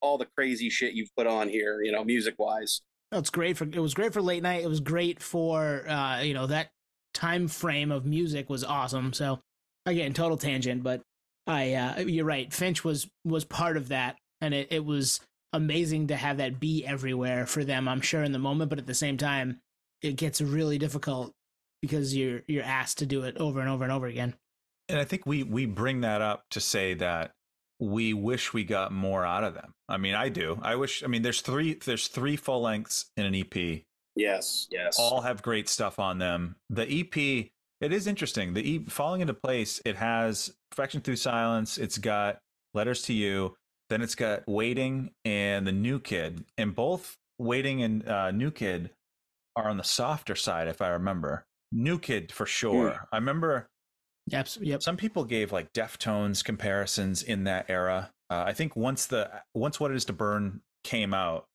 all 0.00 0.18
the 0.18 0.26
crazy 0.36 0.70
shit 0.70 0.94
you've 0.94 1.14
put 1.16 1.26
on 1.26 1.48
here, 1.48 1.82
you 1.82 1.92
know, 1.92 2.04
music 2.04 2.34
wise. 2.38 2.82
It's 3.10 3.30
great 3.30 3.56
for 3.56 3.64
it 3.64 3.78
was 3.78 3.94
great 3.94 4.12
for 4.12 4.22
late 4.22 4.42
night. 4.42 4.62
It 4.62 4.68
was 4.68 4.80
great 4.80 5.22
for 5.22 5.88
uh, 5.88 6.20
you 6.20 6.34
know 6.34 6.46
that 6.46 6.68
time 7.14 7.48
frame 7.48 7.90
of 7.90 8.04
music 8.04 8.50
was 8.50 8.62
awesome. 8.64 9.12
So 9.12 9.40
again, 9.86 10.12
total 10.12 10.36
tangent, 10.36 10.82
but 10.82 11.00
I 11.46 11.72
uh, 11.72 12.00
you're 12.00 12.26
right. 12.26 12.52
Finch 12.52 12.84
was 12.84 13.08
was 13.24 13.44
part 13.44 13.78
of 13.78 13.88
that, 13.88 14.16
and 14.42 14.52
it, 14.52 14.68
it 14.70 14.84
was 14.84 15.20
amazing 15.54 16.08
to 16.08 16.16
have 16.16 16.36
that 16.36 16.60
be 16.60 16.84
everywhere 16.84 17.46
for 17.46 17.64
them. 17.64 17.88
I'm 17.88 18.02
sure 18.02 18.22
in 18.22 18.32
the 18.32 18.38
moment, 18.38 18.68
but 18.68 18.78
at 18.78 18.86
the 18.86 18.94
same 18.94 19.16
time, 19.16 19.60
it 20.02 20.16
gets 20.16 20.42
really 20.42 20.76
difficult 20.76 21.32
because 21.80 22.14
you're 22.14 22.42
you're 22.46 22.64
asked 22.64 22.98
to 22.98 23.06
do 23.06 23.22
it 23.22 23.38
over 23.38 23.60
and 23.60 23.70
over 23.70 23.84
and 23.84 23.92
over 23.92 24.06
again. 24.06 24.34
And 24.88 24.98
I 24.98 25.04
think 25.04 25.26
we 25.26 25.42
we 25.42 25.66
bring 25.66 26.00
that 26.02 26.22
up 26.22 26.44
to 26.50 26.60
say 26.60 26.94
that 26.94 27.32
we 27.80 28.12
wish 28.12 28.52
we 28.52 28.64
got 28.64 28.92
more 28.92 29.24
out 29.24 29.44
of 29.44 29.54
them. 29.54 29.72
I 29.88 29.96
mean, 29.96 30.14
I 30.14 30.28
do. 30.28 30.58
I 30.62 30.76
wish. 30.76 31.04
I 31.04 31.06
mean, 31.06 31.22
there's 31.22 31.40
three. 31.40 31.74
There's 31.74 32.08
three 32.08 32.36
full 32.36 32.62
lengths 32.62 33.06
in 33.16 33.26
an 33.26 33.34
EP. 33.34 33.82
Yes, 34.14 34.66
yes. 34.70 34.98
All 34.98 35.20
have 35.20 35.42
great 35.42 35.68
stuff 35.68 35.98
on 35.98 36.18
them. 36.18 36.56
The 36.70 37.00
EP. 37.00 37.50
It 37.80 37.92
is 37.92 38.08
interesting. 38.08 38.54
The 38.54 38.76
EP 38.76 38.90
falling 38.90 39.20
into 39.20 39.34
place. 39.34 39.80
It 39.84 39.96
has 39.96 40.52
perfection 40.70 41.00
through 41.00 41.16
silence. 41.16 41.78
It's 41.78 41.98
got 41.98 42.38
letters 42.74 43.02
to 43.02 43.12
you. 43.12 43.56
Then 43.88 44.02
it's 44.02 44.16
got 44.16 44.42
waiting 44.48 45.12
and 45.24 45.64
the 45.64 45.72
new 45.72 46.00
kid. 46.00 46.44
And 46.58 46.74
both 46.74 47.16
waiting 47.38 47.82
and 47.82 48.06
uh, 48.06 48.32
new 48.32 48.50
kid 48.50 48.90
are 49.54 49.68
on 49.68 49.76
the 49.76 49.84
softer 49.84 50.34
side, 50.34 50.66
if 50.66 50.82
I 50.82 50.88
remember. 50.88 51.46
New 51.70 52.00
kid 52.00 52.32
for 52.32 52.46
sure. 52.46 52.90
Mm. 52.90 53.06
I 53.12 53.16
remember 53.16 53.68
Yep. 54.30 54.48
Yep. 54.60 54.82
Some 54.82 54.96
people 54.96 55.24
gave 55.24 55.52
like 55.52 55.72
Deftones 55.72 56.44
comparisons 56.44 57.22
in 57.22 57.44
that 57.44 57.66
era. 57.68 58.10
Uh, 58.30 58.44
I 58.46 58.52
think 58.52 58.76
once 58.76 59.06
the 59.06 59.30
once 59.54 59.80
What 59.80 59.90
It 59.90 59.96
Is 59.96 60.04
to 60.06 60.12
Burn 60.12 60.60
came 60.84 61.14
out, 61.14 61.46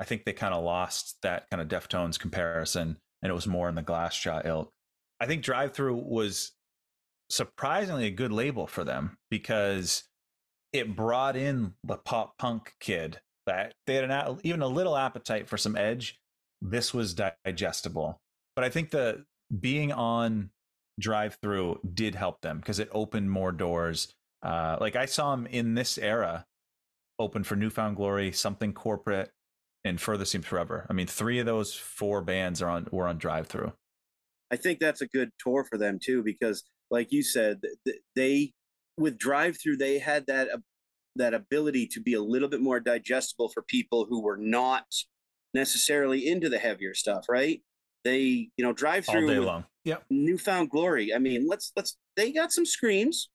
I 0.00 0.04
think 0.04 0.24
they 0.24 0.32
kind 0.32 0.54
of 0.54 0.64
lost 0.64 1.16
that 1.22 1.48
kind 1.50 1.60
of 1.60 1.68
Deftones 1.68 2.18
comparison, 2.18 2.96
and 3.22 3.30
it 3.30 3.34
was 3.34 3.46
more 3.46 3.68
in 3.68 3.74
the 3.74 3.82
Glassjaw 3.82 4.44
ilk. 4.46 4.70
I 5.20 5.26
think 5.26 5.42
Drive-Thru 5.42 5.94
was 5.94 6.52
surprisingly 7.30 8.06
a 8.06 8.10
good 8.10 8.32
label 8.32 8.66
for 8.66 8.84
them 8.84 9.16
because 9.30 10.04
it 10.72 10.96
brought 10.96 11.36
in 11.36 11.74
the 11.84 11.96
pop 11.96 12.36
punk 12.38 12.72
kid 12.80 13.20
that 13.46 13.74
they 13.86 13.94
had 13.94 14.10
an, 14.10 14.40
even 14.42 14.62
a 14.62 14.66
little 14.66 14.96
appetite 14.96 15.48
for 15.48 15.56
some 15.56 15.76
edge. 15.76 16.18
This 16.60 16.92
was 16.92 17.14
digestible, 17.14 18.18
but 18.56 18.64
I 18.64 18.70
think 18.70 18.90
the 18.90 19.24
being 19.60 19.92
on 19.92 20.50
Drive-Thru 21.00 21.80
did 21.94 22.14
help 22.14 22.40
them 22.40 22.58
because 22.58 22.78
it 22.78 22.88
opened 22.92 23.30
more 23.30 23.52
doors. 23.52 24.14
Uh, 24.42 24.76
like 24.80 24.96
I 24.96 25.06
saw 25.06 25.34
them 25.34 25.46
in 25.46 25.74
this 25.74 25.98
era 25.98 26.46
open 27.18 27.44
for 27.44 27.56
New 27.56 27.70
Found 27.70 27.96
Glory, 27.96 28.32
something 28.32 28.72
corporate, 28.72 29.30
and 29.84 30.00
Further 30.00 30.24
Seems 30.24 30.46
Forever. 30.46 30.86
I 30.88 30.92
mean, 30.92 31.06
three 31.06 31.38
of 31.38 31.46
those 31.46 31.74
four 31.74 32.22
bands 32.22 32.62
are 32.62 32.68
on 32.68 32.86
were 32.90 33.06
on 33.06 33.18
Drive-Thru. 33.18 33.72
I 34.50 34.56
think 34.56 34.78
that's 34.78 35.00
a 35.00 35.08
good 35.08 35.30
tour 35.38 35.64
for 35.64 35.78
them 35.78 35.98
too 36.02 36.22
because, 36.22 36.62
like 36.90 37.12
you 37.12 37.22
said, 37.22 37.60
they 38.14 38.52
with 38.96 39.18
Drive-Thru 39.18 39.76
they 39.76 39.98
had 39.98 40.26
that 40.26 40.48
that 41.16 41.34
ability 41.34 41.86
to 41.88 42.00
be 42.00 42.14
a 42.14 42.22
little 42.22 42.48
bit 42.48 42.60
more 42.60 42.80
digestible 42.80 43.48
for 43.48 43.62
people 43.62 44.06
who 44.08 44.22
were 44.22 44.36
not 44.36 44.84
necessarily 45.52 46.26
into 46.26 46.48
the 46.48 46.58
heavier 46.58 46.94
stuff, 46.94 47.26
right? 47.28 47.60
They, 48.04 48.50
you 48.56 48.64
know, 48.64 48.72
Drive-Thru 48.72 49.22
all 49.22 49.28
day 49.28 49.38
long. 49.38 49.64
Yep. 49.84 50.04
New 50.10 50.38
Found 50.38 50.70
Glory. 50.70 51.12
I 51.14 51.18
mean, 51.18 51.46
let's 51.48 51.72
let's. 51.76 51.96
They 52.16 52.32
got 52.32 52.52
some 52.52 52.66
screams. 52.66 53.28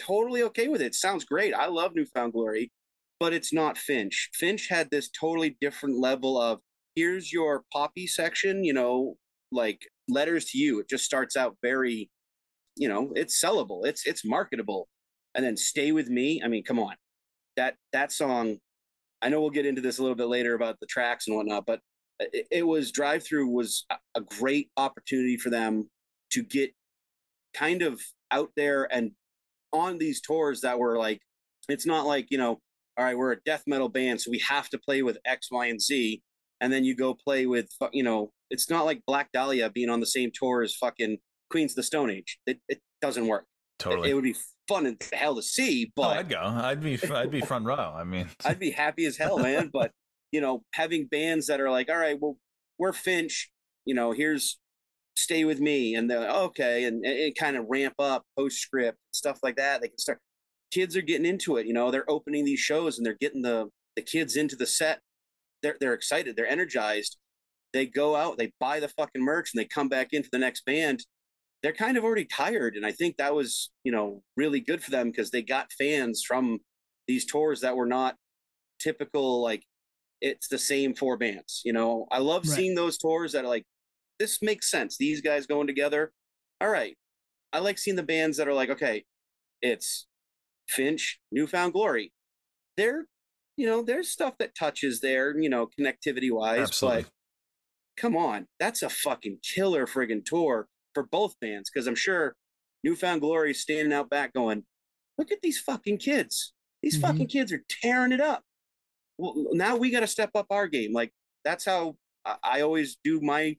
Totally 0.00 0.42
okay 0.44 0.68
with 0.68 0.80
it. 0.80 0.94
Sounds 0.94 1.24
great. 1.24 1.54
I 1.54 1.66
love 1.66 1.94
New 1.94 2.06
Found 2.14 2.32
Glory, 2.32 2.70
but 3.18 3.32
it's 3.32 3.52
not 3.52 3.76
Finch. 3.76 4.30
Finch 4.34 4.68
had 4.68 4.90
this 4.90 5.10
totally 5.10 5.56
different 5.60 5.98
level 5.98 6.40
of 6.40 6.60
here's 6.94 7.32
your 7.32 7.64
poppy 7.72 8.06
section. 8.06 8.62
You 8.64 8.74
know, 8.74 9.16
like 9.50 9.80
letters 10.08 10.46
to 10.46 10.58
you. 10.58 10.80
It 10.80 10.88
just 10.88 11.04
starts 11.04 11.36
out 11.36 11.56
very, 11.62 12.10
you 12.76 12.88
know, 12.88 13.12
it's 13.16 13.42
sellable. 13.42 13.84
It's 13.84 14.06
it's 14.06 14.24
marketable, 14.24 14.88
and 15.34 15.44
then 15.44 15.56
stay 15.56 15.90
with 15.92 16.08
me. 16.08 16.40
I 16.44 16.48
mean, 16.48 16.62
come 16.64 16.78
on, 16.78 16.94
that 17.56 17.74
that 17.92 18.12
song. 18.12 18.58
I 19.20 19.30
know 19.30 19.40
we'll 19.40 19.50
get 19.50 19.66
into 19.66 19.80
this 19.80 19.98
a 19.98 20.02
little 20.02 20.16
bit 20.16 20.28
later 20.28 20.54
about 20.54 20.78
the 20.80 20.86
tracks 20.86 21.26
and 21.26 21.36
whatnot, 21.36 21.66
but 21.66 21.80
it, 22.20 22.46
it 22.50 22.66
was 22.66 22.92
Drive-Thru 22.92 23.48
was 23.48 23.86
a 24.14 24.20
great 24.20 24.70
opportunity 24.76 25.36
for 25.36 25.50
them 25.50 25.88
to 26.32 26.42
get 26.42 26.72
kind 27.54 27.82
of 27.82 28.00
out 28.30 28.50
there 28.56 28.86
and 28.92 29.12
on 29.72 29.98
these 29.98 30.20
tours 30.20 30.60
that 30.60 30.78
were 30.78 30.98
like 30.98 31.20
it's 31.68 31.86
not 31.86 32.06
like 32.06 32.26
you 32.30 32.38
know 32.38 32.60
all 32.98 33.04
right 33.04 33.16
we're 33.16 33.32
a 33.32 33.40
death 33.44 33.64
metal 33.66 33.88
band 33.88 34.20
so 34.20 34.30
we 34.30 34.38
have 34.38 34.68
to 34.68 34.78
play 34.78 35.02
with 35.02 35.18
x 35.24 35.50
y 35.50 35.66
and 35.66 35.80
z 35.80 36.22
and 36.60 36.72
then 36.72 36.84
you 36.84 36.94
go 36.94 37.14
play 37.14 37.46
with 37.46 37.68
you 37.92 38.02
know 38.02 38.30
it's 38.50 38.68
not 38.68 38.84
like 38.84 39.00
black 39.06 39.30
dahlia 39.32 39.70
being 39.70 39.88
on 39.88 40.00
the 40.00 40.06
same 40.06 40.30
tour 40.34 40.62
as 40.62 40.74
fucking 40.74 41.18
queens 41.50 41.72
of 41.72 41.76
the 41.76 41.82
stone 41.82 42.10
age. 42.10 42.38
It, 42.46 42.60
it 42.68 42.80
doesn't 43.00 43.26
work. 43.26 43.46
Totally. 43.78 44.08
It, 44.08 44.12
it 44.12 44.14
would 44.14 44.24
be 44.24 44.36
fun 44.66 44.86
and 44.86 45.02
hell 45.12 45.36
to 45.36 45.42
see 45.42 45.86
oh, 45.88 45.92
but 45.96 46.16
oh, 46.16 46.20
i'd 46.20 46.28
go. 46.28 46.40
I'd 46.40 46.82
be 46.82 46.98
i'd 47.10 47.30
be 47.30 47.40
front 47.40 47.64
row. 47.64 47.94
I 47.96 48.04
mean 48.04 48.28
i'd 48.44 48.58
be 48.58 48.70
happy 48.70 49.06
as 49.06 49.16
hell 49.16 49.38
man 49.38 49.70
but 49.72 49.92
you 50.32 50.40
know, 50.40 50.62
having 50.74 51.06
bands 51.06 51.46
that 51.46 51.60
are 51.60 51.70
like, 51.70 51.88
all 51.88 51.98
right, 51.98 52.18
well, 52.20 52.36
we're 52.78 52.92
Finch, 52.92 53.50
you 53.84 53.94
know, 53.94 54.12
here's 54.12 54.58
stay 55.16 55.44
with 55.44 55.60
me. 55.60 55.94
And 55.94 56.08
they're 56.08 56.20
like, 56.20 56.30
okay. 56.30 56.84
And, 56.84 57.04
it 57.04 57.36
kind 57.36 57.56
of 57.56 57.66
ramp 57.68 57.94
up 57.98 58.24
postscript 58.38 58.98
stuff 59.12 59.38
like 59.42 59.56
that. 59.56 59.80
They 59.80 59.88
can 59.88 59.98
start, 59.98 60.20
kids 60.72 60.96
are 60.96 61.02
getting 61.02 61.26
into 61.26 61.56
it. 61.56 61.66
You 61.66 61.72
know, 61.72 61.90
they're 61.90 62.10
opening 62.10 62.44
these 62.44 62.60
shows 62.60 62.96
and 62.96 63.06
they're 63.06 63.16
getting 63.20 63.42
the, 63.42 63.68
the 63.96 64.02
kids 64.02 64.36
into 64.36 64.56
the 64.56 64.66
set. 64.66 65.00
They're, 65.62 65.76
they're 65.80 65.94
excited. 65.94 66.36
They're 66.36 66.46
energized. 66.46 67.16
They 67.72 67.86
go 67.86 68.16
out, 68.16 68.38
they 68.38 68.52
buy 68.58 68.80
the 68.80 68.88
fucking 68.88 69.22
merch 69.22 69.50
and 69.52 69.60
they 69.60 69.66
come 69.66 69.88
back 69.88 70.08
into 70.12 70.28
the 70.32 70.38
next 70.38 70.64
band. 70.64 71.04
They're 71.62 71.74
kind 71.74 71.96
of 71.96 72.04
already 72.04 72.24
tired. 72.24 72.76
And 72.76 72.86
I 72.86 72.92
think 72.92 73.16
that 73.16 73.34
was, 73.34 73.70
you 73.84 73.92
know, 73.92 74.22
really 74.36 74.60
good 74.60 74.82
for 74.82 74.90
them 74.90 75.10
because 75.10 75.30
they 75.30 75.42
got 75.42 75.72
fans 75.76 76.22
from 76.26 76.60
these 77.06 77.26
tours 77.26 77.60
that 77.60 77.76
were 77.76 77.86
not 77.86 78.14
typical, 78.80 79.42
like 79.42 79.64
it's 80.20 80.48
the 80.48 80.58
same 80.58 80.94
four 80.94 81.16
bands. 81.16 81.62
You 81.64 81.72
know, 81.72 82.06
I 82.10 82.18
love 82.18 82.44
right. 82.46 82.56
seeing 82.56 82.74
those 82.74 82.98
tours 82.98 83.32
that 83.32 83.44
are 83.44 83.48
like, 83.48 83.64
this 84.18 84.42
makes 84.42 84.70
sense. 84.70 84.96
These 84.96 85.20
guys 85.20 85.46
going 85.46 85.66
together. 85.66 86.12
All 86.60 86.68
right. 86.68 86.96
I 87.52 87.60
like 87.60 87.78
seeing 87.78 87.96
the 87.96 88.02
bands 88.02 88.36
that 88.36 88.48
are 88.48 88.54
like, 88.54 88.70
okay, 88.70 89.04
it's 89.62 90.06
Finch, 90.68 91.18
New 91.32 91.46
Found 91.46 91.72
Glory. 91.72 92.12
There, 92.76 93.06
you 93.56 93.66
know, 93.66 93.82
there's 93.82 94.10
stuff 94.10 94.34
that 94.38 94.54
touches 94.54 95.00
there, 95.00 95.38
you 95.38 95.48
know, 95.48 95.68
connectivity 95.78 96.30
wise. 96.30 96.60
Absolutely. 96.60 97.02
But 97.02 97.10
come 97.96 98.16
on, 98.16 98.46
that's 98.60 98.82
a 98.82 98.90
fucking 98.90 99.38
killer 99.42 99.86
friggin' 99.86 100.24
tour 100.24 100.68
for 100.94 101.04
both 101.04 101.34
bands. 101.40 101.70
Cause 101.70 101.86
I'm 101.86 101.94
sure 101.94 102.34
New 102.84 102.96
Found 102.96 103.20
Glory 103.20 103.52
is 103.52 103.62
standing 103.62 103.92
out 103.92 104.10
back 104.10 104.32
going, 104.34 104.64
look 105.16 105.32
at 105.32 105.42
these 105.42 105.58
fucking 105.60 105.98
kids. 105.98 106.52
These 106.82 106.98
mm-hmm. 106.98 107.06
fucking 107.06 107.28
kids 107.28 107.52
are 107.52 107.64
tearing 107.82 108.12
it 108.12 108.20
up 108.20 108.42
well, 109.18 109.34
now 109.52 109.76
we 109.76 109.90
got 109.90 110.00
to 110.00 110.06
step 110.06 110.30
up 110.34 110.46
our 110.50 110.68
game. 110.68 110.92
Like 110.92 111.12
that's 111.44 111.64
how 111.64 111.96
I 112.42 112.60
always 112.60 112.98
do 113.04 113.20
my 113.20 113.56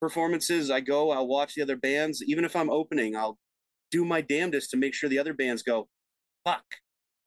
performances. 0.00 0.70
I 0.70 0.80
go, 0.80 1.10
I'll 1.10 1.26
watch 1.26 1.54
the 1.54 1.62
other 1.62 1.76
bands, 1.76 2.22
even 2.26 2.44
if 2.44 2.56
I'm 2.56 2.70
opening, 2.70 3.16
I'll 3.16 3.38
do 3.90 4.04
my 4.04 4.20
damnedest 4.20 4.70
to 4.70 4.76
make 4.76 4.94
sure 4.94 5.08
the 5.08 5.18
other 5.18 5.34
bands 5.34 5.62
go, 5.62 5.88
fuck. 6.44 6.64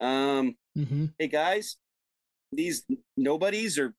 Um, 0.00 0.56
mm-hmm. 0.76 1.06
Hey 1.18 1.28
guys, 1.28 1.76
these 2.52 2.84
nobodies 3.16 3.78
are, 3.78 3.94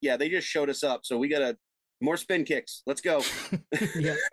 yeah, 0.00 0.16
they 0.16 0.28
just 0.28 0.46
showed 0.46 0.70
us 0.70 0.82
up. 0.82 1.00
So 1.04 1.18
we 1.18 1.28
got 1.28 1.40
to 1.40 1.56
more 2.00 2.16
spin 2.16 2.44
kicks. 2.44 2.82
Let's 2.86 3.00
go. 3.00 3.22
yeah. 3.96 4.16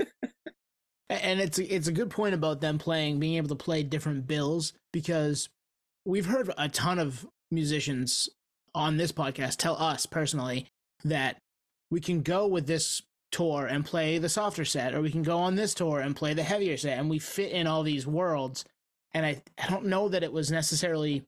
And 1.08 1.40
it's 1.40 1.60
it's 1.60 1.88
a 1.88 1.92
good 1.92 2.10
point 2.10 2.34
about 2.34 2.62
them 2.62 2.80
playing, 2.80 3.20
being 3.20 3.36
able 3.36 3.50
to 3.50 3.56
play 3.56 3.84
different 3.84 4.26
bills 4.26 4.74
because 4.92 5.50
we've 6.04 6.26
heard 6.26 6.52
a 6.58 6.68
ton 6.68 6.98
of 6.98 7.28
musicians 7.52 8.28
on 8.76 8.98
this 8.98 9.12
podcast 9.12 9.58
tell 9.58 9.76
us 9.78 10.06
personally 10.06 10.68
that 11.04 11.38
we 11.90 12.00
can 12.00 12.22
go 12.22 12.46
with 12.46 12.68
this 12.68 13.02
tour 13.32 13.66
and 13.66 13.86
play 13.86 14.18
the 14.18 14.30
softer 14.30 14.66
set, 14.66 14.94
or 14.94 15.02
we 15.02 15.12
can 15.12 15.24
go 15.24 15.38
on 15.38 15.56
this 15.56 15.74
tour 15.74 16.00
and 16.00 16.16
play 16.16 16.34
the 16.34 16.44
heavier 16.44 16.78
set, 16.78 16.98
and 16.98 17.10
we 17.10 17.20
fit 17.20 17.52
in 17.52 17.68
all 17.68 17.84
these 17.84 18.08
worlds. 18.08 18.66
And 19.14 19.26
I, 19.26 19.42
I 19.62 19.70
don't 19.70 19.86
know 19.88 20.10
that 20.10 20.24
it 20.24 20.32
was 20.32 20.52
necessarily 20.52 21.24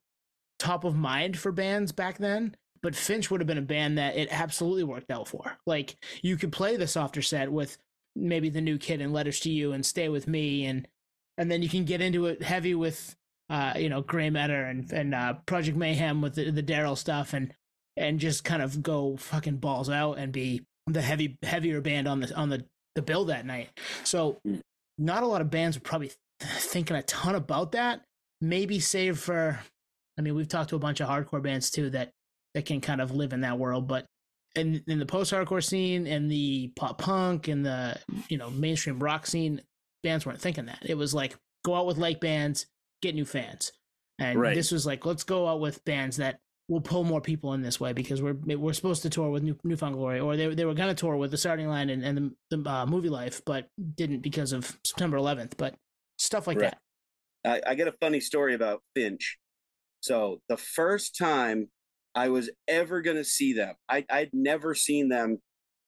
top 0.59 0.83
of 0.83 0.95
mind 0.95 1.37
for 1.37 1.51
bands 1.51 1.91
back 1.91 2.17
then, 2.17 2.55
but 2.81 2.95
Finch 2.95 3.29
would 3.29 3.39
have 3.41 3.47
been 3.47 3.57
a 3.57 3.61
band 3.61 3.97
that 3.97 4.15
it 4.15 4.29
absolutely 4.31 4.83
worked 4.83 5.11
out 5.11 5.27
for. 5.27 5.57
Like 5.65 5.95
you 6.21 6.37
could 6.37 6.51
play 6.51 6.75
the 6.75 6.87
softer 6.87 7.21
set 7.21 7.51
with 7.51 7.77
maybe 8.15 8.49
the 8.49 8.61
new 8.61 8.77
kid 8.77 9.01
and 9.01 9.13
letters 9.13 9.39
to 9.41 9.51
you 9.51 9.73
and 9.73 9.85
stay 9.85 10.09
with 10.09 10.27
me 10.27 10.65
and 10.65 10.87
and 11.37 11.51
then 11.51 11.61
you 11.61 11.69
can 11.69 11.85
get 11.85 12.01
into 12.01 12.25
it 12.25 12.41
heavy 12.41 12.73
with 12.73 13.15
uh, 13.49 13.73
you 13.77 13.89
know, 13.89 14.01
Grey 14.01 14.29
Matter 14.29 14.63
and 14.63 14.91
and 14.91 15.15
uh, 15.15 15.35
Project 15.45 15.77
Mayhem 15.77 16.21
with 16.21 16.35
the, 16.35 16.51
the 16.51 16.63
Daryl 16.63 16.97
stuff, 16.97 17.33
and 17.33 17.53
and 17.95 18.19
just 18.19 18.43
kind 18.43 18.61
of 18.61 18.83
go 18.83 19.17
fucking 19.17 19.57
balls 19.57 19.89
out 19.89 20.17
and 20.17 20.31
be 20.31 20.65
the 20.85 21.01
heavy 21.01 21.37
heavier 21.43 21.81
band 21.81 22.07
on 22.07 22.19
the 22.21 22.33
on 22.35 22.49
the 22.49 22.65
the 22.95 23.01
bill 23.01 23.25
that 23.25 23.45
night. 23.45 23.69
So 24.03 24.41
not 24.97 25.23
a 25.23 25.27
lot 25.27 25.41
of 25.41 25.51
bands 25.51 25.77
were 25.77 25.81
probably 25.81 26.11
thinking 26.39 26.95
a 26.95 27.03
ton 27.03 27.35
about 27.35 27.73
that. 27.73 28.01
Maybe 28.41 28.79
save 28.79 29.19
for, 29.19 29.59
I 30.17 30.21
mean, 30.21 30.35
we've 30.35 30.47
talked 30.47 30.69
to 30.69 30.75
a 30.75 30.79
bunch 30.79 30.99
of 30.99 31.07
hardcore 31.09 31.41
bands 31.41 31.69
too 31.69 31.89
that 31.91 32.11
that 32.53 32.65
can 32.65 32.81
kind 32.81 33.01
of 33.01 33.11
live 33.11 33.33
in 33.33 33.41
that 33.41 33.59
world, 33.59 33.87
but 33.87 34.05
in 34.55 34.83
in 34.87 34.99
the 34.99 35.05
post 35.05 35.31
hardcore 35.31 35.63
scene 35.63 36.07
and 36.07 36.31
the 36.31 36.71
pop 36.75 36.97
punk 36.97 37.47
and 37.47 37.65
the 37.65 37.97
you 38.29 38.37
know 38.37 38.49
mainstream 38.49 38.99
rock 38.99 39.27
scene, 39.27 39.61
bands 40.03 40.25
weren't 40.25 40.41
thinking 40.41 40.65
that. 40.65 40.79
It 40.83 40.95
was 40.97 41.13
like 41.13 41.35
go 41.63 41.75
out 41.75 41.85
with 41.85 41.97
like 41.97 42.19
bands, 42.19 42.65
get 43.01 43.15
new 43.15 43.25
fans. 43.25 43.71
And 44.19 44.39
right. 44.39 44.55
this 44.55 44.71
was 44.71 44.85
like, 44.85 45.05
let's 45.05 45.23
go 45.23 45.47
out 45.47 45.59
with 45.59 45.83
bands 45.85 46.17
that 46.17 46.39
we'll 46.67 46.81
pull 46.81 47.03
more 47.03 47.21
people 47.21 47.53
in 47.53 47.61
this 47.61 47.79
way 47.79 47.93
because 47.93 48.21
we're 48.21 48.33
we're 48.33 48.73
supposed 48.73 49.01
to 49.03 49.09
tour 49.09 49.29
with 49.29 49.43
New, 49.43 49.57
Newfound 49.63 49.95
Glory, 49.95 50.19
or 50.19 50.35
they 50.35 50.53
they 50.53 50.65
were 50.65 50.73
going 50.73 50.93
to 50.93 50.99
tour 50.99 51.15
with 51.15 51.31
the 51.31 51.37
starting 51.37 51.67
line 51.67 51.89
and, 51.89 52.03
and 52.03 52.17
the, 52.49 52.57
the 52.57 52.69
uh, 52.69 52.85
movie 52.85 53.09
life, 53.09 53.41
but 53.45 53.67
didn't 53.95 54.21
because 54.21 54.51
of 54.51 54.77
September 54.83 55.17
11th. 55.17 55.53
But 55.57 55.75
stuff 56.17 56.47
like 56.47 56.59
Right. 56.59 56.73
that. 57.43 57.63
I, 57.65 57.71
I 57.71 57.75
get 57.75 57.87
a 57.87 57.93
funny 57.93 58.19
story 58.19 58.53
about 58.53 58.81
Finch. 58.95 59.37
So 60.01 60.41
the 60.49 60.57
first 60.57 61.17
time 61.17 61.69
I 62.15 62.29
was 62.29 62.49
ever 62.67 63.01
going 63.01 63.17
to 63.17 63.23
see 63.23 63.53
them, 63.53 63.75
I, 63.87 64.05
I'd 64.09 64.31
never 64.33 64.73
seen 64.73 65.09
them 65.09 65.37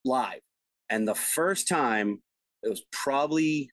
live. 0.06 0.42
And 0.90 1.08
the 1.08 1.16
first 1.16 1.68
time, 1.68 2.22
it 2.64 2.70
was 2.70 2.84
probably 2.92 3.72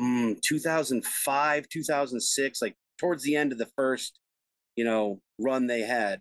mm, 0.00 0.40
2005, 0.42 1.68
2006, 1.68 2.62
like 2.62 2.74
towards 2.98 3.22
the 3.22 3.36
end 3.36 3.52
of 3.52 3.58
the 3.58 3.68
first, 3.76 4.18
you 4.76 4.84
know, 4.84 5.20
run 5.38 5.66
they 5.66 5.80
had. 5.82 6.20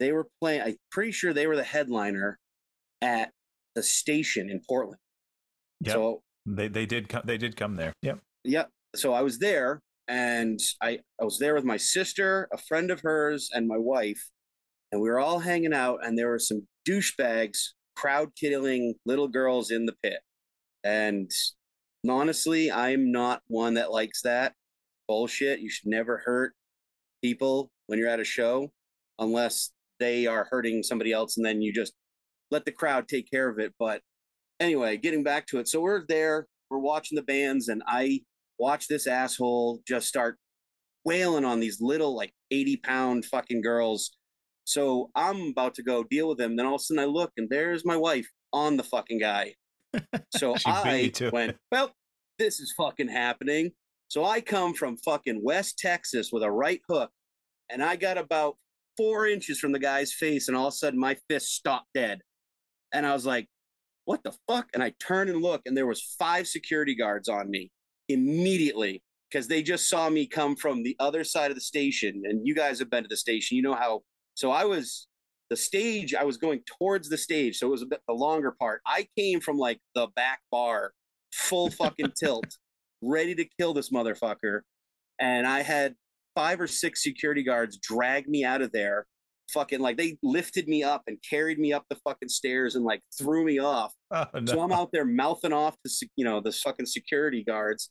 They 0.00 0.12
were 0.12 0.28
playing, 0.40 0.62
I'm 0.62 0.76
pretty 0.90 1.12
sure 1.12 1.32
they 1.32 1.46
were 1.46 1.56
the 1.56 1.64
headliner 1.64 2.38
at 3.02 3.30
the 3.74 3.82
station 3.82 4.48
in 4.50 4.60
Portland. 4.68 5.00
Yep. 5.80 5.94
So 5.94 6.22
They 6.46 6.68
they 6.68 6.86
did 6.86 7.08
come 7.08 7.22
they 7.24 7.38
did 7.38 7.56
come 7.56 7.76
there. 7.76 7.92
Yep. 8.02 8.18
Yep. 8.44 8.70
so 8.96 9.12
i 9.12 9.22
was 9.22 9.38
there 9.38 9.80
and 10.08 10.58
i 10.80 10.98
i 11.20 11.24
was 11.24 11.38
there 11.38 11.54
with 11.54 11.64
my 11.64 11.76
sister 11.76 12.48
a 12.52 12.58
friend 12.58 12.90
of 12.90 13.00
hers 13.00 13.50
and 13.52 13.68
my 13.68 13.76
wife 13.76 14.30
and 14.90 15.00
we 15.00 15.08
were 15.08 15.18
all 15.20 15.40
hanging 15.40 15.74
out 15.74 15.98
and 16.02 16.16
there 16.16 16.28
were 16.28 16.38
some 16.38 16.66
douchebags 16.88 17.58
crowd 17.94 18.30
killing 18.34 18.94
little 19.04 19.28
girls 19.28 19.70
in 19.70 19.84
the 19.86 19.94
pit 20.02 20.20
and 20.84 21.30
honestly 22.08 22.70
i'm 22.70 23.10
not 23.10 23.42
one 23.48 23.74
that 23.74 23.90
likes 23.90 24.22
that 24.22 24.54
bullshit. 25.08 25.60
You 25.60 25.70
should 25.70 25.88
never 25.88 26.18
hurt 26.18 26.54
people 27.22 27.70
when 27.86 27.98
you're 27.98 28.08
at 28.08 28.20
a 28.20 28.24
show 28.24 28.70
unless 29.18 29.72
they 29.98 30.28
are 30.28 30.46
hurting 30.48 30.84
somebody 30.84 31.12
else 31.12 31.36
and 31.36 31.44
then 31.44 31.60
you 31.60 31.72
just 31.72 31.94
let 32.52 32.64
the 32.64 32.70
crowd 32.70 33.08
take 33.08 33.28
care 33.28 33.48
of 33.48 33.58
it. 33.58 33.74
But 33.78 34.02
anyway 34.60 34.96
getting 34.98 35.24
back 35.24 35.46
to 35.46 35.58
it. 35.58 35.66
So 35.66 35.80
we're 35.80 36.04
there 36.06 36.46
we're 36.70 36.78
watching 36.78 37.16
the 37.16 37.22
bands 37.22 37.68
and 37.68 37.82
i 37.86 38.20
watch 38.58 38.88
this 38.88 39.06
asshole 39.06 39.80
just 39.88 40.06
start 40.06 40.36
wailing 41.04 41.46
on 41.46 41.60
these 41.60 41.80
little 41.80 42.14
like 42.14 42.34
80 42.50 42.76
pound 42.78 43.24
fucking 43.24 43.62
girls. 43.62 44.16
So 44.64 45.10
i'm 45.16 45.48
about 45.48 45.74
to 45.76 45.82
go 45.82 46.04
deal 46.04 46.28
with 46.28 46.40
him 46.40 46.56
then 46.56 46.66
all 46.66 46.74
of 46.74 46.80
a 46.80 46.84
sudden 46.84 47.02
i 47.02 47.06
look 47.06 47.32
and 47.36 47.48
there's 47.48 47.84
my 47.84 47.96
wife 47.96 48.28
on 48.52 48.76
the 48.76 48.82
fucking 48.82 49.18
guy 49.18 49.54
so 50.30 50.54
i 50.66 50.96
you 50.96 51.10
to 51.10 51.26
it. 51.26 51.32
went 51.32 51.56
well 51.72 51.90
this 52.38 52.60
is 52.60 52.72
fucking 52.76 53.08
happening. 53.08 53.72
So 54.08 54.24
i 54.24 54.40
come 54.40 54.72
from 54.74 54.96
fucking 54.98 55.40
west 55.42 55.78
texas 55.78 56.30
with 56.32 56.42
a 56.42 56.50
right 56.50 56.80
hook 56.88 57.10
and 57.68 57.82
i 57.82 57.96
got 57.96 58.16
about 58.18 58.56
four 58.96 59.26
inches 59.26 59.58
from 59.58 59.72
the 59.72 59.78
guy's 59.78 60.12
face 60.12 60.48
and 60.48 60.56
all 60.56 60.68
of 60.68 60.72
a 60.72 60.76
sudden 60.76 60.98
my 60.98 61.16
fist 61.28 61.54
stopped 61.54 61.88
dead. 61.94 62.20
And 62.92 63.06
i 63.06 63.12
was 63.12 63.26
like 63.26 63.48
what 64.04 64.22
the 64.24 64.32
fuck? 64.48 64.68
And 64.72 64.82
i 64.82 64.94
turn 65.00 65.28
and 65.28 65.42
look 65.42 65.62
and 65.66 65.76
there 65.76 65.86
was 65.86 66.14
five 66.18 66.46
security 66.46 66.94
guards 66.94 67.28
on 67.28 67.50
me 67.50 67.70
immediately 68.08 69.02
because 69.30 69.48
they 69.48 69.62
just 69.62 69.88
saw 69.88 70.08
me 70.08 70.26
come 70.26 70.56
from 70.56 70.82
the 70.82 70.96
other 70.98 71.24
side 71.24 71.50
of 71.50 71.54
the 71.54 71.60
station 71.60 72.22
and 72.24 72.46
you 72.46 72.54
guys 72.54 72.78
have 72.78 72.90
been 72.90 73.04
to 73.04 73.08
the 73.08 73.16
station 73.16 73.56
you 73.56 73.62
know 73.62 73.74
how 73.74 74.00
so 74.34 74.50
i 74.50 74.64
was 74.64 75.06
the 75.50 75.56
stage 75.56 76.14
i 76.14 76.24
was 76.24 76.36
going 76.36 76.60
towards 76.78 77.08
the 77.08 77.18
stage 77.18 77.56
so 77.56 77.66
it 77.66 77.70
was 77.70 77.82
a 77.82 77.86
bit 77.86 78.00
the 78.06 78.14
longer 78.14 78.54
part 78.58 78.80
i 78.86 79.06
came 79.16 79.40
from 79.40 79.56
like 79.56 79.78
the 79.94 80.06
back 80.14 80.40
bar 80.50 80.92
full 81.32 81.70
fucking 81.70 82.12
tilt 82.20 82.58
ready 83.02 83.34
to 83.34 83.46
kill 83.58 83.72
this 83.72 83.90
motherfucker 83.90 84.60
and 85.20 85.46
i 85.46 85.62
had 85.62 85.94
five 86.34 86.60
or 86.60 86.66
six 86.66 87.02
security 87.02 87.42
guards 87.42 87.78
drag 87.78 88.28
me 88.28 88.44
out 88.44 88.62
of 88.62 88.72
there 88.72 89.06
fucking 89.52 89.80
like 89.80 89.96
they 89.96 90.18
lifted 90.22 90.68
me 90.68 90.82
up 90.82 91.02
and 91.06 91.16
carried 91.28 91.58
me 91.58 91.72
up 91.72 91.84
the 91.88 91.96
fucking 92.04 92.28
stairs 92.28 92.74
and 92.74 92.84
like 92.84 93.00
threw 93.16 93.44
me 93.44 93.58
off 93.58 93.94
Oh, 94.10 94.26
no. 94.34 94.52
so 94.52 94.60
I'm 94.60 94.72
out 94.72 94.90
there 94.92 95.04
mouthing 95.04 95.52
off 95.52 95.76
to 95.86 96.08
you 96.16 96.24
know 96.24 96.40
the 96.40 96.52
fucking 96.52 96.86
security 96.86 97.44
guards, 97.44 97.90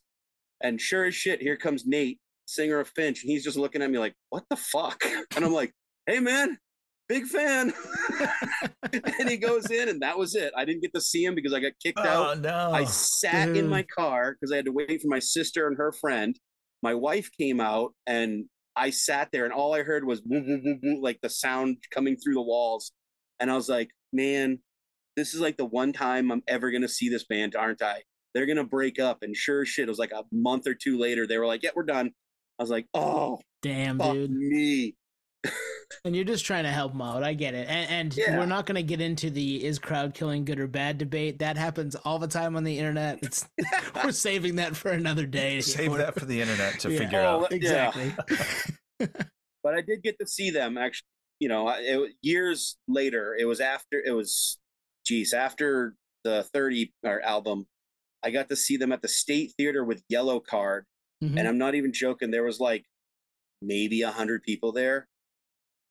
and 0.62 0.80
sure 0.80 1.04
as 1.04 1.14
shit, 1.14 1.40
here 1.40 1.56
comes 1.56 1.86
Nate, 1.86 2.18
singer 2.46 2.80
of 2.80 2.88
Finch, 2.88 3.22
and 3.22 3.30
he's 3.30 3.44
just 3.44 3.56
looking 3.56 3.82
at 3.82 3.90
me 3.90 3.98
like, 3.98 4.14
"What 4.30 4.44
the 4.50 4.56
fuck?" 4.56 5.02
And 5.36 5.44
I'm 5.44 5.52
like, 5.52 5.72
"Hey 6.06 6.18
man, 6.18 6.58
big 7.08 7.26
fan." 7.26 7.72
and 8.92 9.28
he 9.28 9.36
goes 9.36 9.70
in, 9.70 9.88
and 9.88 10.02
that 10.02 10.18
was 10.18 10.34
it. 10.34 10.52
I 10.56 10.64
didn't 10.64 10.82
get 10.82 10.94
to 10.94 11.00
see 11.00 11.24
him 11.24 11.34
because 11.34 11.52
I 11.52 11.60
got 11.60 11.72
kicked 11.82 11.98
oh, 11.98 12.08
out. 12.08 12.36
Oh 12.36 12.40
no. 12.40 12.70
I 12.72 12.84
sat 12.84 13.56
in 13.56 13.68
my 13.68 13.82
car 13.82 14.34
because 14.34 14.52
I 14.52 14.56
had 14.56 14.66
to 14.66 14.72
wait 14.72 15.00
for 15.00 15.08
my 15.08 15.18
sister 15.18 15.66
and 15.66 15.76
her 15.76 15.92
friend. 15.92 16.38
My 16.82 16.94
wife 16.94 17.30
came 17.38 17.60
out 17.60 17.94
and 18.06 18.44
I 18.76 18.90
sat 18.90 19.30
there 19.32 19.44
and 19.44 19.52
all 19.52 19.74
I 19.74 19.82
heard 19.82 20.04
was 20.04 20.22
woo, 20.24 20.42
woo, 20.46 20.78
woo, 20.82 21.02
like 21.02 21.18
the 21.20 21.28
sound 21.28 21.78
coming 21.92 22.16
through 22.16 22.34
the 22.34 22.42
walls. 22.42 22.92
And 23.40 23.50
I 23.50 23.54
was 23.54 23.68
like, 23.68 23.90
man, 24.12 24.60
this 25.16 25.34
is 25.34 25.40
like 25.40 25.56
the 25.56 25.64
one 25.64 25.92
time 25.92 26.30
I'm 26.30 26.42
ever 26.46 26.70
going 26.70 26.82
to 26.82 26.88
see 26.88 27.08
this 27.08 27.24
band, 27.24 27.56
aren't 27.56 27.82
I? 27.82 28.02
They're 28.34 28.46
going 28.46 28.56
to 28.56 28.64
break 28.64 29.00
up. 29.00 29.18
And 29.22 29.34
sure 29.34 29.64
shit, 29.64 29.88
it 29.88 29.90
was 29.90 29.98
like 29.98 30.12
a 30.12 30.24
month 30.30 30.66
or 30.66 30.74
two 30.74 30.98
later, 30.98 31.26
they 31.26 31.38
were 31.38 31.46
like, 31.46 31.62
yeah, 31.62 31.70
we're 31.74 31.82
done. 31.82 32.12
I 32.58 32.62
was 32.62 32.70
like, 32.70 32.86
oh, 32.94 33.40
Damn, 33.62 33.98
dude. 33.98 34.30
me. 34.30 34.94
And 36.04 36.14
you're 36.14 36.24
just 36.24 36.44
trying 36.44 36.64
to 36.64 36.70
help 36.70 36.92
them 36.92 37.02
out. 37.02 37.22
I 37.22 37.34
get 37.34 37.54
it. 37.54 37.66
And, 37.68 37.90
and 37.90 38.16
Yeah. 38.16 38.38
we're 38.38 38.46
not 38.46 38.66
going 38.66 38.76
to 38.76 38.82
get 38.82 39.00
into 39.00 39.30
the 39.30 39.64
is 39.64 39.78
crowd 39.78 40.14
killing 40.14 40.44
good 40.44 40.60
or 40.60 40.66
bad 40.66 40.98
debate. 40.98 41.38
That 41.40 41.56
happens 41.56 41.94
all 41.96 42.18
the 42.18 42.28
time 42.28 42.56
on 42.56 42.64
the 42.64 42.78
internet. 42.78 43.18
It's 43.22 43.48
we're 44.04 44.12
saving 44.12 44.56
that 44.56 44.76
for 44.76 44.90
another 44.90 45.26
day. 45.26 45.60
Save 45.60 45.94
that 45.94 46.14
for 46.18 46.24
the 46.26 46.40
internet 46.40 46.78
to 46.80 46.90
Yeah. 46.92 46.98
figure 46.98 47.20
Oh, 47.20 47.44
out. 47.44 47.48
Yeah. 47.50 47.56
Exactly. 47.56 48.12
but 49.62 49.74
I 49.74 49.80
did 49.80 50.02
get 50.02 50.18
to 50.20 50.26
see 50.26 50.50
them 50.50 50.76
actually. 50.78 51.06
You 51.40 51.48
know, 51.48 51.68
it, 51.68 52.14
years 52.20 52.76
later, 52.88 53.36
it 53.38 53.44
was 53.44 53.60
after 53.60 54.02
it 54.04 54.10
was, 54.10 54.58
geez, 55.06 55.32
after 55.32 55.94
the 56.24 56.42
thirty 56.52 56.92
or 57.04 57.20
album, 57.22 57.66
I 58.24 58.30
got 58.32 58.48
to 58.48 58.56
see 58.56 58.76
them 58.76 58.90
at 58.90 59.02
the 59.02 59.08
State 59.08 59.52
Theater 59.56 59.84
with 59.84 60.02
Yellowcard, 60.12 60.82
Mhm. 61.22 61.38
and 61.38 61.46
I'm 61.46 61.56
not 61.58 61.76
even 61.76 61.92
joking. 61.92 62.32
There 62.32 62.42
was 62.42 62.58
like 62.58 62.84
maybe 63.62 64.02
a 64.02 64.10
hundred 64.10 64.42
people 64.42 64.72
there. 64.72 65.06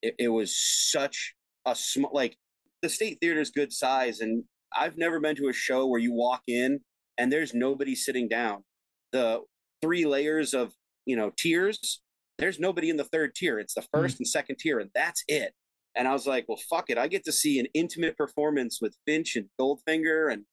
It, 0.01 0.15
it 0.19 0.29
was 0.29 0.55
such 0.55 1.33
a 1.65 1.75
small, 1.75 2.11
like 2.13 2.37
the 2.81 2.89
State 2.89 3.17
Theater 3.21 3.41
is 3.41 3.49
good 3.49 3.73
size, 3.73 4.19
and 4.19 4.43
I've 4.75 4.97
never 4.97 5.19
been 5.19 5.35
to 5.37 5.49
a 5.49 5.53
show 5.53 5.87
where 5.87 5.99
you 5.99 6.13
walk 6.13 6.41
in 6.47 6.79
and 7.17 7.31
there's 7.31 7.53
nobody 7.53 7.95
sitting 7.95 8.27
down. 8.27 8.63
The 9.11 9.41
three 9.81 10.05
layers 10.05 10.53
of 10.53 10.73
you 11.05 11.15
know 11.15 11.31
tiers 11.37 12.01
there's 12.37 12.59
nobody 12.59 12.89
in 12.89 12.97
the 12.97 13.03
third 13.03 13.35
tier. 13.35 13.59
It's 13.59 13.73
the 13.73 13.81
mm-hmm. 13.81 14.05
1st 14.05 14.17
and 14.19 14.27
second 14.27 14.57
tier, 14.59 14.79
and 14.79 14.89
that's 14.93 15.23
it. 15.27 15.53
And 15.95 16.07
I 16.07 16.13
was 16.13 16.27
like, 16.27 16.45
well, 16.47 16.59
fuck 16.69 16.89
it. 16.89 16.97
I 16.97 17.07
get 17.07 17.25
to 17.25 17.31
see 17.31 17.59
an 17.59 17.67
intimate 17.73 18.15
performance 18.17 18.79
with 18.81 18.95
Finch 19.05 19.35
and 19.35 19.47
Goldfinger, 19.59 20.31
and 20.31 20.43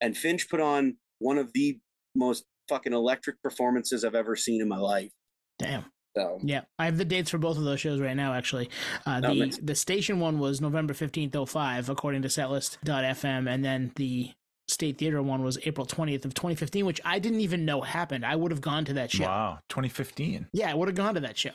and 0.00 0.16
Finch 0.16 0.48
put 0.48 0.60
on 0.60 0.96
one 1.18 1.38
of 1.38 1.52
the 1.52 1.78
most 2.14 2.44
fucking 2.68 2.92
electric 2.92 3.42
performances 3.42 4.04
I've 4.04 4.14
ever 4.14 4.36
seen 4.36 4.62
in 4.62 4.68
my 4.68 4.78
life. 4.78 5.10
Damn. 5.58 5.86
So 6.16 6.38
Yeah, 6.42 6.62
I 6.78 6.84
have 6.86 6.96
the 6.98 7.04
dates 7.04 7.30
for 7.30 7.38
both 7.38 7.56
of 7.58 7.64
those 7.64 7.80
shows 7.80 8.00
right 8.00 8.16
now. 8.16 8.34
Actually, 8.34 8.70
uh, 9.06 9.20
Oh, 9.24 9.28
the 9.34 9.34
nice. 9.46 9.58
the 9.58 9.74
station 9.74 10.20
one 10.20 10.38
was 10.38 10.60
November 10.60 10.94
fifteenth, 10.94 11.34
oh 11.36 11.46
five, 11.46 11.88
according 11.88 12.22
to 12.22 12.28
Setlist.fm, 12.28 13.48
and 13.48 13.64
then 13.64 13.92
the 13.96 14.30
State 14.68 14.96
Theater 14.98 15.22
one 15.22 15.42
was 15.42 15.58
April 15.66 15.86
twentieth 15.86 16.24
of 16.24 16.32
twenty 16.34 16.54
fifteen, 16.54 16.86
which 16.86 17.00
I 17.04 17.18
didn't 17.18 17.40
even 17.40 17.64
know 17.64 17.80
happened. 17.80 18.24
I 18.24 18.36
would 18.36 18.50
have 18.52 18.60
gone 18.60 18.84
to 18.86 18.92
that 18.94 19.10
show. 19.10 19.24
Wow, 19.24 19.58
2015. 19.68 20.48
Yeah, 20.52 20.70
I 20.70 20.74
would 20.74 20.88
have 20.88 20.94
gone 20.96 21.14
to 21.14 21.20
that 21.20 21.36
show. 21.36 21.52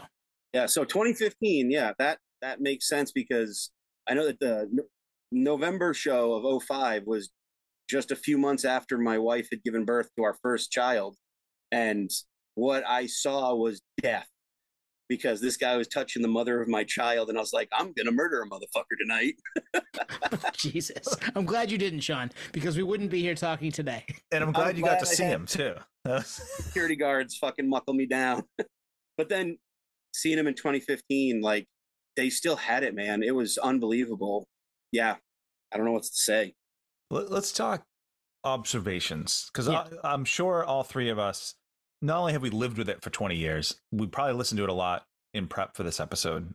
yeah, 0.54 0.66
so 0.66 0.84
2015, 0.84 1.72
yeah, 1.72 1.94
that 2.00 2.20
that 2.42 2.60
makes 2.62 2.88
sense 2.88 3.12
because 3.12 3.72
I 4.08 4.14
know 4.14 4.26
that 4.26 4.40
the 4.40 4.68
No- 4.72 4.84
November 5.32 5.94
show 5.94 6.34
of 6.34 6.64
05 6.64 7.04
was 7.06 7.30
just 7.90 8.12
a 8.12 8.16
few 8.16 8.38
months 8.38 8.66
after 8.66 8.98
my 8.98 9.18
wife 9.18 9.48
had 9.52 9.64
given 9.64 9.86
birth 9.86 10.10
to 10.18 10.24
our 10.24 10.36
first 10.44 10.72
child, 10.72 11.16
and 11.72 12.10
what 12.56 12.84
I 12.88 13.06
saw 13.08 13.56
was 13.56 13.82
death 14.02 14.28
because 15.10 15.42
this 15.42 15.58
guy 15.58 15.76
was 15.76 15.88
touching 15.88 16.22
the 16.22 16.28
mother 16.28 16.62
of 16.62 16.68
my 16.70 16.84
child, 16.84 17.30
and 17.30 17.38
I 17.38 17.42
was 17.42 17.52
like, 17.52 17.68
I'm 17.74 17.92
gonna 17.94 18.12
murder 18.12 18.42
a 18.42 18.48
motherfucker 18.48 18.96
tonight. 19.02 19.34
Jesus, 20.54 21.16
I'm 21.36 21.46
glad 21.46 21.72
you 21.72 21.78
didn't, 21.78 22.02
Sean, 22.02 22.32
because 22.54 22.78
we 22.78 22.84
wouldn't 22.84 23.10
be 23.10 23.22
here 23.22 23.36
talking 23.36 23.72
today. 23.72 24.06
And 24.32 24.44
I'm 24.44 24.52
glad 24.52 24.70
I'm 24.70 24.78
you 24.78 24.84
got 24.84 25.00
to 25.00 25.08
I 25.08 25.14
see 25.14 25.24
him 25.24 25.46
too. 25.46 25.74
Security 26.24 26.96
guards 26.96 27.36
fucking 27.38 27.68
muckle 27.68 27.94
me 27.94 28.06
down, 28.06 28.44
but 29.18 29.28
then 29.28 29.58
seeing 30.14 30.38
him 30.38 30.48
in 30.48 30.54
2015, 30.54 31.42
like 31.42 31.66
they 32.16 32.30
still 32.30 32.56
had 32.56 32.84
it, 32.84 32.94
man. 32.96 33.24
It 33.24 33.36
was 33.36 33.58
unbelievable. 33.58 34.48
Yeah, 34.92 35.16
I 35.74 35.78
don't 35.78 35.86
know 35.86 35.92
what 35.92 36.04
to 36.04 36.10
say. 36.14 36.54
Let- 37.10 37.32
Let's 37.32 37.52
talk 37.52 37.84
observations 38.44 39.50
because 39.52 39.68
Yeah. 39.68 39.88
I'm 40.04 40.24
sure 40.26 40.64
all 40.64 40.84
three 40.84 41.10
of 41.10 41.20
us, 41.20 41.56
not 42.02 42.20
only 42.20 42.34
have 42.34 42.42
we 42.42 42.50
lived 42.50 42.78
with 42.78 42.90
it 42.90 43.02
for 43.02 43.10
20 43.10 43.36
years, 43.36 43.76
we 43.92 44.08
probably 44.08 44.34
listened 44.34 44.58
to 44.58 44.64
it 44.64 44.70
a 44.70 44.74
lot 44.74 45.04
in 45.34 45.48
prep 45.48 45.76
for 45.76 45.84
this 45.84 46.00
episode. 46.00 46.54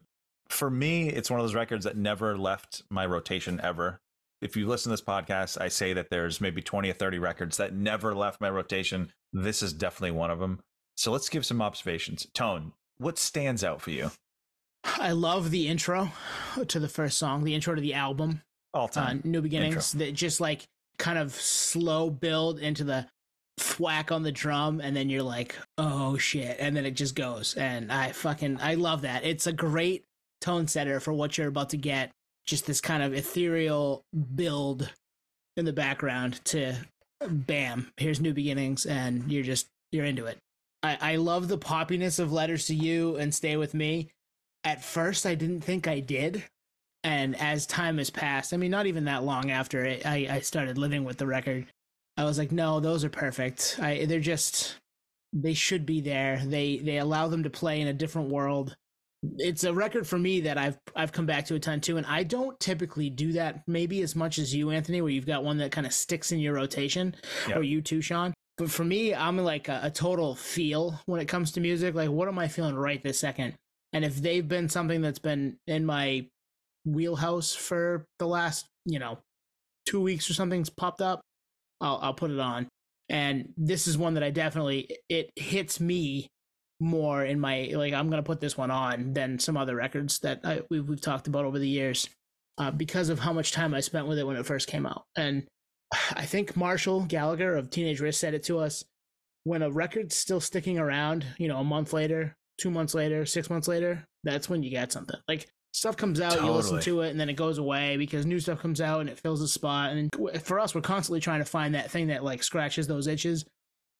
For 0.48 0.70
me, 0.70 1.08
it's 1.08 1.30
one 1.30 1.40
of 1.40 1.44
those 1.44 1.54
records 1.54 1.84
that 1.84 1.96
never 1.96 2.36
left 2.36 2.82
my 2.90 3.06
rotation 3.06 3.60
ever. 3.62 4.00
If 4.40 4.56
you 4.56 4.66
listen 4.66 4.90
to 4.90 4.94
this 4.94 5.02
podcast, 5.02 5.60
I 5.60 5.68
say 5.68 5.92
that 5.94 6.10
there's 6.10 6.40
maybe 6.40 6.60
20 6.60 6.90
or 6.90 6.94
30 6.94 7.18
records 7.18 7.56
that 7.56 7.74
never 7.74 8.14
left 8.14 8.40
my 8.40 8.50
rotation. 8.50 9.10
This 9.32 9.62
is 9.62 9.72
definitely 9.72 10.12
one 10.12 10.30
of 10.30 10.38
them. 10.38 10.60
So 10.96 11.12
let's 11.12 11.28
give 11.28 11.46
some 11.46 11.62
observations. 11.62 12.26
Tone, 12.34 12.72
what 12.98 13.18
stands 13.18 13.64
out 13.64 13.80
for 13.80 13.90
you? 13.90 14.10
I 14.84 15.12
love 15.12 15.50
the 15.50 15.68
intro 15.68 16.12
to 16.66 16.78
the 16.78 16.88
first 16.88 17.18
song, 17.18 17.44
the 17.44 17.54
intro 17.54 17.74
to 17.74 17.80
the 17.80 17.94
album, 17.94 18.42
All 18.74 18.84
uh, 18.84 18.88
time. 18.88 19.22
New 19.24 19.40
Beginnings, 19.40 19.92
that 19.92 20.12
just 20.12 20.40
like 20.40 20.66
kind 20.98 21.18
of 21.18 21.34
slow 21.34 22.10
build 22.10 22.58
into 22.58 22.84
the 22.84 23.06
thwack 23.58 24.12
on 24.12 24.22
the 24.22 24.32
drum, 24.32 24.80
and 24.80 24.96
then 24.96 25.08
you're 25.08 25.22
like, 25.22 25.56
oh 25.78 26.16
shit, 26.16 26.56
and 26.60 26.76
then 26.76 26.84
it 26.86 26.92
just 26.92 27.14
goes. 27.14 27.54
And 27.54 27.92
I 27.92 28.12
fucking 28.12 28.58
I 28.60 28.74
love 28.74 29.02
that. 29.02 29.24
It's 29.24 29.46
a 29.46 29.52
great 29.52 30.04
tone 30.40 30.66
setter 30.66 31.00
for 31.00 31.12
what 31.12 31.38
you're 31.38 31.48
about 31.48 31.70
to 31.70 31.76
get. 31.76 32.10
Just 32.46 32.66
this 32.66 32.80
kind 32.80 33.02
of 33.02 33.14
ethereal 33.14 34.04
build 34.34 34.92
in 35.56 35.64
the 35.64 35.72
background 35.72 36.44
to 36.46 36.74
bam, 37.26 37.92
here's 37.96 38.20
New 38.20 38.34
Beginnings, 38.34 38.86
and 38.86 39.30
you're 39.30 39.42
just 39.42 39.68
you're 39.92 40.04
into 40.04 40.26
it. 40.26 40.38
I, 40.82 40.98
I 41.00 41.16
love 41.16 41.48
the 41.48 41.58
poppiness 41.58 42.18
of 42.18 42.32
Letters 42.32 42.66
to 42.66 42.74
You 42.74 43.16
and 43.16 43.34
Stay 43.34 43.56
With 43.56 43.74
Me. 43.74 44.10
At 44.64 44.84
first, 44.84 45.26
I 45.26 45.34
didn't 45.34 45.62
think 45.62 45.86
I 45.86 46.00
did. 46.00 46.44
And 47.02 47.38
as 47.40 47.66
time 47.66 47.98
has 47.98 48.10
passed, 48.10 48.52
I 48.52 48.56
mean, 48.56 48.70
not 48.70 48.86
even 48.86 49.04
that 49.04 49.24
long 49.24 49.50
after 49.50 49.84
it, 49.84 50.06
I, 50.06 50.26
I 50.30 50.40
started 50.40 50.78
living 50.78 51.04
with 51.04 51.18
the 51.18 51.26
record, 51.26 51.66
I 52.16 52.24
was 52.24 52.38
like, 52.38 52.52
no, 52.52 52.80
those 52.80 53.04
are 53.04 53.08
perfect. 53.10 53.78
I, 53.80 54.04
they're 54.06 54.20
just, 54.20 54.76
they 55.32 55.54
should 55.54 55.84
be 55.84 56.00
there. 56.00 56.40
They, 56.44 56.78
they 56.78 56.98
allow 56.98 57.28
them 57.28 57.42
to 57.42 57.50
play 57.50 57.80
in 57.80 57.88
a 57.88 57.92
different 57.92 58.28
world. 58.30 58.76
It's 59.38 59.64
a 59.64 59.72
record 59.72 60.06
for 60.06 60.18
me 60.18 60.40
that 60.42 60.58
I've, 60.58 60.78
I've 60.94 61.10
come 61.12 61.26
back 61.26 61.46
to 61.46 61.54
a 61.54 61.58
ton 61.58 61.80
too. 61.80 61.96
And 61.96 62.06
I 62.06 62.22
don't 62.22 62.58
typically 62.60 63.10
do 63.10 63.32
that 63.32 63.62
maybe 63.66 64.02
as 64.02 64.14
much 64.14 64.38
as 64.38 64.54
you, 64.54 64.70
Anthony, 64.70 65.00
where 65.00 65.10
you've 65.10 65.26
got 65.26 65.42
one 65.44 65.56
that 65.58 65.72
kind 65.72 65.86
of 65.86 65.92
sticks 65.92 66.30
in 66.30 66.38
your 66.38 66.54
rotation 66.54 67.16
Yeah. 67.48 67.56
or 67.56 67.62
you 67.62 67.80
too, 67.82 68.00
Sean. 68.00 68.34
But 68.58 68.70
for 68.70 68.84
me, 68.84 69.12
I'm 69.14 69.38
like 69.38 69.68
a, 69.68 69.80
a 69.84 69.90
total 69.90 70.34
feel 70.36 71.00
when 71.06 71.20
it 71.20 71.26
comes 71.26 71.50
to 71.52 71.60
music. 71.60 71.94
Like, 71.94 72.10
what 72.10 72.28
am 72.28 72.38
I 72.38 72.46
feeling 72.46 72.76
right 72.76 73.02
this 73.02 73.18
second? 73.18 73.54
And 73.92 74.04
if 74.04 74.16
they've 74.16 74.46
been 74.46 74.68
something 74.68 75.00
that's 75.00 75.18
been 75.18 75.56
in 75.66 75.84
my 75.84 76.26
wheelhouse 76.84 77.54
for 77.54 78.06
the 78.18 78.26
last, 78.26 78.66
you 78.84 78.98
know, 78.98 79.18
two 79.86 80.00
weeks 80.00 80.30
or 80.30 80.34
something's 80.34 80.70
popped 80.70 81.00
up, 81.00 81.20
I'll 81.84 81.98
I'll 82.02 82.14
put 82.14 82.30
it 82.30 82.40
on. 82.40 82.68
And 83.10 83.52
this 83.56 83.86
is 83.86 83.98
one 83.98 84.14
that 84.14 84.24
I 84.24 84.30
definitely 84.30 84.88
it 85.08 85.30
hits 85.36 85.78
me 85.78 86.28
more 86.80 87.24
in 87.24 87.38
my 87.38 87.70
like 87.74 87.92
I'm 87.92 88.10
gonna 88.10 88.22
put 88.22 88.40
this 88.40 88.56
one 88.56 88.70
on 88.70 89.12
than 89.12 89.38
some 89.38 89.56
other 89.56 89.76
records 89.76 90.18
that 90.20 90.40
I, 90.42 90.62
we've 90.70 90.88
we've 90.88 91.00
talked 91.00 91.28
about 91.28 91.44
over 91.44 91.58
the 91.58 91.68
years, 91.68 92.08
uh, 92.58 92.70
because 92.70 93.10
of 93.10 93.20
how 93.20 93.32
much 93.32 93.52
time 93.52 93.74
I 93.74 93.80
spent 93.80 94.06
with 94.06 94.18
it 94.18 94.26
when 94.26 94.36
it 94.36 94.46
first 94.46 94.66
came 94.66 94.86
out. 94.86 95.04
And 95.16 95.46
I 96.12 96.24
think 96.24 96.56
Marshall 96.56 97.02
Gallagher 97.02 97.56
of 97.56 97.70
Teenage 97.70 98.00
Wrist 98.00 98.20
said 98.20 98.34
it 98.34 98.42
to 98.44 98.58
us 98.58 98.84
when 99.44 99.62
a 99.62 99.70
record's 99.70 100.16
still 100.16 100.40
sticking 100.40 100.78
around, 100.78 101.26
you 101.36 101.48
know, 101.48 101.58
a 101.58 101.64
month 101.64 101.92
later, 101.92 102.34
two 102.58 102.70
months 102.70 102.94
later, 102.94 103.26
six 103.26 103.50
months 103.50 103.68
later, 103.68 104.02
that's 104.22 104.48
when 104.48 104.62
you 104.62 104.70
get 104.70 104.90
something. 104.90 105.20
Like 105.28 105.48
stuff 105.74 105.96
comes 105.96 106.20
out, 106.20 106.40
you 106.40 106.50
listen 106.50 106.80
to 106.80 107.00
it, 107.00 107.10
and 107.10 107.18
then 107.18 107.28
it 107.28 107.34
goes 107.34 107.58
away 107.58 107.96
because 107.96 108.24
new 108.24 108.38
stuff 108.38 108.60
comes 108.60 108.80
out 108.80 109.00
and 109.00 109.10
it 109.10 109.18
fills 109.18 109.40
the 109.40 109.48
spot. 109.48 109.90
And 109.90 110.08
for 110.42 110.60
us, 110.60 110.74
we're 110.74 110.80
constantly 110.80 111.20
trying 111.20 111.40
to 111.40 111.44
find 111.44 111.74
that 111.74 111.90
thing 111.90 112.06
that 112.06 112.22
like 112.22 112.42
scratches 112.42 112.86
those 112.86 113.08
itches. 113.08 113.44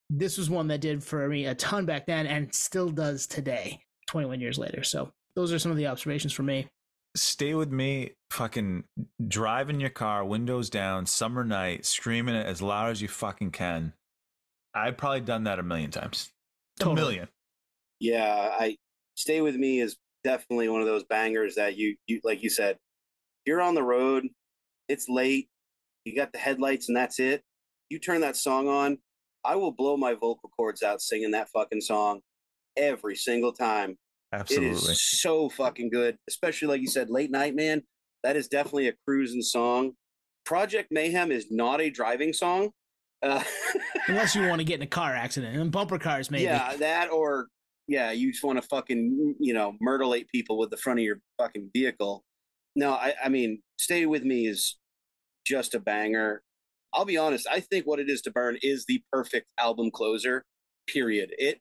This 0.08 0.38
was 0.38 0.48
one 0.48 0.68
that 0.68 0.80
did 0.80 1.02
for 1.02 1.28
me 1.28 1.46
a 1.46 1.54
ton 1.54 1.84
back 1.84 2.06
then 2.06 2.26
and 2.26 2.54
still 2.54 2.90
does 2.90 3.26
today, 3.26 3.80
21 4.06 4.40
years 4.40 4.56
later. 4.56 4.84
So 4.84 5.12
those 5.34 5.52
are 5.52 5.58
some 5.58 5.72
of 5.72 5.76
the 5.76 5.88
observations 5.88 6.32
for 6.32 6.44
me. 6.44 6.68
Stay 7.16 7.54
with 7.54 7.70
me, 7.70 8.10
fucking 8.30 8.84
drive 9.26 9.68
in 9.68 9.80
your 9.80 9.90
car, 9.90 10.24
windows 10.24 10.70
down, 10.70 11.06
summer 11.06 11.44
night, 11.44 11.86
screaming 11.86 12.34
it 12.36 12.46
as 12.46 12.62
loud 12.62 12.90
as 12.90 13.02
you 13.02 13.08
fucking 13.08 13.50
can. 13.50 13.92
I've 14.74 14.96
probably 14.96 15.20
done 15.20 15.44
that 15.44 15.58
a 15.58 15.62
million 15.62 15.90
times. 15.90 16.30
A 16.80 16.92
million. 16.92 17.28
Yeah, 18.00 18.50
I 18.58 18.76
stay 19.14 19.40
with 19.40 19.54
me 19.56 19.80
is 19.80 19.96
definitely 20.24 20.68
one 20.68 20.80
of 20.80 20.86
those 20.86 21.04
bangers 21.04 21.54
that 21.54 21.76
you 21.76 21.96
you 22.06 22.20
like 22.24 22.42
you 22.42 22.50
said, 22.50 22.76
you're 23.44 23.62
on 23.62 23.74
the 23.74 23.82
road, 23.82 24.26
it's 24.88 25.08
late, 25.08 25.48
you 26.04 26.16
got 26.16 26.32
the 26.32 26.38
headlights 26.38 26.88
and 26.88 26.96
that's 26.96 27.20
it. 27.20 27.42
You 27.90 27.98
turn 27.98 28.22
that 28.22 28.36
song 28.36 28.68
on, 28.68 28.98
I 29.44 29.56
will 29.56 29.72
blow 29.72 29.96
my 29.96 30.14
vocal 30.14 30.50
cords 30.56 30.82
out 30.82 31.00
singing 31.00 31.32
that 31.32 31.48
fucking 31.50 31.82
song 31.82 32.20
every 32.76 33.16
single 33.16 33.52
time. 33.52 33.90
It 34.32 34.40
Absolutely. 34.40 34.92
is 34.92 35.02
so 35.02 35.48
fucking 35.48 35.90
good, 35.90 36.16
especially 36.28 36.68
like 36.68 36.80
you 36.80 36.88
said, 36.88 37.10
late 37.10 37.30
night, 37.30 37.54
man. 37.54 37.82
That 38.24 38.36
is 38.36 38.48
definitely 38.48 38.88
a 38.88 38.94
cruising 39.06 39.42
song. 39.42 39.92
Project 40.44 40.88
Mayhem 40.90 41.30
is 41.30 41.46
not 41.50 41.80
a 41.80 41.90
driving 41.90 42.32
song. 42.32 42.70
Uh, 43.22 43.42
Unless 44.08 44.34
you 44.34 44.42
want 44.48 44.58
to 44.58 44.64
get 44.64 44.76
in 44.76 44.82
a 44.82 44.86
car 44.86 45.14
accident 45.14 45.56
and 45.56 45.70
bumper 45.70 45.98
cars, 45.98 46.30
maybe. 46.30 46.44
Yeah, 46.44 46.74
that 46.76 47.10
or 47.10 47.48
yeah, 47.86 48.12
you 48.12 48.32
just 48.32 48.44
want 48.44 48.60
to 48.60 48.66
fucking 48.68 49.36
you 49.38 49.54
know 49.54 49.74
myrtlate 49.80 50.28
people 50.28 50.58
with 50.58 50.70
the 50.70 50.76
front 50.76 51.00
of 51.00 51.04
your 51.04 51.20
fucking 51.38 51.70
vehicle. 51.74 52.24
No, 52.76 52.92
I, 52.92 53.14
I 53.24 53.28
mean, 53.28 53.62
stay 53.78 54.06
with 54.06 54.24
me 54.24 54.46
is 54.46 54.78
just 55.46 55.74
a 55.74 55.80
banger. 55.80 56.42
I'll 56.92 57.04
be 57.04 57.16
honest. 57.16 57.46
I 57.50 57.60
think 57.60 57.86
what 57.86 57.98
it 58.00 58.08
is 58.08 58.22
to 58.22 58.30
burn 58.30 58.56
is 58.62 58.84
the 58.86 59.02
perfect 59.12 59.46
album 59.58 59.90
closer. 59.90 60.44
Period. 60.86 61.32
It 61.38 61.60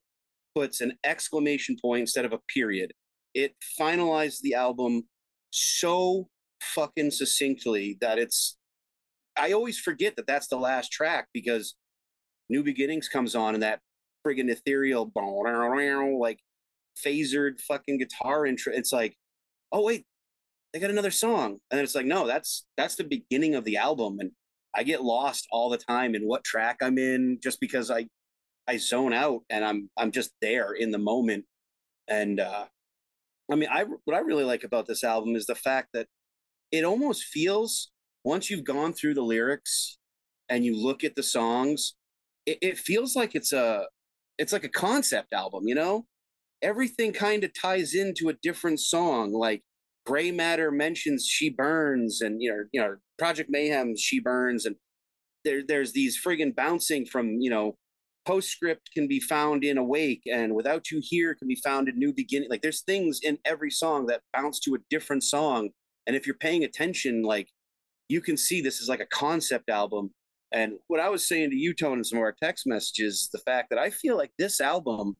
puts 0.54 0.80
an 0.80 0.96
exclamation 1.04 1.76
point 1.80 2.02
instead 2.02 2.24
of 2.24 2.32
a 2.32 2.38
period. 2.52 2.92
It 3.34 3.54
finalized 3.78 4.40
the 4.42 4.54
album 4.54 5.04
so 5.50 6.28
fucking 6.62 7.10
succinctly 7.10 7.98
that 8.00 8.18
it's. 8.18 8.56
I 9.36 9.52
always 9.52 9.78
forget 9.78 10.14
that 10.16 10.28
that's 10.28 10.46
the 10.46 10.56
last 10.56 10.92
track 10.92 11.26
because 11.34 11.74
New 12.48 12.62
Beginnings 12.62 13.08
comes 13.08 13.34
on 13.34 13.54
and 13.54 13.62
that 13.64 13.80
friggin' 14.26 14.50
ethereal 14.50 15.10
like 16.20 16.40
phasered 17.04 17.60
fucking 17.60 17.98
guitar 17.98 18.46
intro. 18.46 18.72
It's 18.74 18.92
like, 18.92 19.16
oh 19.72 19.84
wait, 19.84 20.06
they 20.72 20.80
got 20.80 20.90
another 20.90 21.10
song. 21.10 21.58
And 21.70 21.80
it's 21.80 21.94
like, 21.94 22.06
no, 22.06 22.26
that's 22.26 22.66
that's 22.76 22.96
the 22.96 23.04
beginning 23.04 23.54
of 23.54 23.64
the 23.64 23.76
album. 23.76 24.18
And 24.20 24.32
I 24.74 24.82
get 24.82 25.02
lost 25.02 25.46
all 25.52 25.70
the 25.70 25.78
time 25.78 26.14
in 26.14 26.22
what 26.26 26.44
track 26.44 26.78
I'm 26.82 26.98
in 26.98 27.38
just 27.42 27.60
because 27.60 27.90
I 27.90 28.06
I 28.68 28.78
zone 28.78 29.12
out 29.12 29.42
and 29.50 29.64
I'm 29.64 29.90
I'm 29.96 30.10
just 30.10 30.32
there 30.40 30.72
in 30.72 30.90
the 30.90 30.98
moment. 30.98 31.44
And 32.08 32.40
uh 32.40 32.66
I 33.50 33.56
mean 33.56 33.68
I 33.70 33.84
what 34.04 34.16
I 34.16 34.20
really 34.20 34.44
like 34.44 34.64
about 34.64 34.86
this 34.86 35.04
album 35.04 35.36
is 35.36 35.46
the 35.46 35.54
fact 35.54 35.88
that 35.94 36.08
it 36.72 36.84
almost 36.84 37.24
feels 37.24 37.90
once 38.24 38.50
you've 38.50 38.64
gone 38.64 38.92
through 38.92 39.14
the 39.14 39.22
lyrics 39.22 39.98
and 40.48 40.64
you 40.64 40.76
look 40.76 41.04
at 41.04 41.14
the 41.14 41.22
songs, 41.22 41.94
it 42.46 42.78
feels 42.78 43.14
like 43.16 43.34
it's 43.34 43.52
a 43.52 43.86
it's 44.38 44.52
like 44.52 44.64
a 44.64 44.68
concept 44.68 45.32
album, 45.32 45.64
you 45.66 45.74
know? 45.74 46.06
Everything 46.62 47.12
kind 47.12 47.44
of 47.44 47.52
ties 47.52 47.94
into 47.94 48.28
a 48.28 48.34
different 48.42 48.80
song. 48.80 49.32
Like 49.32 49.62
Gray 50.06 50.30
Matter 50.30 50.70
mentions 50.70 51.26
She 51.26 51.50
Burns 51.50 52.20
and 52.20 52.40
you 52.40 52.50
know, 52.50 52.64
you 52.72 52.80
know, 52.80 52.96
Project 53.18 53.50
Mayhem 53.50 53.94
She 53.96 54.20
Burns 54.20 54.66
and 54.66 54.76
there 55.44 55.62
there's 55.66 55.92
these 55.92 56.18
friggin' 56.22 56.54
bouncing 56.54 57.06
from, 57.06 57.40
you 57.40 57.50
know, 57.50 57.76
postscript 58.26 58.90
can 58.92 59.06
be 59.06 59.20
found 59.20 59.64
in 59.64 59.78
Awake 59.78 60.22
and 60.32 60.54
Without 60.54 60.90
You 60.90 61.00
Here 61.02 61.34
can 61.34 61.48
be 61.48 61.60
found 61.62 61.88
in 61.88 61.98
New 61.98 62.12
Beginning. 62.12 62.48
Like 62.50 62.62
there's 62.62 62.82
things 62.82 63.20
in 63.22 63.38
every 63.44 63.70
song 63.70 64.06
that 64.06 64.22
bounce 64.32 64.58
to 64.60 64.74
a 64.74 64.78
different 64.90 65.22
song. 65.22 65.70
And 66.06 66.16
if 66.16 66.26
you're 66.26 66.36
paying 66.36 66.64
attention, 66.64 67.22
like 67.22 67.48
you 68.08 68.20
can 68.20 68.36
see 68.36 68.60
this 68.60 68.80
is 68.80 68.88
like 68.88 69.00
a 69.00 69.06
concept 69.06 69.70
album. 69.70 70.12
And 70.54 70.74
what 70.86 71.00
I 71.00 71.08
was 71.08 71.26
saying 71.26 71.50
to 71.50 71.56
you, 71.56 71.74
Tone, 71.74 71.98
in 71.98 72.04
some 72.04 72.18
of 72.18 72.22
our 72.22 72.36
text 72.40 72.64
messages, 72.64 73.28
the 73.32 73.40
fact 73.40 73.70
that 73.70 73.78
I 73.78 73.90
feel 73.90 74.16
like 74.16 74.30
this 74.38 74.60
album, 74.60 75.16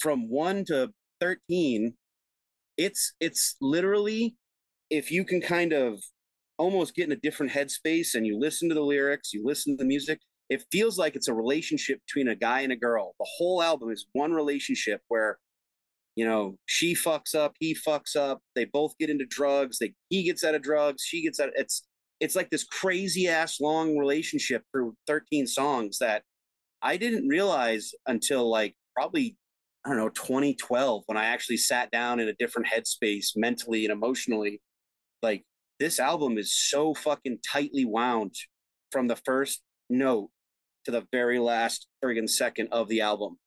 from 0.00 0.30
one 0.30 0.64
to 0.64 0.90
thirteen, 1.20 1.94
it's 2.78 3.12
it's 3.20 3.54
literally 3.60 4.34
if 4.88 5.10
you 5.10 5.24
can 5.24 5.42
kind 5.42 5.74
of 5.74 6.00
almost 6.58 6.94
get 6.94 7.06
in 7.06 7.12
a 7.12 7.16
different 7.16 7.52
headspace 7.52 8.14
and 8.14 8.26
you 8.26 8.38
listen 8.38 8.68
to 8.70 8.74
the 8.74 8.80
lyrics, 8.80 9.32
you 9.34 9.42
listen 9.44 9.76
to 9.76 9.82
the 9.82 9.88
music, 9.88 10.20
it 10.48 10.64
feels 10.72 10.98
like 10.98 11.16
it's 11.16 11.28
a 11.28 11.34
relationship 11.34 11.98
between 12.06 12.28
a 12.28 12.36
guy 12.36 12.60
and 12.60 12.72
a 12.72 12.76
girl. 12.76 13.14
The 13.18 13.28
whole 13.36 13.62
album 13.62 13.90
is 13.90 14.06
one 14.14 14.32
relationship 14.32 15.02
where 15.08 15.38
you 16.16 16.24
know 16.26 16.56
she 16.64 16.94
fucks 16.94 17.34
up, 17.34 17.56
he 17.60 17.74
fucks 17.74 18.16
up, 18.16 18.40
they 18.54 18.64
both 18.64 18.96
get 18.98 19.10
into 19.10 19.26
drugs, 19.26 19.78
they 19.78 19.92
he 20.08 20.22
gets 20.22 20.42
out 20.42 20.54
of 20.54 20.62
drugs, 20.62 21.02
she 21.06 21.22
gets 21.22 21.38
out. 21.38 21.50
It's 21.56 21.82
it's 22.22 22.36
like 22.36 22.50
this 22.50 22.62
crazy 22.62 23.26
ass 23.28 23.60
long 23.60 23.98
relationship 23.98 24.62
through 24.70 24.94
13 25.08 25.48
songs 25.48 25.98
that 25.98 26.22
I 26.80 26.96
didn't 26.96 27.26
realize 27.26 27.90
until 28.06 28.48
like 28.48 28.76
probably 28.94 29.36
I 29.84 29.88
don't 29.88 29.98
know 29.98 30.08
2012 30.10 31.02
when 31.06 31.18
I 31.18 31.24
actually 31.24 31.56
sat 31.56 31.90
down 31.90 32.20
in 32.20 32.28
a 32.28 32.34
different 32.34 32.68
headspace 32.68 33.30
mentally 33.34 33.84
and 33.84 33.92
emotionally. 33.92 34.60
Like 35.20 35.42
this 35.80 35.98
album 35.98 36.38
is 36.38 36.54
so 36.54 36.94
fucking 36.94 37.38
tightly 37.44 37.84
wound 37.84 38.36
from 38.92 39.08
the 39.08 39.16
first 39.16 39.62
note 39.90 40.30
to 40.84 40.92
the 40.92 41.04
very 41.10 41.40
last 41.40 41.88
friggin' 42.04 42.30
second 42.30 42.68
of 42.70 42.88
the 42.88 43.00
album. 43.00 43.38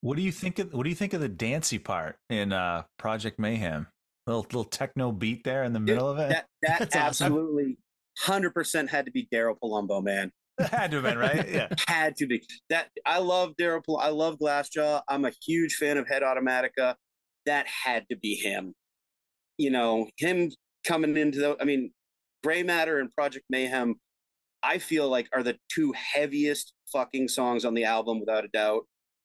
What 0.00 0.16
do 0.16 0.22
you 0.22 0.32
think 0.32 0.58
of 0.58 0.72
what 0.72 0.82
do 0.82 0.90
you 0.90 0.96
think 0.96 1.14
of 1.14 1.20
the 1.20 1.28
dancey 1.28 1.78
part 1.78 2.16
in 2.28 2.52
uh 2.52 2.82
Project 2.98 3.38
Mayhem? 3.38 3.86
Little 4.26 4.42
little 4.42 4.64
techno 4.64 5.12
beat 5.12 5.44
there 5.44 5.62
in 5.62 5.72
the 5.72 5.78
middle 5.78 6.08
of 6.10 6.18
it. 6.18 6.30
That 6.30 6.46
that 6.62 6.78
That's 6.90 7.20
awesome. 7.20 7.76
Absolutely 8.20 8.50
100% 8.50 8.88
had 8.88 9.06
to 9.06 9.12
be 9.12 9.28
Daryl 9.32 9.56
Palumbo, 9.62 10.02
man. 10.02 10.32
Had 10.58 10.90
to 10.92 11.02
have 11.02 11.04
been, 11.04 11.18
right? 11.18 11.46
Yeah. 11.50 11.68
had 11.86 12.16
to 12.16 12.26
be 12.26 12.42
that 12.70 12.88
I 13.04 13.18
love 13.18 13.52
Daryl. 13.60 13.84
Pal- 13.84 13.98
I 13.98 14.08
love 14.08 14.38
Glassjaw. 14.38 15.02
I'm 15.06 15.26
a 15.26 15.32
huge 15.46 15.74
fan 15.74 15.98
of 15.98 16.08
Head 16.08 16.22
Automatica. 16.22 16.94
That 17.44 17.66
had 17.66 18.06
to 18.10 18.16
be 18.16 18.36
him. 18.36 18.74
you 19.58 19.70
know, 19.70 20.08
him 20.18 20.50
coming 20.86 21.16
into 21.16 21.38
the, 21.38 21.56
I 21.60 21.64
mean, 21.64 21.92
Gray 22.42 22.62
Matter 22.62 23.00
and 23.00 23.12
Project 23.14 23.44
Mayhem, 23.50 23.96
I 24.62 24.78
feel 24.78 25.08
like 25.08 25.28
are 25.34 25.42
the 25.42 25.58
two 25.70 25.92
heaviest 25.92 26.72
fucking 26.92 27.28
songs 27.28 27.64
on 27.64 27.74
the 27.74 27.84
album 27.84 28.20
without 28.20 28.44
a 28.44 28.48
doubt. 28.48 28.84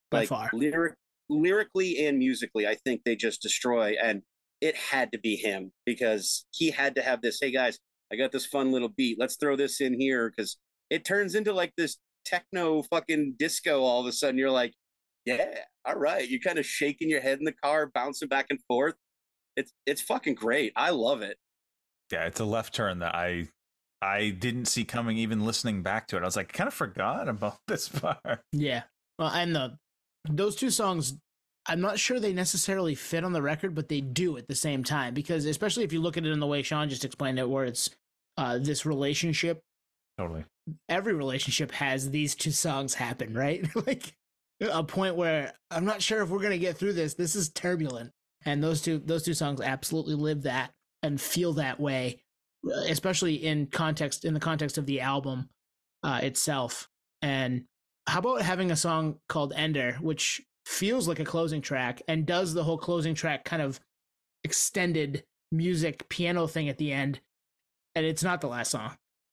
By 0.10 0.20
like 0.20 0.30
far. 0.30 0.50
lyric, 0.54 0.96
lyrically 1.30 2.06
and 2.06 2.18
musically, 2.18 2.68
I 2.68 2.76
think 2.76 3.04
they 3.06 3.16
just 3.16 3.42
destroy. 3.42 3.96
And 4.04 4.22
it 4.60 4.76
had 4.76 5.12
to 5.14 5.20
be 5.20 5.36
him 5.38 5.72
because 5.86 6.46
he 6.52 6.72
had 6.72 6.96
to 6.96 7.02
have 7.02 7.22
this. 7.22 7.40
Hey 7.42 7.52
guys, 7.52 7.80
I 8.12 8.16
got 8.16 8.32
this 8.32 8.46
fun 8.46 8.72
little 8.72 8.90
beat. 8.90 9.18
Let's 9.20 9.38
throw 9.38 9.56
this 9.56 9.82
in 9.82 10.00
here 10.00 10.32
because 10.36 10.58
it 10.90 11.06
turns 11.06 11.36
into 11.36 11.54
like 11.54 11.74
this 11.78 11.98
techno 12.26 12.84
fucking 12.84 13.36
disco. 13.40 13.82
All 13.82 14.02
of 14.02 14.08
a 14.08 14.12
sudden, 14.12 14.38
you're 14.38 14.52
like, 14.52 14.74
yeah, 15.26 15.60
all 15.86 15.96
right. 15.96 16.28
You're 16.28 16.42
kind 16.42 16.60
of 16.60 16.66
shaking 16.66 17.10
your 17.10 17.22
head 17.22 17.40
in 17.40 17.46
the 17.46 17.54
car, 17.54 17.90
bouncing 17.94 18.28
back 18.28 18.48
and 18.50 18.60
forth. 18.68 18.96
It's 19.56 19.72
it's 19.86 20.02
fucking 20.02 20.36
great. 20.36 20.74
I 20.76 20.92
love 20.92 21.22
it. 21.22 21.38
Yeah, 22.12 22.26
it's 22.26 22.40
a 22.40 22.46
left 22.46 22.74
turn 22.74 23.00
that 23.00 23.16
I 23.16 23.48
I 24.02 24.30
didn't 24.30 24.66
see 24.66 24.84
coming. 24.84 25.18
Even 25.18 25.46
listening 25.46 25.84
back 25.84 26.08
to 26.08 26.18
it, 26.18 26.24
I 26.24 26.26
was 26.26 26.36
like, 26.36 26.52
kind 26.52 26.68
of 26.68 26.74
forgot 26.74 27.30
about 27.30 27.58
this 27.68 27.88
part. 27.88 28.42
Yeah. 28.52 28.84
Well, 29.20 29.30
and 29.30 29.56
the 29.56 29.78
those 30.30 30.56
two 30.56 30.70
songs, 30.70 31.16
I'm 31.66 31.82
not 31.82 32.00
sure 32.00 32.20
they 32.20 32.34
necessarily 32.34 32.96
fit 32.96 33.24
on 33.24 33.34
the 33.34 33.42
record, 33.42 33.76
but 33.76 33.90
they 33.90 34.02
do 34.02 34.38
at 34.38 34.48
the 34.48 34.56
same 34.56 34.84
time 34.84 35.14
because 35.14 35.46
especially 35.46 35.84
if 35.84 35.94
you 35.94 36.02
look 36.02 36.18
at 36.18 36.26
it 36.26 36.32
in 36.32 36.40
the 36.40 36.48
way 36.48 36.62
Sean 36.62 36.90
just 36.90 37.06
explained 37.06 37.40
it, 37.40 37.50
where 37.50 37.66
it's 37.66 37.90
uh, 38.38 38.58
this 38.58 38.86
relationship. 38.86 39.62
Totally. 40.18 40.46
Every 40.90 41.14
relationship 41.14 41.72
has 41.72 42.10
these 42.10 42.36
two 42.36 42.52
songs 42.52 42.94
happen, 42.94 43.34
right? 43.34 43.68
like 43.88 44.14
a 44.62 44.84
point 44.84 45.16
where 45.16 45.54
I'm 45.70 45.86
not 45.86 46.02
sure 46.02 46.22
if 46.22 46.30
we're 46.30 46.42
gonna 46.42 46.58
get 46.58 46.78
through 46.78 46.94
this. 46.94 47.14
This 47.16 47.36
is 47.36 47.50
turbulent, 47.50 48.12
and 48.46 48.64
those 48.64 48.82
two 48.82 49.00
those 49.00 49.24
two 49.24 49.34
songs 49.34 49.62
absolutely 49.62 50.16
live 50.16 50.44
that 50.44 50.72
and 51.04 51.20
feel 51.20 51.54
that 51.54 51.80
way, 51.80 52.22
especially 52.88 53.36
in 53.36 53.68
context 53.68 54.26
in 54.26 54.34
the 54.34 54.40
context 54.40 54.78
of 54.78 54.86
the 54.86 55.02
album 55.02 55.50
uh, 56.04 56.20
itself. 56.22 56.88
And 57.22 57.66
how 58.08 58.20
about 58.20 58.42
having 58.42 58.72
a 58.72 58.76
song 58.76 59.20
called 59.30 59.54
Ender, 59.56 59.98
which 60.02 60.42
feels 60.66 61.08
like 61.08 61.20
a 61.20 61.26
closing 61.26 61.62
track 61.62 62.02
and 62.08 62.26
does 62.26 62.54
the 62.54 62.64
whole 62.64 62.78
closing 62.78 63.16
track 63.16 63.44
kind 63.46 63.62
of 63.62 63.80
extended 64.44 65.24
music 65.52 66.08
piano 66.10 66.48
thing 66.48 66.70
at 66.70 66.78
the 66.78 66.92
end, 66.92 67.20
and 67.96 68.06
it's 68.06 68.24
not 68.24 68.42
the 68.42 68.48
last 68.48 68.72
song 68.72 68.92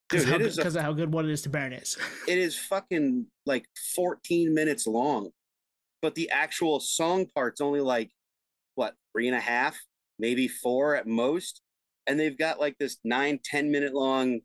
because 0.09 0.25
Dude, 0.25 0.35
it 0.35 0.41
how, 0.41 0.47
is 0.47 0.59
a- 0.59 0.61
because 0.61 0.77
of 0.77 0.83
how 0.83 0.93
good 0.93 1.13
what 1.13 1.25
it 1.25 1.31
is 1.31 1.43
to 1.43 1.49
burn 1.49 1.73
is. 1.73 1.97
It 2.29 2.39
is 2.39 2.59
fucking 2.59 3.27
like 3.47 3.65
14 3.97 4.53
minutes 4.53 4.87
long, 4.87 5.31
but 6.03 6.15
the 6.15 6.31
actual 6.31 6.79
song 6.81 7.27
part's 7.35 7.61
only 7.61 7.81
like 7.81 8.11
what 8.75 8.95
three 9.13 9.29
and 9.29 9.37
a 9.37 9.41
half, 9.41 9.79
maybe 10.19 10.47
four 10.49 10.95
at 10.95 11.07
most, 11.07 11.63
and 12.07 12.19
they've 12.21 12.37
got 12.39 12.61
like 12.61 12.77
this 12.79 12.99
nine, 13.05 13.39
10 13.45 13.71
minute 13.71 13.95
long 13.95 14.41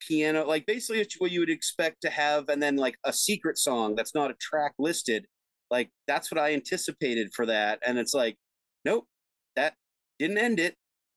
piano, 0.00 0.46
like 0.46 0.64
basically 0.66 1.00
it's 1.00 1.16
what 1.18 1.30
you 1.30 1.40
would 1.40 1.50
expect 1.50 2.00
to 2.02 2.10
have, 2.10 2.48
and 2.48 2.62
then 2.62 2.76
like 2.76 2.96
a 3.04 3.12
secret 3.12 3.58
song 3.58 3.94
that's 3.94 4.14
not 4.14 4.30
a 4.30 4.34
track 4.40 4.72
listed. 4.78 5.26
Like 5.70 5.90
that's 6.06 6.30
what 6.30 6.40
I 6.40 6.54
anticipated 6.54 7.30
for 7.34 7.44
that, 7.46 7.80
and 7.86 7.98
it's 7.98 8.14
like, 8.14 8.36
nope, 8.86 9.04
that 9.54 9.74
didn't 10.18 10.38
end 10.38 10.60
it. 10.60 10.76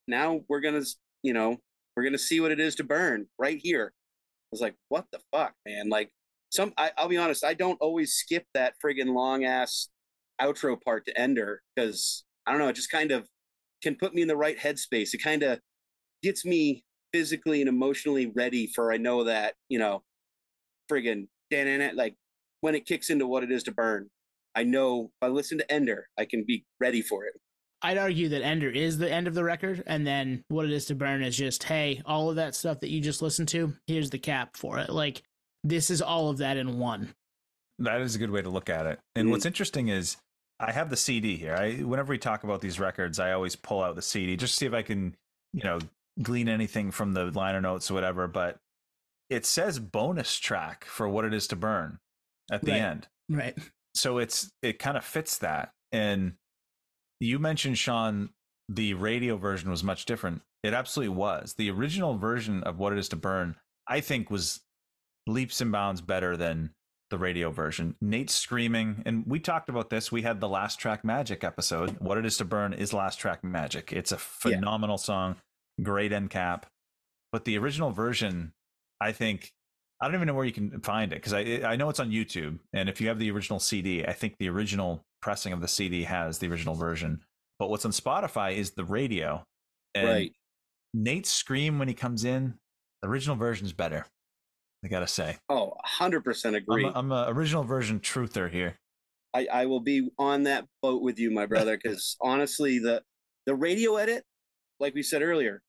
Now 0.10 0.42
we're 0.50 0.60
gonna, 0.60 0.84
you 1.24 1.32
know, 1.32 1.58
we're 1.96 2.04
gonna 2.04 2.18
see 2.18 2.39
what 2.39 2.52
it 2.52 2.60
is 2.60 2.76
to 2.76 2.84
burn 2.84 3.28
right 3.38 3.60
here. 3.62 3.94
I 3.96 4.50
was 4.52 4.62
like, 4.62 4.76
what 4.89 5.06
the 5.12 5.20
fuck, 5.34 5.54
man? 5.66 5.89
Like 5.89 6.12
some 6.50 6.74
I, 6.78 6.92
I'll 6.98 7.08
be 7.08 7.18
honest, 7.18 7.44
I 7.44 7.54
don't 7.54 7.80
always 7.82 8.14
skip 8.14 8.46
that 8.54 8.74
friggin' 8.84 9.14
long 9.14 9.46
ass 9.46 9.89
outro 10.42 10.82
part 10.82 11.06
to 11.06 11.20
Ender 11.20 11.62
because 11.76 12.24
I 12.46 12.52
don't 12.52 12.60
know, 12.60 12.68
it 12.68 12.76
just 12.76 12.92
kind 12.92 13.12
of 13.12 13.28
can 13.82 13.96
put 13.96 14.14
me 14.14 14.22
in 14.22 14.28
the 14.28 14.38
right 14.38 14.58
headspace. 14.58 15.14
It 15.14 15.24
kind 15.24 15.44
of 15.44 15.60
gets 16.24 16.46
me 16.46 16.84
physically 17.14 17.62
and 17.62 17.70
emotionally 17.70 18.28
ready 18.28 18.68
for 18.68 18.92
I 18.92 18.98
know 18.98 19.24
that, 19.26 19.56
you 19.70 19.80
know, 19.80 20.04
friggin' 20.92 21.28
like 21.96 22.16
when 22.62 22.76
it 22.76 22.86
kicks 22.86 23.10
into 23.10 23.28
what 23.28 23.44
it 23.44 23.52
is 23.52 23.64
to 23.64 23.72
burn. 23.72 24.10
I 24.56 24.64
know 24.64 25.12
if 25.22 25.28
I 25.28 25.30
listen 25.30 25.58
to 25.60 25.72
Ender, 25.72 26.08
I 26.18 26.26
can 26.26 26.44
be 26.46 26.66
ready 26.80 27.02
for 27.02 27.26
it. 27.26 27.34
I'd 27.82 27.98
argue 27.98 28.30
that 28.30 28.44
Ender 28.44 28.70
is 28.70 28.98
the 28.98 29.12
end 29.12 29.28
of 29.28 29.34
the 29.34 29.44
record, 29.44 29.84
and 29.88 30.06
then 30.06 30.44
what 30.50 30.66
it 30.66 30.72
is 30.72 30.86
to 30.88 30.96
burn 30.96 31.24
is 31.24 31.36
just, 31.36 31.64
hey, 31.64 32.02
all 32.06 32.30
of 32.30 32.36
that 32.36 32.56
stuff 32.56 32.80
that 32.82 32.90
you 32.90 33.02
just 33.02 33.22
listened 33.22 33.48
to, 33.50 33.74
here's 33.88 34.10
the 34.12 34.20
cap 34.20 34.56
for 34.56 34.78
it. 34.80 34.90
Like, 34.90 35.24
this 35.64 35.90
is 35.90 36.02
all 36.02 36.30
of 36.30 36.38
that 36.40 36.58
in 36.58 36.78
one. 36.80 37.14
That 37.80 38.02
is 38.02 38.16
a 38.16 38.20
good 38.20 38.30
way 38.32 38.42
to 38.42 38.50
look 38.50 38.70
at 38.70 38.86
it. 38.86 39.00
And 39.16 39.28
Mhm. 39.28 39.32
what's 39.32 39.46
interesting 39.46 39.88
is 39.88 40.18
I 40.60 40.72
have 40.72 40.92
the 40.92 40.98
CD 40.98 41.38
here. 41.38 41.56
I 41.56 41.78
whenever 41.78 42.12
we 42.12 42.20
talk 42.20 42.44
about 42.44 42.62
these 42.62 42.80
records, 42.80 43.20
I 43.20 43.32
always 43.32 43.56
pull 43.56 43.82
out 43.82 43.96
the 43.96 44.02
CD 44.04 44.38
just 44.38 44.54
to 44.54 44.58
see 44.60 44.66
if 44.68 44.74
I 44.74 44.84
can, 44.84 45.16
you 45.54 45.64
know, 45.64 45.80
glean 46.22 46.48
anything 46.48 46.92
from 46.92 47.14
the 47.14 47.26
liner 47.32 47.62
notes 47.62 47.90
or 47.90 47.96
whatever. 47.96 48.28
But 48.28 48.60
it 49.30 49.46
says 49.46 49.80
bonus 49.80 50.38
track 50.38 50.86
for 50.86 51.10
what 51.10 51.26
it 51.26 51.34
is 51.34 51.48
to 51.48 51.56
burn 51.56 51.98
at 52.52 52.62
the 52.62 52.72
Right. 52.72 52.82
end. 52.82 53.08
Right. 53.30 53.58
So 53.96 54.20
it's 54.20 54.52
it 54.62 54.78
kind 54.78 54.98
of 54.98 55.04
fits 55.04 55.40
that. 55.40 55.74
And 55.92 56.34
you 57.22 57.39
mentioned 57.39 57.78
Sean, 57.78 58.30
the 58.67 58.93
radio 58.95 59.38
version 59.38 59.69
was 59.69 59.84
much 59.84 60.05
different. 60.05 60.41
It 60.63 60.74
absolutely 60.74 61.15
was. 61.15 61.53
The 61.53 61.69
original 61.72 62.17
version 62.17 62.63
of 62.63 62.78
what 62.80 62.91
it 62.93 62.99
is 62.99 63.09
to 63.09 63.15
burn, 63.15 63.55
I 63.88 64.01
think, 64.01 64.30
was 64.30 64.59
leaps 65.28 65.61
and 65.61 65.72
bounds 65.72 66.01
better 66.01 66.36
than 66.36 66.72
the 67.09 67.17
radio 67.17 67.51
version. 67.51 67.95
Nate's 68.01 68.34
screaming, 68.34 69.03
and 69.05 69.24
we 69.28 69.39
talked 69.39 69.69
about 69.69 69.89
this. 69.89 70.11
We 70.11 70.22
had 70.24 70.39
the 70.39 70.47
last 70.49 70.80
track 70.80 71.03
magic 71.03 71.43
episode. 71.43 71.99
What 71.99 72.17
it 72.17 72.26
is 72.26 72.38
to 72.38 72.45
burn 72.45 72.74
is 72.74 72.93
last 72.93 73.19
track 73.19 73.43
magic. 73.43 73.91
It's 73.93 74.11
a 74.11 74.15
Yeah. 74.15 74.55
phenomenal 74.55 74.97
song, 74.97 75.36
great 75.84 76.11
end 76.11 76.30
cap. 76.30 76.65
But 77.32 77.45
the 77.45 77.57
original 77.57 77.91
version, 77.91 78.53
I 78.99 79.11
think, 79.11 79.51
I 80.01 80.07
don't 80.07 80.15
even 80.15 80.28
know 80.28 80.34
where 80.34 80.45
you 80.45 80.51
can 80.53 80.82
find 80.82 81.11
it 81.13 81.17
because 81.17 81.34
I 81.34 81.41
I 81.69 81.76
know 81.76 81.89
it's 81.89 81.99
on 81.99 82.09
YouTube. 82.11 82.59
And 82.74 82.89
if 82.89 82.99
you 83.01 83.07
have 83.09 83.19
the 83.19 83.30
original 83.32 83.59
CD, 83.59 84.05
I 84.05 84.13
think 84.13 84.36
the 84.39 84.49
original 84.49 85.03
pressing 85.22 85.53
of 85.53 85.61
the 85.61 85.67
CD 85.67 86.03
has 86.03 86.39
the 86.39 86.47
original 86.47 86.76
version. 86.76 87.22
But 87.59 87.69
what's 87.69 87.86
on 87.86 87.91
Spotify 87.91 88.55
is 88.55 88.72
the 88.72 88.86
radio. 88.86 89.43
And 89.93 90.07
Right. 90.07 90.34
Nate's 90.93 91.32
scream 91.32 91.80
when 91.80 91.88
he 91.88 91.93
comes 91.93 92.26
in, 92.26 92.55
the 93.01 93.07
original 93.07 93.36
version 93.36 93.65
is 93.65 93.74
better. 93.74 94.05
I 94.84 94.88
gotta 94.88 95.07
say. 95.07 95.38
Oh, 95.47 95.74
100% 95.99 96.55
agree. 96.55 96.86
I'm 96.86 96.91
a, 96.93 96.97
I'm 96.97 97.11
a 97.11 97.26
original 97.30 97.63
version 97.63 97.99
truther 97.99 98.49
here. 98.49 98.80
I, 99.34 99.47
I 99.51 99.65
will 99.67 99.80
be 99.80 100.09
on 100.17 100.43
that 100.43 100.65
boat 100.82 101.01
with 101.01 101.19
you, 101.19 101.32
my 101.32 101.45
brother, 101.45 101.78
because 101.82 102.17
honestly, 102.19 102.80
the 102.80 103.03
the 103.45 103.55
radio 103.55 103.95
edit, 103.95 104.24
like 104.80 104.93
we 104.93 105.03
said 105.03 105.22
earlier, 105.22 105.61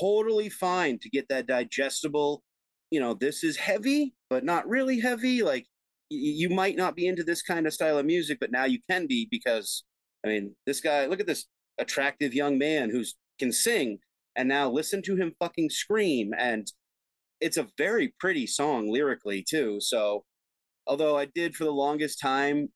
totally 0.00 0.48
fine 0.48 0.98
to 1.00 1.08
get 1.08 1.28
that 1.28 1.46
digestible. 1.46 2.42
You 2.90 3.00
know, 3.00 3.14
this 3.14 3.44
is 3.44 3.56
heavy, 3.56 4.14
but 4.28 4.44
not 4.44 4.68
really 4.68 4.98
heavy. 5.00 5.42
Like 5.42 5.66
you 6.10 6.50
might 6.50 6.76
not 6.76 6.96
be 6.96 7.06
into 7.06 7.22
this 7.22 7.42
kind 7.42 7.66
of 7.66 7.72
style 7.72 7.98
of 7.98 8.06
music, 8.06 8.38
but 8.40 8.50
now 8.50 8.64
you 8.64 8.80
can 8.90 9.06
be 9.06 9.28
because 9.30 9.84
I 10.24 10.28
mean, 10.28 10.54
this 10.66 10.80
guy. 10.80 11.06
Look 11.06 11.20
at 11.20 11.26
this 11.26 11.46
attractive 11.78 12.34
young 12.34 12.58
man 12.58 12.90
who's 12.90 13.16
can 13.38 13.52
sing, 13.52 13.98
and 14.36 14.48
now 14.48 14.70
listen 14.70 15.02
to 15.02 15.16
him 15.16 15.34
fucking 15.38 15.70
scream, 15.70 16.32
and 16.36 16.70
it's 17.40 17.56
a 17.56 17.68
very 17.78 18.14
pretty 18.20 18.46
song 18.46 18.92
lyrically 18.92 19.44
too. 19.48 19.78
So 19.80 20.24
although 20.86 21.16
I 21.16 21.26
did 21.26 21.54
for 21.54 21.64
the 21.64 21.72
longest 21.72 22.20
time 22.20 22.68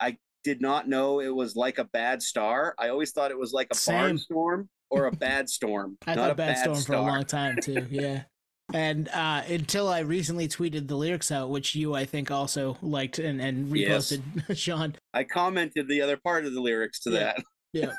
I 0.00 0.16
did 0.44 0.60
not 0.60 0.88
know 0.88 1.20
it 1.20 1.34
was 1.34 1.56
like 1.56 1.78
a 1.78 1.84
bad 1.84 2.22
star. 2.22 2.74
I 2.78 2.88
always 2.88 3.12
thought 3.12 3.30
it 3.30 3.38
was 3.38 3.52
like 3.52 3.68
a 3.70 3.74
Same. 3.74 4.16
barnstorm 4.16 4.68
or 4.90 5.06
a 5.06 5.12
bad 5.12 5.48
storm. 5.48 5.98
I 6.06 6.14
not 6.14 6.22
thought 6.22 6.30
a 6.30 6.34
Bad, 6.34 6.58
Storm 6.58 6.82
for 6.82 6.94
a 6.94 7.00
long 7.00 7.24
time 7.24 7.56
too. 7.60 7.86
Yeah. 7.90 8.22
And 8.74 9.08
uh, 9.08 9.42
until 9.48 9.88
I 9.88 10.00
recently 10.00 10.48
tweeted 10.48 10.88
the 10.88 10.96
lyrics 10.96 11.30
out, 11.30 11.50
which 11.50 11.74
you 11.74 11.94
I 11.94 12.04
think 12.04 12.30
also 12.30 12.76
liked 12.82 13.18
and, 13.18 13.40
and 13.40 13.74
Yes. 13.76 14.10
reposted, 14.12 14.56
Sean. 14.56 14.96
I 15.14 15.24
commented 15.24 15.88
the 15.88 16.02
other 16.02 16.16
part 16.16 16.46
of 16.46 16.52
the 16.54 16.60
lyrics 16.60 17.00
to 17.00 17.10
Yeah. 17.10 17.18
that. 17.18 17.36
Yeah. 17.72 17.92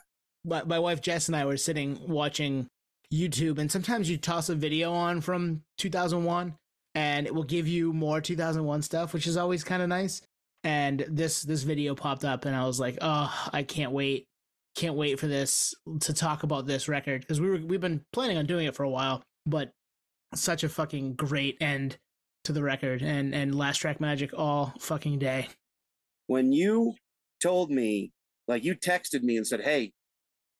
My, 0.43 0.63
my 0.63 0.79
wife 0.79 1.01
Jess 1.01 1.27
and 1.27 1.35
I 1.35 1.45
were 1.45 1.57
sitting 1.57 1.99
watching 2.07 2.67
YouTube, 3.13 3.59
and 3.59 3.71
sometimes 3.71 4.09
you 4.09 4.17
toss 4.17 4.49
a 4.49 4.55
video 4.55 4.91
on 4.91 5.21
from 5.21 5.61
2001, 5.77 6.55
and 6.95 7.27
it 7.27 7.35
will 7.35 7.43
give 7.43 7.67
you 7.67 7.93
more 7.93 8.19
2001 8.19 8.81
stuff, 8.81 9.13
which 9.13 9.27
is 9.27 9.37
always 9.37 9.63
kind 9.63 9.83
of 9.83 9.89
nice. 9.89 10.21
And 10.63 11.05
this 11.07 11.43
this 11.43 11.61
video 11.63 11.93
popped 11.95 12.25
up, 12.25 12.45
and 12.45 12.55
I 12.55 12.65
was 12.65 12.79
like, 12.79 12.97
oh, 13.01 13.31
I 13.53 13.61
can't 13.63 13.91
wait, 13.91 14.25
can't 14.75 14.95
wait 14.95 15.19
for 15.19 15.27
this 15.27 15.75
to 16.01 16.13
talk 16.13 16.41
about 16.43 16.65
this 16.65 16.87
record 16.87 17.21
because 17.21 17.39
we 17.39 17.49
were 17.49 17.57
we've 17.57 17.81
been 17.81 18.01
planning 18.11 18.37
on 18.37 18.45
doing 18.47 18.65
it 18.65 18.75
for 18.75 18.83
a 18.83 18.89
while, 18.89 19.21
but 19.45 19.71
such 20.35 20.63
a 20.63 20.69
fucking 20.69 21.15
great 21.15 21.57
end 21.61 21.97
to 22.43 22.53
the 22.53 22.63
record, 22.63 23.01
and 23.01 23.33
and 23.33 23.55
last 23.55 23.77
track 23.77 23.99
magic 23.99 24.31
all 24.37 24.73
fucking 24.79 25.19
day. 25.19 25.47
When 26.27 26.51
you 26.51 26.95
told 27.41 27.71
me, 27.71 28.11
like 28.47 28.63
you 28.63 28.75
texted 28.75 29.23
me 29.23 29.37
and 29.37 29.45
said, 29.45 29.61
Hey, 29.61 29.93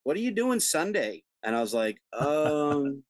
what 0.03 0.15
are 0.15 0.21
you 0.21 0.31
doing 0.31 0.59
Sunday? 0.59 1.23
And 1.43 1.55
I 1.55 1.61
was 1.61 1.73
like, 1.73 1.97
um, 2.17 3.03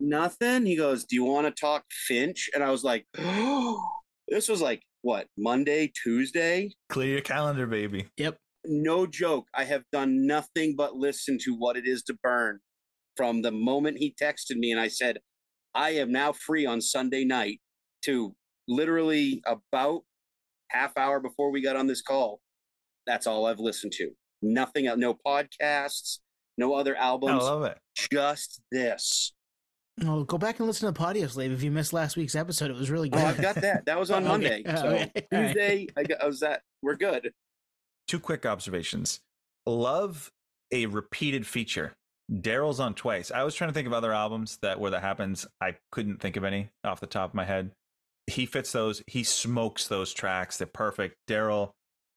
nothing. 0.00 0.66
He 0.66 0.76
goes, 0.76 1.04
Do 1.04 1.16
you 1.16 1.24
want 1.24 1.46
to 1.46 1.60
talk 1.60 1.84
Finch? 1.90 2.50
And 2.54 2.62
I 2.62 2.70
was 2.70 2.84
like, 2.84 3.06
oh 3.18 3.84
this 4.28 4.48
was 4.48 4.60
like 4.60 4.82
what, 5.02 5.26
Monday, 5.36 5.92
Tuesday? 6.02 6.70
Clear 6.88 7.12
your 7.12 7.20
calendar, 7.20 7.66
baby. 7.66 8.06
Yep. 8.16 8.38
no 8.64 9.06
joke. 9.06 9.46
I 9.54 9.64
have 9.64 9.82
done 9.92 10.26
nothing 10.26 10.74
but 10.76 10.94
listen 10.94 11.38
to 11.42 11.54
what 11.54 11.76
it 11.76 11.86
is 11.86 12.02
to 12.04 12.14
burn 12.22 12.60
from 13.16 13.42
the 13.42 13.52
moment 13.52 13.98
he 13.98 14.14
texted 14.20 14.56
me 14.56 14.72
and 14.72 14.80
I 14.80 14.88
said, 14.88 15.18
I 15.74 15.90
am 15.90 16.12
now 16.12 16.32
free 16.32 16.66
on 16.66 16.80
Sunday 16.80 17.24
night 17.24 17.60
to 18.02 18.34
literally 18.68 19.42
about 19.46 20.02
half 20.70 20.96
hour 20.96 21.20
before 21.20 21.50
we 21.50 21.62
got 21.62 21.76
on 21.76 21.86
this 21.86 22.02
call. 22.02 22.40
That's 23.06 23.26
all 23.26 23.46
I've 23.46 23.58
listened 23.60 23.92
to. 23.94 24.10
Nothing 24.42 24.86
else, 24.86 24.98
no 24.98 25.14
podcasts, 25.26 26.18
no 26.58 26.74
other 26.74 26.94
albums. 26.96 27.42
I 27.42 27.46
love 27.46 27.64
it. 27.64 27.78
just 27.96 28.60
this. 28.70 29.32
Oh, 30.04 30.24
go 30.24 30.38
back 30.38 30.58
and 30.58 30.66
listen 30.66 30.92
to 30.92 31.00
Podioslave 31.00 31.52
if 31.52 31.62
you 31.62 31.70
missed 31.70 31.92
last 31.92 32.16
week's 32.16 32.34
episode. 32.34 32.70
It 32.70 32.76
was 32.76 32.90
really 32.90 33.08
Oh, 33.12 33.16
good. 33.16 33.24
I've 33.26 33.40
got 33.40 33.54
that. 33.56 33.86
That 33.86 33.98
was 33.98 34.10
on 34.10 34.24
Monday. 34.28 34.62
Oh, 34.66 34.74
So 34.76 34.86
okay. 34.88 35.26
Tuesday, 35.32 35.86
I, 35.96 36.02
got, 36.02 36.22
I 36.22 36.26
was 36.26 36.40
that. 36.40 36.62
We're 36.82 36.96
good. 36.96 37.32
Two 38.08 38.18
quick 38.18 38.44
observations. 38.44 39.20
Love 39.66 40.30
a 40.72 40.86
repeated 40.86 41.46
feature. 41.46 41.94
Daryl's 42.32 42.80
on 42.80 42.94
twice. 42.94 43.30
I 43.30 43.42
was 43.42 43.54
trying 43.54 43.70
to 43.70 43.74
think 43.74 43.86
of 43.86 43.92
other 43.92 44.12
albums 44.12 44.58
that 44.62 44.80
where 44.80 44.90
that 44.90 45.02
happens. 45.02 45.46
I 45.60 45.76
couldn't 45.92 46.20
think 46.20 46.36
of 46.36 46.44
any 46.44 46.70
off 46.82 47.00
the 47.00 47.06
top 47.06 47.30
of 47.30 47.34
my 47.34 47.44
head. 47.44 47.70
He 48.26 48.46
fits 48.46 48.72
those. 48.72 49.02
He 49.06 49.22
smokes 49.24 49.88
those 49.88 50.14
tracks. 50.14 50.56
They're 50.56 50.66
perfect. 50.66 51.16
Daryl, 51.28 51.70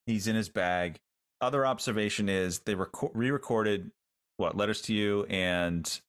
he's 0.05 0.27
in 0.27 0.35
his 0.35 0.49
bag. 0.49 0.97
Other 1.41 1.65
observation 1.65 2.29
is 2.29 2.59
they 2.59 2.75
reco- 2.75 3.11
re-recorded 3.13 3.91
what 4.37 4.55
letters 4.55 4.81
to 4.83 4.93
you 4.93 5.25
and 5.25 5.99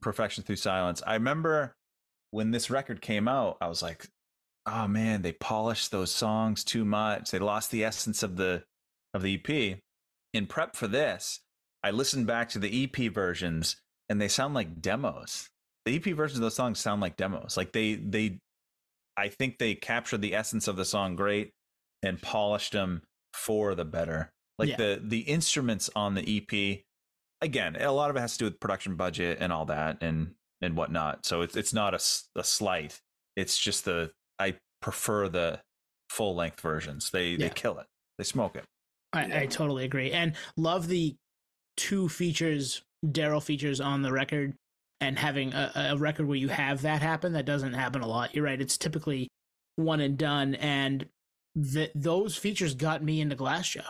perfection 0.00 0.42
through 0.42 0.56
silence. 0.56 1.02
I 1.06 1.14
remember 1.14 1.74
when 2.32 2.50
this 2.50 2.70
record 2.70 3.00
came 3.00 3.28
out, 3.28 3.56
I 3.60 3.68
was 3.68 3.82
like, 3.82 4.08
oh 4.66 4.88
man, 4.88 5.22
they 5.22 5.32
polished 5.32 5.90
those 5.92 6.10
songs 6.10 6.64
too 6.64 6.84
much. 6.84 7.30
They 7.30 7.38
lost 7.38 7.70
the 7.70 7.84
essence 7.84 8.22
of 8.22 8.36
the 8.36 8.64
of 9.14 9.22
the 9.22 9.40
EP. 9.42 9.78
In 10.34 10.46
prep 10.46 10.76
for 10.76 10.88
this, 10.88 11.40
I 11.86 11.92
listened 11.92 12.26
back 12.26 12.48
to 12.48 12.58
the 12.58 12.82
EP 12.84 13.12
versions 13.12 13.76
and 14.08 14.20
they 14.20 14.26
sound 14.26 14.54
like 14.54 14.82
demos. 14.82 15.48
The 15.84 15.94
EP 15.94 16.16
versions 16.16 16.38
of 16.38 16.42
those 16.42 16.56
songs 16.56 16.80
sound 16.80 17.00
like 17.00 17.16
demos. 17.16 17.56
Like 17.56 17.70
they 17.70 17.94
they 17.94 18.40
I 19.16 19.28
think 19.28 19.58
they 19.58 19.76
captured 19.76 20.20
the 20.20 20.34
essence 20.34 20.66
of 20.66 20.74
the 20.74 20.84
song 20.84 21.14
great 21.14 21.52
and 22.02 22.20
polished 22.20 22.72
them 22.72 23.02
for 23.34 23.76
the 23.76 23.84
better. 23.84 24.32
Like 24.58 24.70
Yeah. 24.70 24.76
the 24.78 25.00
the 25.04 25.20
instruments 25.20 25.88
on 25.94 26.16
the 26.16 26.22
EP 26.38 26.80
again, 27.40 27.76
a 27.76 27.92
lot 27.92 28.10
of 28.10 28.16
it 28.16 28.20
has 28.20 28.32
to 28.32 28.38
do 28.40 28.44
with 28.46 28.58
production 28.58 28.96
budget 28.96 29.38
and 29.40 29.52
all 29.52 29.66
that 29.66 29.98
and 30.00 30.34
and 30.60 30.76
whatnot. 30.76 31.24
So 31.24 31.42
it's 31.42 31.56
it's 31.56 31.72
not 31.72 31.94
a, 31.94 32.00
a 32.34 32.42
slight. 32.42 33.00
It's 33.36 33.56
just 33.56 33.84
the 33.84 34.10
I 34.40 34.56
prefer 34.82 35.28
the 35.28 35.60
full 36.10 36.34
length 36.34 36.60
versions. 36.60 37.10
They 37.10 37.36
they 37.36 37.48
kill 37.48 37.78
it. 37.78 37.86
They 38.18 38.24
smoke 38.24 38.56
it. 38.56 38.64
I, 39.12 39.42
I 39.42 39.46
totally 39.46 39.84
agree, 39.84 40.10
and 40.10 40.34
love 40.56 40.88
the 40.88 41.14
two 41.76 42.08
features, 42.08 42.82
Daryl 43.04 43.42
features 43.42 43.80
on 43.80 44.02
the 44.02 44.12
record, 44.12 44.54
and 45.00 45.18
having 45.18 45.52
a, 45.52 45.90
a 45.92 45.96
record 45.96 46.26
where 46.26 46.36
you 46.38 46.48
have 46.48 46.82
that 46.82 47.02
happen. 47.02 47.32
That 47.34 47.44
doesn't 47.46 47.74
happen 47.74 48.02
a 48.02 48.06
lot. 48.06 48.34
You're 48.34 48.44
right. 48.44 48.60
It's 48.60 48.78
typically 48.78 49.28
one 49.76 50.00
and 50.00 50.16
done, 50.16 50.54
and 50.56 51.06
th- 51.72 51.92
those 51.94 52.36
features 52.36 52.74
got 52.74 53.02
me 53.04 53.20
into 53.20 53.36
Glassjaw. 53.36 53.84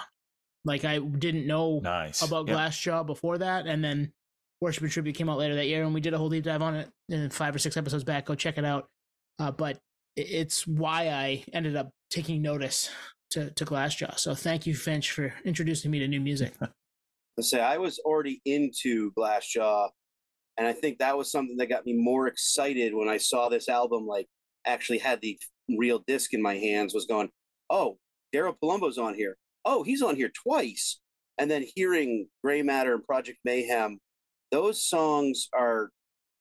Like 0.65 0.85
I 0.85 0.99
didn't 0.99 1.47
know 1.47 1.79
Nice. 1.83 2.23
about 2.23 2.49
Yep. 2.49 2.57
Glassjaw 2.57 3.07
before 3.07 3.39
that, 3.39 3.67
and 3.67 3.85
then 3.85 4.13
Worship 4.61 4.83
and 4.83 4.91
Tribute 4.91 5.15
came 5.15 5.29
out 5.29 5.39
later 5.39 5.55
that 5.55 5.67
year, 5.67 5.85
and 5.85 5.95
we 5.95 6.01
did 6.01 6.13
a 6.15 6.19
whole 6.19 6.29
deep 6.31 6.45
dive 6.45 6.63
on 6.63 6.75
it 6.75 6.89
in 7.09 7.31
five 7.31 7.55
or 7.55 7.59
six 7.59 7.77
episodes 7.77 8.03
back. 8.05 8.25
Go 8.27 8.35
check 8.35 8.59
it 8.59 8.65
out. 8.65 8.87
Uh, 9.39 9.53
but 9.53 9.79
it's 10.17 10.67
why 10.67 11.09
I 11.09 11.45
ended 11.53 11.77
up 11.77 11.91
taking 12.11 12.43
notice 12.43 12.91
to 13.31 13.51
to 13.53 13.65
Glassjaw. 13.65 14.19
So 14.19 14.35
thank 14.35 14.67
you, 14.67 14.75
Finch, 14.75 15.13
for 15.13 15.33
introducing 15.45 15.91
me 15.93 15.99
to 16.01 16.09
new 16.09 16.21
music. 16.21 16.55
I 17.39 17.43
say 17.43 17.61
I 17.61 17.79
was 17.79 17.99
already 17.99 18.41
into 18.45 19.13
Glassjaw, 19.13 19.89
and 20.57 20.67
I 20.67 20.73
think 20.73 20.99
that 20.99 21.17
was 21.17 21.31
something 21.31 21.57
that 21.59 21.69
got 21.69 21.85
me 21.85 21.93
more 21.95 22.27
excited 22.29 22.95
when 22.95 23.09
I 23.09 23.19
saw 23.19 23.49
this 23.49 23.69
album. 23.69 24.07
Like, 24.07 24.27
actually 24.67 24.99
had 24.99 25.21
the 25.21 25.39
real 25.79 26.03
disc 26.07 26.33
in 26.35 26.43
my 26.43 26.57
hands. 26.57 26.95
Was 26.95 27.07
going, 27.07 27.29
oh, 27.71 27.99
Daryl 28.35 28.57
Palumbo's 28.63 28.99
on 28.99 29.15
here. 29.15 29.37
Oh, 29.65 29.83
he's 29.83 30.03
on 30.03 30.17
here 30.17 30.31
twice. 30.43 31.01
And 31.39 31.51
then 31.51 31.65
hearing 31.75 32.29
Gray 32.43 32.63
Matter 32.63 32.95
and 32.95 33.05
Project 33.05 33.39
Mayhem, 33.45 33.99
those 34.51 34.83
songs 34.83 35.49
are 35.53 35.91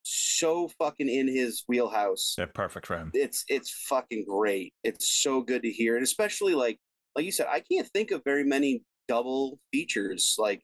so 0.03 0.69
fucking 0.79 1.09
in 1.09 1.27
his 1.27 1.63
wheelhouse 1.67 2.35
They're 2.37 2.45
perfect 2.45 2.85
for 2.85 2.95
him. 2.95 3.09
it's 3.13 3.43
it's 3.49 3.71
fucking 3.89 4.25
great. 4.29 4.73
It's 4.83 5.09
so 5.21 5.41
good 5.41 5.63
to 5.63 5.71
hear, 5.71 5.95
and 5.95 6.03
especially 6.03 6.53
like 6.53 6.79
like 7.15 7.25
you 7.25 7.31
said, 7.31 7.47
I 7.49 7.61
can't 7.61 7.87
think 7.87 8.11
of 8.11 8.21
very 8.23 8.43
many 8.43 8.83
double 9.07 9.59
features. 9.73 10.35
Like 10.37 10.61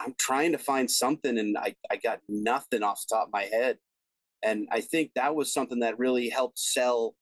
I'm 0.00 0.14
trying 0.18 0.52
to 0.52 0.58
find 0.58 0.90
something, 0.90 1.38
and 1.38 1.56
I 1.56 1.74
I 1.90 1.96
got 1.96 2.20
nothing 2.28 2.82
off 2.82 3.02
the 3.08 3.14
top 3.16 3.28
of 3.28 3.32
my 3.32 3.42
head. 3.44 3.78
And 4.42 4.68
I 4.70 4.80
think 4.82 5.12
that 5.14 5.34
was 5.34 5.52
something 5.52 5.80
that 5.80 5.98
really 5.98 6.28
helped 6.28 6.58
sell 6.58 7.14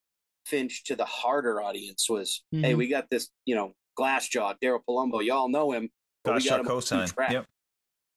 Finch 0.47 0.83
to 0.85 0.97
the 0.97 1.05
harder 1.05 1.61
audience. 1.63 2.09
Was 2.09 2.43
hey, 2.51 2.73
Mhm. 2.73 2.77
we 2.79 2.89
got 2.89 3.09
this, 3.11 3.31
you 3.45 3.55
know, 3.55 3.75
Glassjaw, 3.99 4.57
Daryl 4.63 4.81
Palumbo, 4.89 5.25
y'all 5.25 5.49
know 5.49 5.71
him. 5.73 5.91
but 6.25 6.35
we 6.35 6.41
Gosh, 6.41 6.49
got 6.51 6.61
him 6.61 6.69
on 6.69 6.81
two 6.83 6.95
cosign. 6.97 7.31
Yep. 7.33 7.47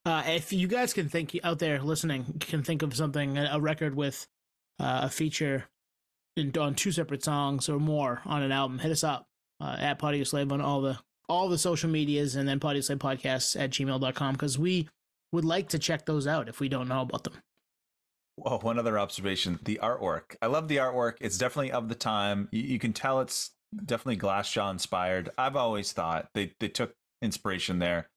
Uh, 0.05 0.23
if 0.27 0.53
you 0.53 0.67
guys 0.67 0.93
can 0.93 1.09
think 1.09 1.37
out 1.43 1.57
there 1.59 1.81
listening, 1.81 2.37
can 2.39 2.63
think 2.63 2.81
of 2.83 2.95
something 2.95 3.37
a 3.37 3.49
a 3.53 3.59
record 3.59 3.95
with 3.95 4.27
uh, 4.79 5.01
a 5.03 5.09
feature 5.09 5.65
in, 6.37 6.55
on 6.57 6.75
two 6.75 6.91
separate 6.91 7.23
songs 7.23 7.67
or 7.69 7.79
more 7.79 8.21
on 8.25 8.43
an 8.43 8.51
album, 8.51 8.77
hit 8.79 8.91
us 8.91 9.03
up 9.03 9.27
uh, 9.59 9.75
at 9.79 9.97
Podioslave 9.99 10.51
on 10.51 10.61
all 10.61 10.81
the 10.81 10.99
all 11.27 11.49
the 11.49 11.57
social 11.57 11.89
medias, 11.89 12.35
and 12.35 12.47
then 12.47 12.59
Podioslave 12.59 12.97
Podcasts 12.97 13.59
at 13.59 13.71
gmail.com 13.71 14.33
because 14.33 14.57
we 14.57 14.89
would 15.31 15.45
like 15.45 15.69
to 15.69 15.79
check 15.79 16.05
those 16.05 16.27
out 16.27 16.49
if 16.49 16.59
we 16.59 16.69
don't 16.69 16.87
know 16.87 17.01
about 17.01 17.23
them. 17.23 17.33
Oh, 18.43 18.57
one 18.59 18.77
other 18.77 18.99
observation: 18.99 19.59
the 19.63 19.79
artwork. 19.81 20.35
I 20.41 20.47
love 20.47 20.67
the 20.67 20.77
artwork. 20.77 21.15
It's 21.21 21.37
definitely 21.37 21.71
of 21.71 21.89
the 21.89 21.95
time. 21.95 22.49
You, 22.51 22.61
you 22.61 22.79
can 22.79 22.93
tell 22.93 23.21
it's 23.21 23.51
definitely 23.83 24.17
Glassjaw 24.17 24.71
inspired. 24.71 25.29
I've 25.37 25.55
always 25.55 25.91
thought 25.93 26.29
they 26.33 26.53
they 26.59 26.67
took 26.67 26.93
inspiration 27.21 27.79
there. 27.79 28.09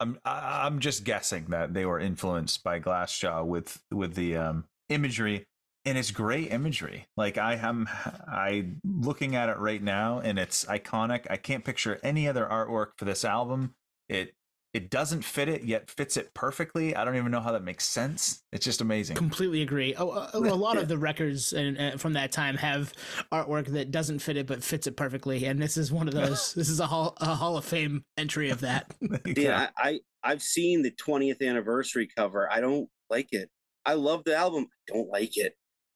I'm 0.00 0.18
I, 0.24 0.66
I'm 0.66 0.80
just 0.80 1.04
guessing 1.04 1.46
that 1.48 1.72
they 1.74 1.86
were 1.86 2.00
influenced 2.00 2.64
by 2.64 2.80
Glassjaw 2.80 3.44
with 3.46 3.80
with 3.92 4.14
the 4.14 4.36
um, 4.36 4.64
imagery, 4.88 5.46
and 5.84 5.98
it's 5.98 6.10
great 6.10 6.50
imagery. 6.50 7.06
Like 7.16 7.38
I 7.38 7.54
am 7.56 7.88
I 8.26 8.66
looking 8.84 9.36
at 9.36 9.48
it 9.48 9.58
right 9.58 9.82
now, 9.82 10.20
and 10.20 10.38
it's 10.38 10.64
iconic. 10.64 11.26
I 11.30 11.36
can't 11.36 11.64
picture 11.64 12.00
any 12.02 12.28
other 12.28 12.46
artwork 12.46 12.92
for 12.98 13.04
this 13.04 13.24
album. 13.24 13.74
It 14.08 14.34
it 14.74 14.90
doesn't 14.90 15.22
fit 15.22 15.48
it 15.48 15.62
yet 15.62 15.88
fits 15.88 16.16
it 16.16 16.34
perfectly. 16.34 16.96
I 16.96 17.04
don't 17.04 17.16
even 17.16 17.30
know 17.30 17.40
how 17.40 17.52
that 17.52 17.62
makes 17.62 17.84
sense. 17.84 18.42
It's 18.52 18.64
just 18.64 18.80
amazing. 18.80 19.14
Completely 19.14 19.62
agree. 19.62 19.94
Oh, 19.96 20.10
a, 20.10 20.30
a 20.34 20.38
lot 20.54 20.76
of 20.76 20.88
the 20.88 20.98
records 20.98 21.52
and, 21.52 21.78
uh, 21.78 21.96
from 21.96 22.14
that 22.14 22.32
time 22.32 22.56
have 22.56 22.92
artwork 23.32 23.66
that 23.68 23.92
doesn't 23.92 24.18
fit 24.18 24.36
it 24.36 24.48
but 24.48 24.64
fits 24.64 24.88
it 24.88 24.96
perfectly, 24.96 25.44
and 25.44 25.62
this 25.62 25.76
is 25.76 25.92
one 25.92 26.08
of 26.08 26.14
those. 26.14 26.52
this 26.56 26.68
is 26.68 26.80
a 26.80 26.86
hall, 26.86 27.16
a 27.20 27.34
Hall 27.34 27.56
of 27.56 27.64
Fame 27.64 28.04
entry 28.18 28.50
of 28.50 28.60
that. 28.60 28.92
Yeah, 29.36 29.70
I, 29.78 29.88
I 29.88 30.00
I've 30.22 30.42
seen 30.42 30.82
the 30.82 30.90
20th 30.90 31.46
anniversary 31.46 32.08
cover. 32.16 32.50
I 32.50 32.60
don't 32.60 32.88
like 33.10 33.28
it. 33.32 33.50
I 33.84 33.94
love 33.94 34.22
the 34.24 34.34
album. 34.34 34.66
I 34.88 34.92
don't 34.92 35.08
like 35.08 35.36
it. 35.36 35.54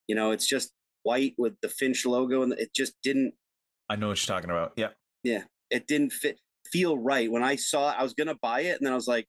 You 0.08 0.16
know, 0.16 0.32
it's 0.32 0.46
just 0.46 0.72
white 1.04 1.34
with 1.38 1.54
the 1.62 1.68
Finch 1.68 2.04
logo, 2.04 2.42
and 2.42 2.52
it 2.54 2.74
just 2.74 2.94
didn't. 3.02 3.34
I 3.88 3.96
know 3.96 4.08
what 4.08 4.26
you're 4.26 4.34
talking 4.34 4.50
about. 4.50 4.72
Yeah. 4.76 4.88
Yeah, 5.22 5.44
it 5.70 5.86
didn't 5.86 6.12
fit 6.12 6.38
feel 6.72 6.98
right 6.98 7.30
when 7.30 7.42
I 7.42 7.56
saw 7.56 7.90
it. 7.92 7.96
I 7.98 8.02
was 8.02 8.14
gonna 8.14 8.36
buy 8.42 8.60
it, 8.62 8.76
and 8.78 8.86
then 8.86 8.92
I 8.92 8.96
was 8.96 9.06
like, 9.08 9.26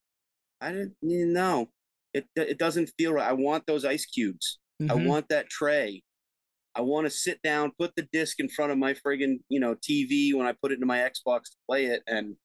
I 0.60 0.72
didn't 0.72 0.94
know. 1.02 1.70
It 2.12 2.26
it 2.36 2.58
doesn't 2.58 2.90
feel 2.98 3.12
right. 3.12 3.28
I 3.28 3.32
want 3.32 3.64
those 3.66 3.84
ice 3.84 4.04
cubes. 4.06 4.58
I 4.82 4.84
Mhm. 4.94 5.06
want 5.06 5.28
that 5.28 5.48
tray. 5.48 6.02
I 6.74 6.80
want 6.82 7.06
to 7.06 7.10
sit 7.10 7.40
down, 7.42 7.72
put 7.78 7.94
the 7.96 8.08
disc 8.12 8.38
in 8.40 8.48
front 8.48 8.72
of 8.72 8.78
my 8.78 8.94
friggin' 8.94 9.40
you 9.48 9.60
know 9.60 9.74
TV 9.74 10.32
when 10.34 10.46
I 10.46 10.52
put 10.52 10.70
it 10.72 10.74
into 10.74 10.86
my 10.86 10.98
Xbox 10.98 11.44
to 11.44 11.56
play 11.68 11.86
it, 11.86 12.02
and 12.06 12.36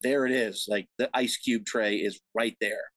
there 0.00 0.26
it 0.26 0.32
is. 0.32 0.66
Like 0.68 0.86
the 0.98 1.10
ice 1.14 1.36
cube 1.36 1.64
tray 1.66 1.96
is 1.96 2.20
right 2.34 2.56
there. 2.60 2.90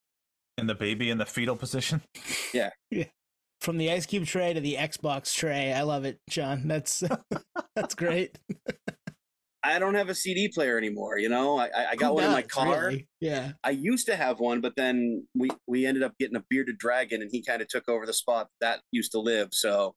And 0.56 0.68
the 0.68 0.74
baby 0.74 1.08
in 1.10 1.18
the 1.18 1.26
fetal 1.26 1.56
position. 1.56 2.02
From 3.60 3.76
the 3.76 3.90
ice 3.90 4.06
cube 4.06 4.24
tray 4.24 4.52
to 4.52 4.60
the 4.60 4.76
Xbox 4.76 5.34
tray, 5.34 5.72
I 5.72 5.82
love 5.82 6.04
it, 6.04 6.20
John. 6.30 6.68
That's 6.68 7.02
that's 7.74 7.94
great. 7.94 8.38
I 9.64 9.78
don't 9.78 9.94
have 9.94 10.08
a 10.08 10.14
CD 10.14 10.48
player 10.48 10.78
anymore. 10.78 11.18
You 11.18 11.28
know, 11.28 11.58
I, 11.58 11.90
I 11.90 11.96
got 11.96 12.08
Who 12.08 12.14
one 12.14 12.24
in 12.24 12.32
my 12.32 12.42
car. 12.42 12.86
really? 12.86 13.08
Yeah. 13.20 13.52
I 13.64 13.70
used 13.70 14.06
to 14.06 14.16
have 14.16 14.38
one, 14.38 14.60
but 14.60 14.74
then 14.76 15.26
we 15.34 15.50
we 15.66 15.86
ended 15.86 16.02
up 16.02 16.12
getting 16.18 16.36
a 16.36 16.44
bearded 16.48 16.78
dragon, 16.78 17.20
and 17.20 17.30
he 17.32 17.42
kind 17.42 17.60
of 17.60 17.68
took 17.68 17.88
over 17.88 18.06
the 18.06 18.12
spot 18.12 18.48
that 18.60 18.80
used 18.92 19.12
to 19.12 19.20
live. 19.20 19.48
So, 19.52 19.94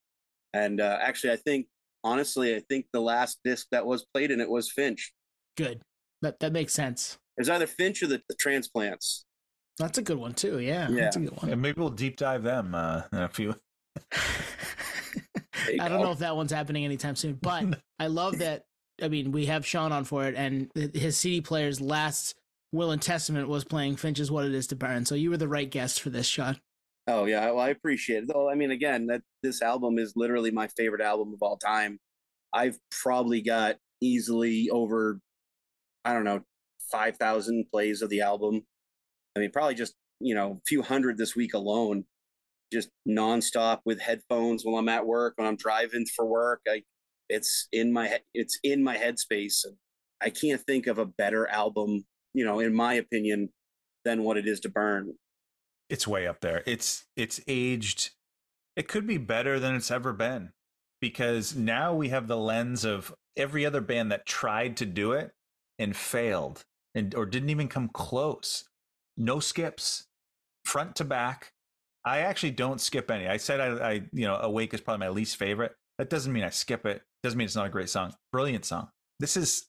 and 0.53 0.81
uh, 0.81 0.97
actually, 0.99 1.33
I 1.33 1.37
think 1.37 1.67
honestly, 2.03 2.55
I 2.55 2.61
think 2.67 2.87
the 2.91 3.01
last 3.01 3.39
disc 3.43 3.67
that 3.71 3.85
was 3.85 4.05
played 4.13 4.31
in 4.31 4.41
it 4.41 4.49
was 4.49 4.71
Finch. 4.71 5.13
Good. 5.55 5.81
That 6.21 6.39
that 6.39 6.51
makes 6.51 6.73
sense. 6.73 7.17
It 7.37 7.41
was 7.41 7.49
either 7.49 7.67
Finch 7.67 8.01
or 8.03 8.07
the, 8.07 8.21
the 8.27 8.35
Transplants. 8.35 9.25
That's 9.77 9.97
a 9.97 10.01
good 10.01 10.17
one 10.17 10.33
too. 10.33 10.59
Yeah. 10.59 10.89
Yeah. 10.89 11.03
That's 11.03 11.15
a 11.15 11.19
good 11.21 11.41
one. 11.41 11.51
And 11.51 11.61
maybe 11.61 11.79
we'll 11.79 11.89
deep 11.89 12.17
dive 12.17 12.43
them 12.43 12.75
uh, 12.75 13.03
in 13.11 13.19
a 13.19 13.29
few. 13.29 13.55
I 15.79 15.87
don't 15.89 15.99
go. 15.99 16.03
know 16.03 16.11
if 16.11 16.19
that 16.19 16.35
one's 16.35 16.51
happening 16.51 16.85
anytime 16.85 17.15
soon, 17.15 17.33
but 17.41 17.79
I 17.99 18.07
love 18.07 18.39
that. 18.39 18.65
I 19.01 19.07
mean, 19.07 19.31
we 19.31 19.47
have 19.47 19.65
Sean 19.65 19.91
on 19.91 20.03
for 20.03 20.25
it, 20.25 20.35
and 20.35 20.69
his 20.93 21.17
CD 21.17 21.41
player's 21.41 21.81
last 21.81 22.35
Will 22.71 22.91
and 22.91 23.01
Testament 23.01 23.47
was 23.47 23.63
playing 23.63 23.95
Finch 23.95 24.19
is 24.19 24.31
what 24.31 24.45
it 24.45 24.53
is 24.53 24.67
to 24.67 24.75
burn. 24.75 25.05
So 25.05 25.15
you 25.15 25.29
were 25.29 25.37
the 25.37 25.47
right 25.47 25.69
guest 25.69 26.01
for 26.01 26.09
this, 26.09 26.27
Sean. 26.27 26.59
Oh 27.07 27.25
yeah, 27.25 27.45
well 27.47 27.59
I 27.59 27.69
appreciate 27.69 28.23
it. 28.23 28.29
Though 28.31 28.49
I 28.49 28.55
mean, 28.55 28.71
again, 28.71 29.07
that 29.07 29.21
this 29.41 29.61
album 29.61 29.97
is 29.97 30.13
literally 30.15 30.51
my 30.51 30.67
favorite 30.67 31.01
album 31.01 31.33
of 31.33 31.41
all 31.41 31.57
time. 31.57 31.99
I've 32.53 32.77
probably 32.91 33.41
got 33.41 33.77
easily 34.01 34.69
over, 34.69 35.19
I 36.05 36.13
don't 36.13 36.23
know, 36.23 36.41
five 36.91 37.17
thousand 37.17 37.65
plays 37.71 38.01
of 38.01 38.09
the 38.09 38.21
album. 38.21 38.61
I 39.35 39.39
mean, 39.39 39.51
probably 39.51 39.75
just 39.75 39.95
you 40.19 40.35
know 40.35 40.53
a 40.53 40.61
few 40.67 40.81
hundred 40.81 41.17
this 41.17 41.35
week 41.35 41.53
alone, 41.53 42.05
just 42.71 42.89
nonstop 43.07 43.79
with 43.85 44.01
headphones 44.01 44.63
while 44.63 44.77
I'm 44.77 44.89
at 44.89 45.05
work, 45.05 45.33
when 45.37 45.47
I'm 45.47 45.57
driving 45.57 46.05
for 46.05 46.25
work. 46.25 46.61
I, 46.67 46.83
it's 47.29 47.67
in 47.71 47.93
my 47.93 48.07
he- 48.07 48.39
it's 48.39 48.59
in 48.63 48.83
my 48.83 48.97
headspace, 48.97 49.65
and 49.65 49.75
I 50.21 50.29
can't 50.29 50.61
think 50.61 50.87
of 50.87 50.97
a 50.97 51.05
better 51.05 51.47
album, 51.47 52.05
you 52.33 52.45
know, 52.45 52.59
in 52.59 52.73
my 52.73 52.93
opinion, 52.95 53.49
than 54.05 54.23
what 54.23 54.37
it 54.37 54.47
is 54.47 54.59
to 54.61 54.69
burn. 54.69 55.13
It's 55.89 56.07
way 56.07 56.27
up 56.27 56.41
there. 56.41 56.63
It's 56.65 57.05
it's 57.15 57.41
aged. 57.47 58.11
It 58.75 58.87
could 58.87 59.05
be 59.05 59.17
better 59.17 59.59
than 59.59 59.75
it's 59.75 59.91
ever 59.91 60.13
been 60.13 60.51
because 61.01 61.55
now 61.55 61.93
we 61.93 62.09
have 62.09 62.27
the 62.27 62.37
lens 62.37 62.85
of 62.85 63.13
every 63.35 63.65
other 63.65 63.81
band 63.81 64.11
that 64.11 64.25
tried 64.25 64.77
to 64.77 64.85
do 64.85 65.11
it 65.11 65.31
and 65.79 65.95
failed 65.95 66.63
and 66.95 67.13
or 67.15 67.25
didn't 67.25 67.49
even 67.49 67.67
come 67.67 67.89
close. 67.89 68.63
No 69.17 69.39
skips, 69.39 70.05
front 70.65 70.95
to 70.97 71.03
back. 71.03 71.51
I 72.05 72.19
actually 72.19 72.51
don't 72.51 72.81
skip 72.81 73.11
any. 73.11 73.27
I 73.27 73.37
said 73.37 73.59
I, 73.59 73.89
I 73.89 73.91
you 74.11 74.25
know, 74.25 74.35
Awake 74.37 74.73
is 74.73 74.81
probably 74.81 75.05
my 75.05 75.09
least 75.09 75.37
favorite. 75.37 75.75
That 75.97 76.09
doesn't 76.09 76.33
mean 76.33 76.43
I 76.43 76.49
skip 76.49 76.85
it. 76.85 77.03
Doesn't 77.23 77.37
mean 77.37 77.45
it's 77.45 77.55
not 77.55 77.67
a 77.67 77.69
great 77.69 77.89
song. 77.89 78.13
Brilliant 78.31 78.65
song. 78.65 78.89
This 79.19 79.37
is 79.37 79.67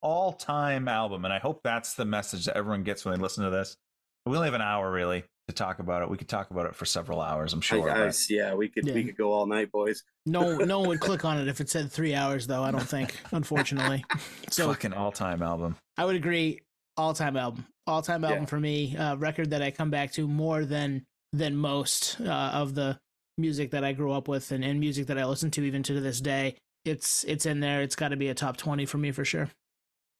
all 0.00 0.32
time 0.32 0.88
album, 0.88 1.24
and 1.24 1.34
I 1.34 1.38
hope 1.38 1.60
that's 1.62 1.94
the 1.94 2.04
message 2.06 2.46
that 2.46 2.56
everyone 2.56 2.82
gets 2.84 3.04
when 3.04 3.14
they 3.14 3.20
listen 3.22 3.44
to 3.44 3.50
this. 3.50 3.76
We 4.24 4.34
only 4.36 4.46
have 4.46 4.54
an 4.54 4.62
hour 4.62 4.90
really 4.90 5.24
to 5.48 5.54
talk 5.54 5.78
about 5.78 6.00
it. 6.00 6.08
We 6.08 6.16
could 6.16 6.28
talk 6.28 6.50
about 6.50 6.64
it 6.64 6.74
for 6.74 6.86
several 6.86 7.20
hours, 7.20 7.52
I'm 7.52 7.60
sure. 7.60 7.90
I- 7.90 8.04
I- 8.04 8.06
but- 8.06 8.30
yeah, 8.30 8.54
we 8.54 8.68
could 8.70 8.86
Yeah. 8.86 8.94
we 8.94 9.04
could 9.04 9.16
go 9.18 9.32
all 9.32 9.44
night, 9.44 9.70
boys. 9.70 10.02
No, 10.24 10.56
no 10.64 10.78
one 10.80 10.88
would 10.88 11.00
click 11.00 11.26
on 11.26 11.36
it 11.38 11.48
if 11.48 11.60
it 11.60 11.68
said 11.68 11.92
three 11.92 12.14
hours, 12.14 12.46
though. 12.46 12.62
I 12.62 12.70
don't 12.70 12.80
think, 12.88 13.20
unfortunately. 13.32 14.04
So 14.50 14.68
fucking 14.68 14.92
all 14.94 15.12
time 15.12 15.42
album. 15.42 15.76
I 15.98 16.04
would 16.06 16.16
agree. 16.16 16.60
All 16.96 17.12
time 17.12 17.36
album, 17.36 17.66
all 17.86 18.02
time 18.02 18.24
album 18.24 18.40
Yeah. 18.42 18.46
for 18.46 18.60
me. 18.60 18.96
Uh, 18.96 19.16
record 19.16 19.50
that 19.50 19.62
I 19.62 19.70
come 19.70 19.90
back 19.90 20.12
to 20.12 20.28
more 20.28 20.64
than 20.64 21.04
than 21.32 21.56
most 21.56 22.20
uh, 22.20 22.30
of 22.54 22.74
the 22.74 22.98
music 23.36 23.72
that 23.72 23.82
I 23.82 23.92
grew 23.92 24.12
up 24.12 24.28
with 24.28 24.52
and, 24.52 24.64
and 24.64 24.78
music 24.78 25.06
that 25.08 25.18
I 25.18 25.24
listen 25.24 25.50
to 25.52 25.64
even 25.64 25.82
to 25.84 26.00
this 26.00 26.20
day. 26.20 26.56
It's 26.84 27.24
it's 27.24 27.46
in 27.46 27.58
there. 27.60 27.82
It's 27.82 27.96
got 27.96 28.08
to 28.08 28.16
be 28.16 28.28
a 28.28 28.34
top 28.34 28.56
twenty 28.56 28.86
for 28.86 28.98
me 28.98 29.10
for 29.10 29.24
sure. 29.24 29.50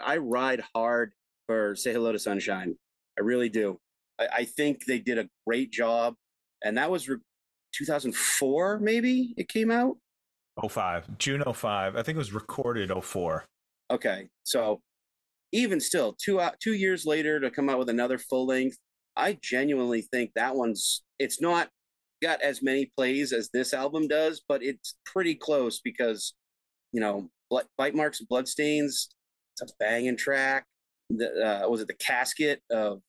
I 0.00 0.16
ride 0.16 0.62
hard 0.74 1.12
for 1.46 1.76
Say 1.76 1.92
Hello 1.92 2.10
to 2.10 2.18
Sunshine. 2.18 2.74
I 3.16 3.22
really 3.22 3.48
do. 3.48 3.78
I, 4.18 4.28
I 4.38 4.44
think 4.44 4.84
they 4.86 4.98
did 4.98 5.18
a 5.18 5.28
great 5.46 5.70
job, 5.70 6.14
and 6.64 6.76
that 6.78 6.90
was 6.90 7.08
re- 7.08 7.18
2004, 7.74 8.78
maybe 8.80 9.34
it 9.36 9.48
came 9.48 9.70
out. 9.70 9.96
05. 10.68 11.18
June 11.18 11.42
05. 11.44 11.96
I 11.96 12.02
think 12.02 12.16
it 12.16 12.18
was 12.18 12.32
recorded 12.32 12.90
04. 13.02 13.44
Okay, 13.92 14.28
so 14.44 14.80
even 15.54 15.80
still, 15.80 16.14
two 16.22 16.40
out 16.40 16.56
two 16.60 16.74
years 16.74 17.06
later 17.06 17.40
to 17.40 17.50
come 17.50 17.70
out 17.70 17.78
with 17.78 17.88
another 17.88 18.18
full 18.18 18.46
length, 18.46 18.76
I 19.16 19.38
genuinely 19.42 20.02
think 20.02 20.32
that 20.34 20.54
one's 20.56 21.02
it's 21.18 21.40
not 21.40 21.68
got 22.22 22.40
as 22.42 22.62
many 22.62 22.90
plays 22.96 23.32
as 23.32 23.50
this 23.52 23.72
album 23.72 24.08
does, 24.08 24.42
but 24.48 24.62
it's 24.62 24.96
pretty 25.06 25.34
close 25.34 25.80
because 25.80 26.34
you 26.92 27.00
know, 27.00 27.28
Bl- 27.50 27.58
bite 27.78 27.94
marks 27.94 28.20
and 28.20 28.28
bloodstains. 28.28 29.08
It's 29.60 29.70
a 29.72 29.74
banging 29.80 30.16
track. 30.16 30.64
The, 31.10 31.64
uh, 31.64 31.68
was 31.68 31.80
it 31.80 31.88
the 31.88 31.94
casket 31.94 32.60
of 32.70 33.00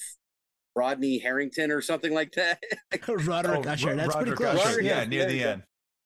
Rodney 0.75 1.17
Harrington 1.19 1.71
or 1.71 1.81
something 1.81 2.13
like 2.13 2.31
that? 2.33 2.61
Roderick 3.07 3.65
Oh, 3.65 3.69
Usher. 3.69 3.89
Ro- 3.89 3.95
That's 3.95 4.15
pretty 4.15 4.31
close. 4.33 4.55
Usher, 4.59 4.67
Roderick 4.67 4.85
Yeah, 4.85 5.05
near 5.05 5.25
the 5.25 5.43
end. 5.43 5.63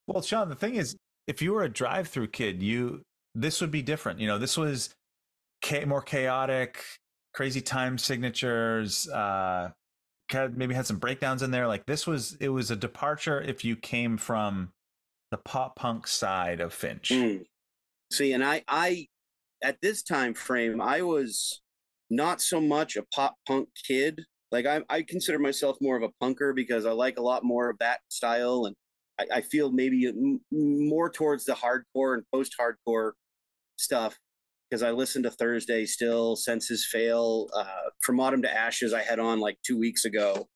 Well, 0.07 0.21
Sean, 0.21 0.49
the 0.49 0.55
thing 0.55 0.75
is, 0.75 0.95
if 1.27 1.41
you 1.41 1.53
were 1.53 1.63
a 1.63 1.69
Drive-Thru 1.69 2.27
kid, 2.27 2.61
you 2.63 3.01
this 3.35 3.61
would 3.61 3.71
be 3.71 3.81
different. 3.81 4.19
You 4.19 4.27
know, 4.27 4.37
this 4.37 4.57
was 4.57 4.89
cha- 4.89 4.93
more 5.85 6.01
chaotic, 6.01 6.83
crazy 7.33 7.61
time 7.61 7.97
signatures. 7.97 9.07
Uh, 9.09 9.71
maybe 10.55 10.73
had 10.73 10.85
some 10.85 10.99
breakdowns 10.99 11.41
in 11.41 11.51
there. 11.51 11.67
Like 11.67 11.85
this 11.85 12.05
was, 12.05 12.37
it 12.39 12.49
was 12.49 12.71
a 12.71 12.75
departure 12.75 13.41
if 13.41 13.65
you 13.65 13.75
came 13.75 14.17
from 14.17 14.71
the 15.31 15.37
pop 15.37 15.75
punk 15.75 16.07
side 16.07 16.59
of 16.59 16.73
Finch. 16.73 17.09
Mm. 17.09 17.43
See, 18.11 18.33
and 18.33 18.43
I, 18.43 18.63
I, 18.67 19.07
at 19.63 19.77
this 19.81 20.03
time 20.03 20.33
frame, 20.33 20.81
I 20.81 21.01
was 21.01 21.61
not 22.09 22.41
so 22.41 22.59
much 22.61 22.95
a 22.95 23.03
pop 23.13 23.35
punk 23.47 23.69
kid. 23.85 24.21
Like 24.51 24.65
I, 24.65 24.81
I 24.89 25.03
consider 25.03 25.37
myself 25.37 25.77
more 25.79 25.95
of 25.95 26.01
a 26.01 26.09
punker 26.23 26.55
because 26.55 26.85
I 26.85 26.91
like 26.91 27.19
a 27.19 27.21
lot 27.21 27.43
more 27.43 27.69
of 27.69 27.77
that 27.79 27.99
style, 28.09 28.65
and 28.65 28.75
I, 29.19 29.37
I 29.37 29.41
feel 29.41 29.71
maybe 29.71 30.11
more 30.51 31.11
towards 31.11 31.45
the 31.45 31.53
hardcore 31.53 32.15
and 32.15 32.23
post-hardcore 32.33 33.11
stuff 33.77 34.17
because 34.69 34.83
I 34.83 34.91
listen 34.91 35.23
to 35.23 35.31
Thursday 35.31 35.85
still, 35.85 36.35
Senses 36.35 36.87
Fail, 36.89 37.47
uh, 37.55 37.89
From 38.01 38.19
Autumn 38.19 38.41
to 38.43 38.53
Ashes. 38.53 38.93
I 38.93 39.01
had 39.01 39.19
on 39.19 39.39
like 39.39 39.57
two 39.65 39.77
weeks 39.77 40.05
ago, 40.05 40.47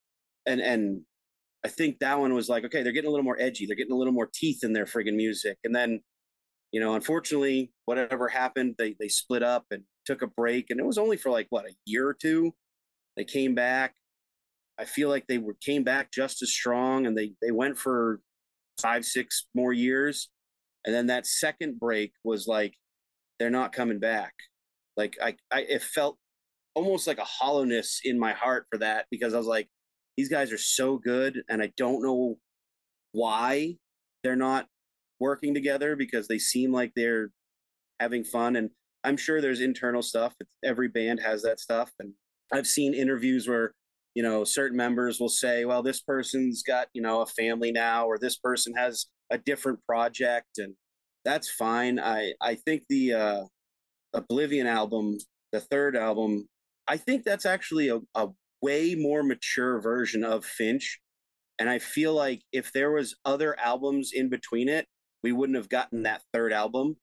and 0.46 0.62
and 0.62 1.02
I 1.66 1.70
think 1.70 2.00
that 2.00 2.20
one 2.20 2.34
was 2.34 2.50
like, 2.50 2.66
okay, 2.66 2.84
they're 2.84 2.92
getting 2.92 3.08
a 3.08 3.12
little 3.12 3.24
more 3.24 3.40
edgy. 3.40 3.66
They're 3.66 3.76
getting 3.76 3.94
a 3.94 3.98
little 3.98 4.14
more 4.14 4.30
teeth 4.34 4.64
in 4.64 4.74
their 4.74 4.86
friggin' 4.86 5.16
music. 5.16 5.58
And 5.64 5.74
then, 5.74 6.02
you 6.72 6.80
know, 6.82 6.94
unfortunately, 6.96 7.72
whatever 7.86 8.28
happened, 8.28 8.76
they 8.78 8.96
they 9.00 9.08
split 9.08 9.44
up 9.44 9.66
and 9.72 9.84
took 10.06 10.22
a 10.22 10.28
break. 10.28 10.70
And 10.70 10.80
it 10.80 10.86
was 10.86 10.98
only 10.98 11.18
for 11.18 11.32
like 11.32 11.48
what 11.50 11.66
a 11.66 11.74
year 11.86 12.08
or 12.08 12.14
two. 12.14 12.54
They 13.16 13.24
came 13.24 13.56
back. 13.56 13.96
I 14.80 14.86
feel 14.86 15.10
like 15.10 15.28
they 15.28 15.38
were 15.38 15.56
came 15.64 15.84
back 15.84 16.12
just 16.12 16.42
as 16.42 16.52
strong, 16.52 17.06
and 17.06 17.18
they 17.18 17.34
they 17.42 17.52
went 17.52 17.78
for 17.78 18.22
five, 18.82 19.06
six 19.06 19.48
more 19.56 19.74
years. 19.74 20.30
And 20.86 20.94
then 20.94 21.08
that 21.08 21.26
second 21.26 21.80
break 21.80 22.12
was 22.26 22.46
like, 22.46 22.74
they're 23.44 23.50
not 23.50 23.74
coming 23.74 24.00
back. 24.00 24.34
Like 24.96 25.18
I, 25.22 25.36
I 25.52 25.66
it 25.68 25.84
felt 25.84 26.18
almost 26.76 27.08
like 27.08 27.18
a 27.18 27.26
hollowness 27.26 28.00
in 28.06 28.18
my 28.18 28.32
heart 28.32 28.68
for 28.72 28.78
that 28.78 29.06
because 29.12 29.34
I 29.34 29.38
was 29.38 29.48
like, 29.48 29.68
these 30.16 30.30
guys 30.30 30.54
are 30.54 30.58
so 30.58 30.98
good, 30.98 31.42
and 31.50 31.62
I 31.62 31.74
don't 31.76 32.02
know 32.02 32.38
why 33.12 33.76
they're 34.24 34.38
not 34.38 34.68
working 35.20 35.54
together 35.54 35.98
because 35.98 36.30
they 36.30 36.40
seem 36.40 36.72
like 36.72 36.94
they're 36.96 37.32
having 38.00 38.24
fun. 38.24 38.56
And 38.56 38.70
I'm 39.04 39.18
sure 39.18 39.42
there's 39.42 39.60
internal 39.60 40.02
stuff. 40.02 40.34
Every 40.64 40.88
band 40.88 41.20
has 41.20 41.42
that 41.42 41.60
stuff. 41.60 41.92
And 42.00 42.14
I've 42.54 42.66
seen 42.66 42.94
interviews 42.94 43.46
where, 43.46 43.74
you 44.16 44.24
know, 44.24 44.46
certain 44.46 44.78
members 44.78 45.20
will 45.20 45.28
say, 45.28 45.66
well, 45.66 45.84
this 45.84 46.00
person's 46.00 46.64
got, 46.64 46.88
you 46.94 47.02
know, 47.02 47.24
a 47.24 47.26
family 47.26 47.74
now, 47.74 48.06
or 48.06 48.18
this 48.18 48.38
person 48.38 48.74
has 48.78 49.08
a 49.30 49.38
different 49.38 49.80
project. 49.86 50.60
And 50.60 50.76
that's 51.26 51.50
fine. 51.50 52.00
I, 52.00 52.34
I 52.42 52.56
think 52.56 52.84
the 52.90 53.14
uh, 53.14 53.44
Oblivion 54.14 54.68
album, 54.68 55.18
the 55.52 55.60
third 55.60 55.96
album, 55.96 56.48
I 56.88 56.98
think 56.98 57.24
that's 57.24 57.46
actually 57.46 57.90
a, 57.90 58.00
a 58.16 58.30
way 58.62 58.96
more 58.96 59.24
mature 59.24 59.82
version 59.82 60.24
of 60.24 60.46
Finch. 60.46 61.00
And 61.60 61.70
I 61.70 61.80
feel 61.80 62.14
like 62.14 62.42
if 62.52 62.72
there 62.74 62.92
was 62.92 63.16
other 63.26 63.58
albums 63.60 64.12
in 64.14 64.30
between 64.30 64.68
it, 64.68 64.88
we 65.24 65.32
wouldn't 65.32 65.58
have 65.58 65.70
gotten 65.70 66.04
that 66.04 66.22
third 66.34 66.52
album 66.52 66.98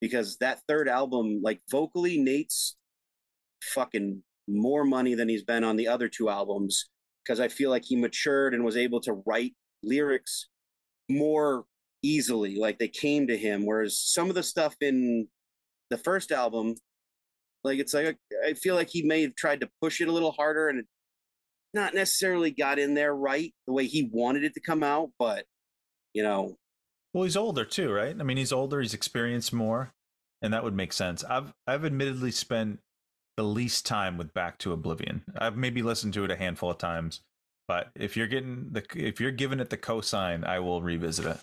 because 0.00 0.36
that 0.38 0.60
third 0.68 0.88
album, 0.88 1.40
like 1.42 1.60
vocally, 1.70 2.18
Nate's 2.18 2.76
fucking 3.62 4.22
more 4.48 4.84
money 4.84 5.14
than 5.14 5.28
he's 5.28 5.42
been 5.42 5.64
on 5.64 5.76
the 5.76 5.88
other 5.88 6.08
two 6.08 6.28
albums 6.28 6.88
because 7.24 7.40
I 7.40 7.48
feel 7.48 7.70
like 7.70 7.84
he 7.84 7.96
matured 7.96 8.54
and 8.54 8.64
was 8.64 8.76
able 8.76 9.00
to 9.00 9.22
write 9.26 9.54
lyrics 9.82 10.48
more 11.08 11.64
easily. 12.02 12.56
Like 12.56 12.78
they 12.78 12.88
came 12.88 13.26
to 13.28 13.36
him, 13.36 13.66
whereas 13.66 13.98
some 13.98 14.28
of 14.28 14.34
the 14.34 14.42
stuff 14.42 14.74
in 14.80 15.28
the 15.90 15.98
first 15.98 16.32
album, 16.32 16.74
like 17.64 17.78
it's 17.78 17.94
like 17.94 18.16
I 18.46 18.54
feel 18.54 18.74
like 18.74 18.88
he 18.90 19.02
may 19.02 19.22
have 19.22 19.34
tried 19.34 19.60
to 19.60 19.70
push 19.80 20.00
it 20.00 20.08
a 20.08 20.12
little 20.12 20.32
harder 20.32 20.68
and 20.68 20.84
not 21.74 21.94
necessarily 21.94 22.50
got 22.50 22.78
in 22.78 22.94
there 22.94 23.14
right 23.14 23.54
the 23.66 23.72
way 23.72 23.86
he 23.86 24.08
wanted 24.12 24.44
it 24.44 24.54
to 24.54 24.60
come 24.60 24.82
out, 24.82 25.10
but 25.18 25.44
you 26.14 26.22
know, 26.22 26.56
Well, 27.12 27.24
he's 27.24 27.36
older 27.36 27.64
too, 27.64 27.92
right? 27.92 28.16
I 28.18 28.22
mean, 28.22 28.38
he's 28.38 28.52
older, 28.52 28.80
he's 28.80 28.94
experienced 28.94 29.52
more, 29.52 29.92
and 30.42 30.52
that 30.54 30.64
would 30.64 30.74
make 30.74 30.92
sense. 30.92 31.22
I've 31.24 31.52
I've 31.66 31.84
admittedly 31.84 32.30
spent 32.30 32.80
the 33.36 33.44
least 33.44 33.84
time 33.84 34.16
with 34.16 34.32
Back 34.32 34.58
to 34.58 34.72
Oblivion. 34.72 35.22
I've 35.36 35.56
maybe 35.56 35.82
listened 35.82 36.14
to 36.14 36.24
it 36.24 36.30
a 36.30 36.36
handful 36.36 36.70
of 36.70 36.78
times, 36.78 37.20
but 37.68 37.90
if 37.94 38.16
you're 38.16 38.26
getting 38.26 38.68
the 38.72 38.84
if 38.94 39.20
you're 39.20 39.30
giving 39.30 39.60
it 39.60 39.70
the 39.70 39.76
cosign, 39.76 40.44
I 40.44 40.60
will 40.60 40.82
revisit 40.82 41.26
it. 41.26 41.38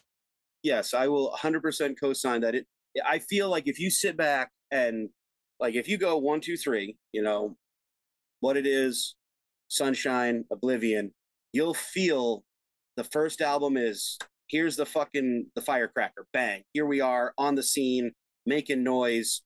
Yes, 0.64 0.93
I 0.93 1.07
will 1.07 1.32
100% 1.38 1.95
co-sign 1.99 2.41
that. 2.41 2.55
It. 2.55 2.66
I 3.05 3.20
feel 3.20 3.49
like 3.49 3.68
if 3.68 3.80
you 3.80 3.89
sit 3.89 4.18
back 4.18 4.51
and 4.72 5.09
like 5.59 5.76
if 5.76 5.88
you 5.88 5.97
go 5.97 6.18
one, 6.18 6.41
two, 6.41 6.57
three, 6.57 6.97
you 7.11 7.22
know, 7.22 7.57
what 8.39 8.57
it 8.57 8.66
is, 8.66 9.16
Sunshine, 9.68 10.45
Oblivion, 10.51 11.11
you'll 11.51 11.74
feel 11.74 12.43
the 12.97 13.03
first 13.03 13.41
album 13.41 13.78
is 13.78 14.18
here's 14.49 14.76
the 14.76 14.86
fucking 14.86 15.47
the 15.55 15.61
firecracker, 15.61 16.28
bang, 16.34 16.64
here 16.74 16.86
we 16.86 17.01
are 17.01 17.34
on 17.38 17.55
the 17.55 17.64
scene 17.64 18.11
making 18.45 18.84
noise. 18.84 19.41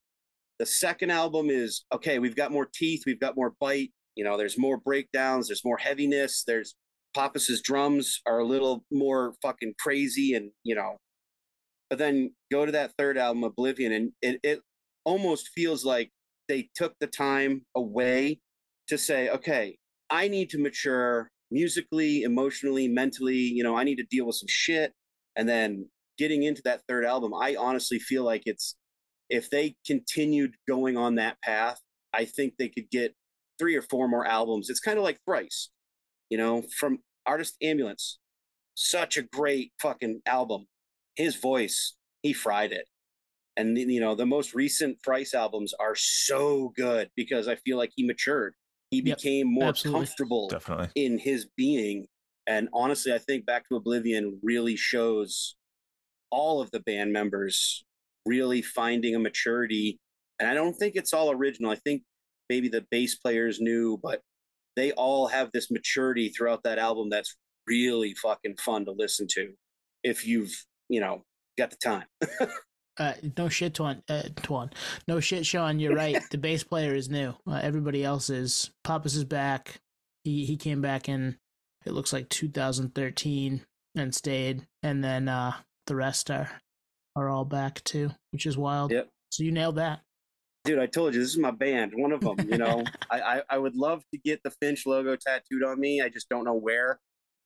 The 0.60 0.66
second 0.66 1.12
album 1.12 1.50
is 1.50 1.86
okay, 1.94 2.20
we've 2.20 2.36
got 2.36 2.52
more 2.52 2.68
teeth, 2.74 3.04
we've 3.06 3.20
got 3.20 3.36
more 3.36 3.54
bite, 3.60 3.92
you 4.16 4.24
know, 4.24 4.38
there's 4.38 4.58
more 4.58 4.78
breakdowns, 4.78 5.48
there's 5.48 5.64
more 5.64 5.78
heaviness, 5.78 6.44
there's 6.46 6.76
Pappas's 7.16 7.62
drums 7.62 8.22
are 8.28 8.40
a 8.40 8.46
little 8.46 8.84
more 8.92 9.34
fucking 9.42 9.74
crazy 9.80 10.34
and 10.34 10.52
you 10.64 10.76
know 10.76 10.98
but 11.90 12.00
then 12.00 12.32
go 12.52 12.66
to 12.66 12.72
that 12.72 12.92
third 12.98 13.18
album 13.18 13.44
oblivion 13.44 13.92
and 13.92 14.12
it, 14.22 14.40
it 14.44 14.60
almost 15.06 15.50
feels 15.56 15.86
like 15.86 16.12
they 16.48 16.70
took 16.76 16.94
the 17.00 17.08
time 17.08 17.62
away 17.76 18.40
to 18.88 18.98
say 18.98 19.30
okay 19.30 19.78
i 20.10 20.28
need 20.28 20.50
to 20.50 20.58
mature 20.58 21.30
musically 21.52 22.24
emotionally 22.24 22.88
mentally 22.88 23.36
you 23.36 23.64
know 23.64 23.76
i 23.78 23.84
need 23.84 23.98
to 23.98 24.06
deal 24.10 24.26
with 24.26 24.36
some 24.36 24.48
shit. 24.50 24.94
And 25.36 25.48
then 25.48 25.88
getting 26.18 26.42
into 26.42 26.64
that 26.66 26.82
third 26.88 27.06
album 27.06 27.34
i 27.34 27.56
honestly 27.56 28.00
feel 28.00 28.24
like 28.24 28.44
it's 28.46 28.76
if 29.30 29.50
they 29.50 29.76
continued 29.86 30.56
going 30.68 30.98
on 30.98 31.16
that 31.16 31.40
path 31.44 31.80
i 32.14 32.26
think 32.26 32.54
they 32.58 32.70
could 32.70 32.90
get 32.90 33.14
three 33.60 33.76
or 33.76 33.82
four 33.82 34.08
more 34.08 34.26
albums. 34.26 34.70
It's 34.70 34.80
kind 34.80 34.98
of 34.98 35.04
like 35.04 35.20
thrice 35.26 35.70
you 36.30 36.38
know 36.38 36.64
from 36.78 37.00
artist 37.26 37.56
ambulance. 37.62 38.20
Such 38.76 39.18
a 39.18 39.24
great 39.24 39.72
fucking 39.82 40.22
album 40.26 40.68
his 41.18 41.36
voice, 41.36 41.96
he 42.22 42.32
fried 42.32 42.72
it. 42.72 42.88
And 43.58 43.78
you 43.78 44.00
know, 44.00 44.16
the 44.16 44.26
most 44.26 44.54
recent 44.54 44.98
Thrice 45.04 45.34
albums 45.34 45.74
are 45.80 45.96
so 45.96 46.72
good 46.78 47.10
because 47.16 47.48
I 47.48 47.56
feel 47.56 47.78
like 47.78 47.92
he 47.96 48.06
matured. 48.06 48.54
He 48.92 49.02
Yep, 49.04 49.18
became 49.18 49.48
more 49.52 49.70
absolutely. 49.70 50.00
comfortable 50.00 50.48
Definitely. 50.48 50.90
in 50.96 51.18
his 51.18 51.48
being. 51.58 52.06
And 52.46 52.70
honestly, 52.72 53.12
I 53.12 53.18
think 53.18 53.46
Back 53.46 53.68
to 53.68 53.76
Oblivion 53.76 54.40
really 54.42 54.78
shows 54.78 55.56
all 56.30 56.62
of 56.62 56.72
the 56.72 56.80
band 56.80 57.12
members 57.12 57.84
really 58.26 58.62
finding 58.62 59.16
a 59.16 59.20
maturity. 59.20 60.00
And 60.40 60.48
I 60.48 60.54
don't 60.54 60.74
think 60.74 60.96
it's 60.96 61.14
all 61.14 61.32
original. 61.32 61.72
I 61.72 61.76
think 61.76 62.04
maybe 62.50 62.70
the 62.70 62.86
bass 62.92 63.16
players 63.16 63.60
knew, 63.60 64.00
but 64.02 64.22
they 64.76 64.92
all 64.92 65.28
have 65.28 65.50
this 65.52 65.72
maturity 65.72 66.30
throughout 66.30 66.64
that 66.64 66.78
album 66.78 67.10
that's 67.10 67.36
really 67.66 68.14
fucking 68.14 68.56
fun 68.58 68.86
to 68.86 68.92
listen 68.92 69.28
to 69.32 69.50
if 70.04 70.26
you've, 70.26 70.54
you 70.90 71.00
know, 71.00 71.24
got 71.58 71.72
the 71.72 71.78
time. 71.78 72.06
Uh, 73.00 73.14
no 73.38 73.48
shit, 73.48 73.74
Twan. 73.74 74.02
Uh, 74.10 74.24
Twan. 74.38 74.72
No 75.08 75.20
shit, 75.20 75.46
Sean. 75.46 75.80
You're 75.80 75.96
right. 75.96 76.20
the 76.32 76.38
bass 76.38 76.64
player 76.64 76.96
is 76.96 77.10
new. 77.10 77.36
Uh, 77.48 77.60
everybody 77.62 78.04
else 78.04 78.30
is. 78.30 78.72
Pappas 78.84 79.16
is 79.16 79.24
back. 79.24 79.82
He 80.24 80.46
he 80.46 80.58
came 80.58 80.82
back 80.82 81.08
in. 81.08 81.38
It 81.86 81.94
looks 81.94 82.12
like 82.12 82.28
2013 82.30 83.62
and 83.96 84.16
stayed, 84.16 84.66
and 84.84 85.04
then 85.04 85.30
uh, 85.30 85.54
the 85.86 85.96
rest 85.96 86.32
are 86.32 86.50
are 87.16 87.30
all 87.30 87.46
back 87.46 87.84
too, 87.84 88.12
which 88.32 88.46
is 88.46 88.58
wild. 88.58 88.92
Yep. 88.92 89.10
So 89.30 89.44
you 89.44 89.52
nailed 89.52 89.76
that. 89.76 90.02
Dude, 90.66 90.80
I 90.80 90.86
told 90.86 91.14
you 91.14 91.20
this 91.22 91.30
is 91.30 91.38
my 91.38 91.52
band. 91.52 91.94
One 91.96 92.12
of 92.12 92.22
them, 92.22 92.36
you 92.50 92.58
know. 92.58 92.84
I, 93.12 93.22
I 93.22 93.42
I 93.52 93.58
would 93.58 93.76
love 93.76 94.04
to 94.14 94.20
get 94.20 94.42
the 94.44 94.52
Finch 94.52 94.86
logo 94.86 95.16
tattooed 95.16 95.64
on 95.64 95.80
me. 95.80 96.02
I 96.02 96.10
just 96.10 96.30
don't 96.30 96.46
know 96.46 96.56
where. 96.56 97.00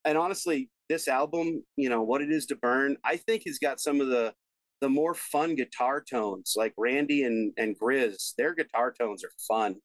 And 0.06 0.18
honestly, 0.18 0.70
this 0.92 1.08
album, 1.08 1.64
you 1.78 1.89
know, 1.89 2.02
what 2.02 2.22
it 2.22 2.30
is 2.30 2.46
to 2.48 2.56
burn, 2.56 2.98
I 3.04 3.16
think 3.16 3.44
he's 3.46 3.60
got 3.60 3.80
some 3.80 4.02
of 4.02 4.08
the 4.08 4.34
the 4.82 4.89
more 4.89 5.14
fun 5.14 5.56
guitar 5.56 6.04
tones, 6.04 6.54
like 6.58 6.74
Randy 6.78 7.24
and 7.24 7.54
and 7.58 7.80
Grizz. 7.80 8.34
Their 8.38 8.54
guitar 8.54 8.94
tones 9.00 9.24
are 9.24 9.32
fun 9.48 9.76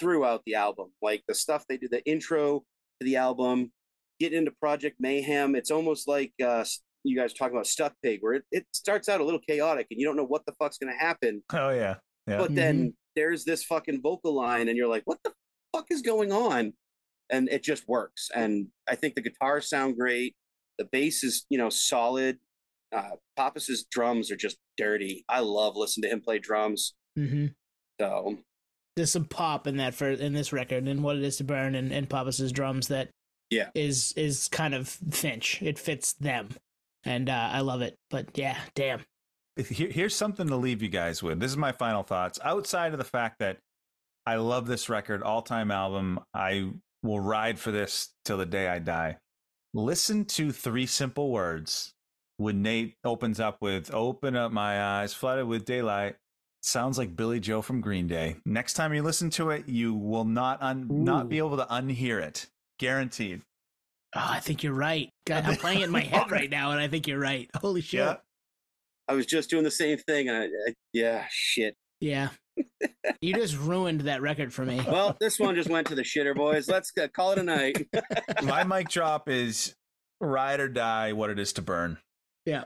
throughout 0.00 0.42
the 0.46 0.54
album. 0.54 0.92
Like 1.02 1.22
the 1.28 1.34
stuff 1.34 1.64
they 1.68 1.76
do, 1.76 1.88
the 1.88 2.04
intro 2.06 2.60
to 3.00 3.04
the 3.04 3.16
album, 3.16 3.70
get 4.18 4.32
into 4.32 4.52
Project 4.52 4.96
Mayhem. 4.98 5.54
It's 5.54 5.70
almost 5.70 6.08
like 6.08 6.32
uh, 6.42 6.64
you 7.04 7.18
guys 7.18 7.34
talking 7.34 7.54
about 7.54 7.66
Stuck 7.66 7.92
Pig, 8.02 8.20
where 8.22 8.34
it, 8.34 8.44
it 8.50 8.66
starts 8.72 9.08
out 9.08 9.20
a 9.20 9.24
little 9.24 9.40
chaotic 9.46 9.88
and 9.90 10.00
you 10.00 10.06
don't 10.06 10.16
know 10.16 10.26
what 10.26 10.46
the 10.46 10.54
fuck's 10.58 10.78
gonna 10.78 10.98
happen. 10.98 11.42
Oh 11.52 11.70
yeah. 11.70 11.96
Yeah. 12.26 12.38
But 12.38 12.54
then 12.54 12.94
there's 13.14 13.44
this 13.44 13.62
fucking 13.64 14.00
vocal 14.02 14.34
line, 14.34 14.68
and 14.68 14.76
you're 14.76 14.88
like, 14.88 15.02
what 15.04 15.18
the 15.22 15.32
fuck 15.74 15.86
is 15.90 16.02
going 16.02 16.32
on? 16.32 16.72
And 17.30 17.48
it 17.48 17.62
just 17.62 17.86
works. 17.88 18.30
And 18.34 18.68
I 18.88 18.94
think 18.94 19.16
the 19.16 19.20
guitars 19.20 19.68
sound 19.68 19.96
great. 19.96 20.34
The 20.78 20.84
bass 20.92 21.24
is, 21.24 21.46
you 21.50 21.58
know, 21.58 21.68
solid. 21.70 22.38
Uh, 22.92 23.10
Pappas's 23.36 23.84
drums 23.90 24.30
are 24.30 24.36
just 24.36 24.56
dirty. 24.76 25.24
I 25.28 25.40
love 25.40 25.76
listening 25.76 26.08
to 26.10 26.14
him 26.14 26.20
play 26.20 26.38
drums. 26.38 26.94
hmm 27.16 27.46
So 28.00 28.38
There's 28.94 29.12
some 29.12 29.24
pop 29.24 29.66
in 29.66 29.76
that 29.78 29.94
for 29.94 30.08
in 30.10 30.32
this 30.34 30.52
record, 30.52 30.86
and 30.86 31.02
what 31.02 31.16
it 31.16 31.22
is 31.22 31.36
to 31.38 31.44
burn 31.44 31.74
and, 31.74 31.92
and 31.92 32.08
Pappas's 32.08 32.52
drums 32.52 32.88
that 32.88 33.08
Yeah. 33.50 33.70
is 33.74 34.12
is 34.16 34.48
kind 34.48 34.74
of 34.74 34.88
Finch. 34.88 35.62
It 35.62 35.78
fits 35.78 36.12
them, 36.14 36.50
and 37.04 37.28
uh, 37.28 37.48
I 37.52 37.60
love 37.60 37.82
it. 37.82 37.96
But 38.10 38.36
yeah, 38.38 38.58
damn. 38.74 39.00
If- 39.56 39.70
Here, 39.70 39.90
here's 39.90 40.14
something 40.14 40.46
to 40.48 40.56
leave 40.56 40.82
you 40.82 40.88
guys 40.88 41.22
with. 41.22 41.40
This 41.40 41.50
is 41.50 41.56
my 41.56 41.72
final 41.72 42.02
thoughts. 42.02 42.38
Outside 42.44 42.92
of 42.92 42.98
the 42.98 43.04
fact 43.04 43.38
that 43.40 43.58
I 44.26 44.36
love 44.36 44.66
this 44.66 44.88
record, 44.88 45.22
all 45.22 45.42
time 45.42 45.70
album, 45.70 46.20
I 46.34 46.70
will 47.02 47.20
ride 47.20 47.58
for 47.58 47.70
this 47.72 48.10
till 48.24 48.36
the 48.38 48.46
day 48.46 48.68
I 48.68 48.78
die. 48.78 49.16
Listen 49.76 50.24
to 50.24 50.52
three 50.52 50.86
simple 50.86 51.30
words 51.30 51.92
when 52.38 52.62
Nate 52.62 52.94
opens 53.04 53.38
up 53.38 53.58
with 53.60 53.92
"Open 53.92 54.34
up 54.34 54.50
my 54.50 54.82
eyes, 54.82 55.12
flooded 55.12 55.46
with 55.46 55.66
daylight." 55.66 56.16
Sounds 56.62 56.96
like 56.96 57.14
Billie 57.14 57.40
Joe 57.40 57.60
from 57.60 57.82
Green 57.82 58.06
Day. 58.06 58.36
Next 58.46 58.72
time 58.72 58.94
you 58.94 59.02
listen 59.02 59.28
to 59.32 59.50
it, 59.50 59.68
you 59.68 59.92
will 59.92 60.24
not 60.24 60.62
un- 60.62 60.86
not 60.90 61.28
be 61.28 61.36
able 61.36 61.58
to 61.58 61.66
unhear 61.66 62.22
it. 62.22 62.46
Guaranteed. 62.78 63.42
Oh, 64.14 64.26
I 64.26 64.40
think 64.40 64.62
you're 64.62 64.72
right. 64.72 65.10
God, 65.26 65.44
I'm 65.44 65.56
playing 65.56 65.82
it 65.82 65.84
in 65.84 65.90
my 65.90 66.00
head 66.14 66.30
right 66.30 66.48
now, 66.48 66.70
and 66.70 66.80
I 66.80 66.88
think 66.88 67.06
you're 67.06 67.20
right. 67.20 67.50
Holy 67.54 67.82
shit. 67.82 68.00
Yeah. 68.00 68.16
I 69.08 69.12
was 69.12 69.26
just 69.26 69.50
doing 69.50 69.62
the 69.62 69.70
same 69.70 69.98
thing. 69.98 70.30
And 70.30 70.38
I, 70.38 70.44
I, 70.44 70.74
yeah, 70.94 71.26
shit. 71.28 71.74
Yeah. 72.00 72.30
You 73.20 73.34
just 73.34 73.56
ruined 73.56 74.02
that 74.02 74.22
record 74.22 74.52
for 74.52 74.64
me. 74.64 74.80
Well, 74.86 75.16
this 75.20 75.38
one 75.38 75.54
just 75.54 75.68
went 75.68 75.86
to 75.88 75.94
the 75.94 76.02
shitter, 76.02 76.34
boys. 76.34 76.68
Let's 76.68 76.90
uh, 77.00 77.08
call 77.08 77.32
it 77.32 77.38
a 77.38 77.42
night. 77.42 77.86
My 78.42 78.64
mic 78.64 78.88
drop 78.88 79.28
is 79.28 79.74
ride 80.20 80.60
or 80.60 80.68
die. 80.68 81.12
What 81.12 81.30
it 81.30 81.38
is 81.38 81.52
to 81.54 81.62
burn. 81.62 81.98
Yeah. 82.44 82.64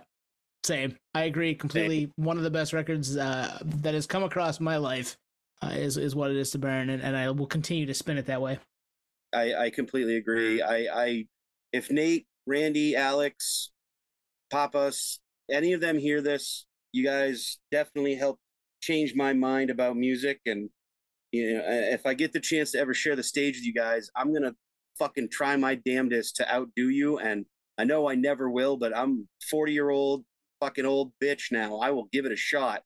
Same. 0.64 0.96
I 1.14 1.24
agree 1.24 1.54
completely. 1.54 2.10
One 2.16 2.36
of 2.36 2.42
the 2.42 2.50
best 2.50 2.72
records 2.72 3.16
uh, 3.16 3.58
that 3.64 3.94
has 3.94 4.06
come 4.06 4.22
across 4.22 4.60
my 4.60 4.76
life 4.76 5.16
uh, 5.62 5.68
is 5.68 5.96
is 5.96 6.14
what 6.14 6.30
it 6.30 6.36
is 6.36 6.50
to 6.50 6.58
burn, 6.58 6.90
and, 6.90 7.02
and 7.02 7.16
I 7.16 7.30
will 7.30 7.46
continue 7.46 7.86
to 7.86 7.94
spin 7.94 8.18
it 8.18 8.26
that 8.26 8.42
way. 8.42 8.58
I, 9.32 9.54
I 9.54 9.70
completely 9.70 10.16
agree. 10.16 10.60
I, 10.60 10.86
I, 10.92 11.26
if 11.72 11.90
Nate, 11.90 12.26
Randy, 12.46 12.96
Alex, 12.96 13.70
Pappas, 14.50 15.20
any 15.50 15.72
of 15.72 15.80
them 15.80 15.98
hear 15.98 16.20
this, 16.20 16.66
you 16.92 17.04
guys 17.04 17.58
definitely 17.70 18.16
help 18.16 18.38
change 18.80 19.14
my 19.14 19.32
mind 19.32 19.70
about 19.70 19.96
music. 19.96 20.40
And 20.46 20.70
you 21.32 21.54
know, 21.54 21.62
if 21.66 22.06
I 22.06 22.14
get 22.14 22.32
the 22.32 22.40
chance 22.40 22.72
to 22.72 22.78
ever 22.78 22.94
share 22.94 23.16
the 23.16 23.22
stage 23.22 23.56
with 23.56 23.64
you 23.64 23.74
guys, 23.74 24.10
I'm 24.16 24.32
gonna 24.32 24.54
fucking 24.98 25.28
try 25.30 25.56
my 25.56 25.76
damnedest 25.76 26.36
to 26.36 26.54
outdo 26.54 26.88
you. 26.88 27.18
And 27.18 27.46
I 27.78 27.84
know 27.84 28.08
I 28.08 28.14
never 28.14 28.50
will, 28.50 28.76
but 28.76 28.96
I'm 28.96 29.28
40 29.50 29.72
year 29.72 29.90
old 29.90 30.24
fucking 30.60 30.84
old 30.86 31.12
bitch 31.22 31.50
now. 31.50 31.78
I 31.78 31.90
will 31.90 32.08
give 32.12 32.26
it 32.26 32.32
a 32.32 32.36
shot. 32.36 32.82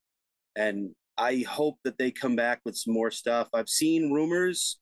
And 0.57 0.91
I 1.19 1.45
hope 1.49 1.79
that 1.85 1.99
they 1.99 2.11
come 2.11 2.37
back 2.37 2.61
with 2.65 2.77
some 2.77 2.95
more 2.95 3.11
stuff. 3.11 3.49
I've 3.53 3.69
seen 3.69 4.13
rumors, 4.13 4.79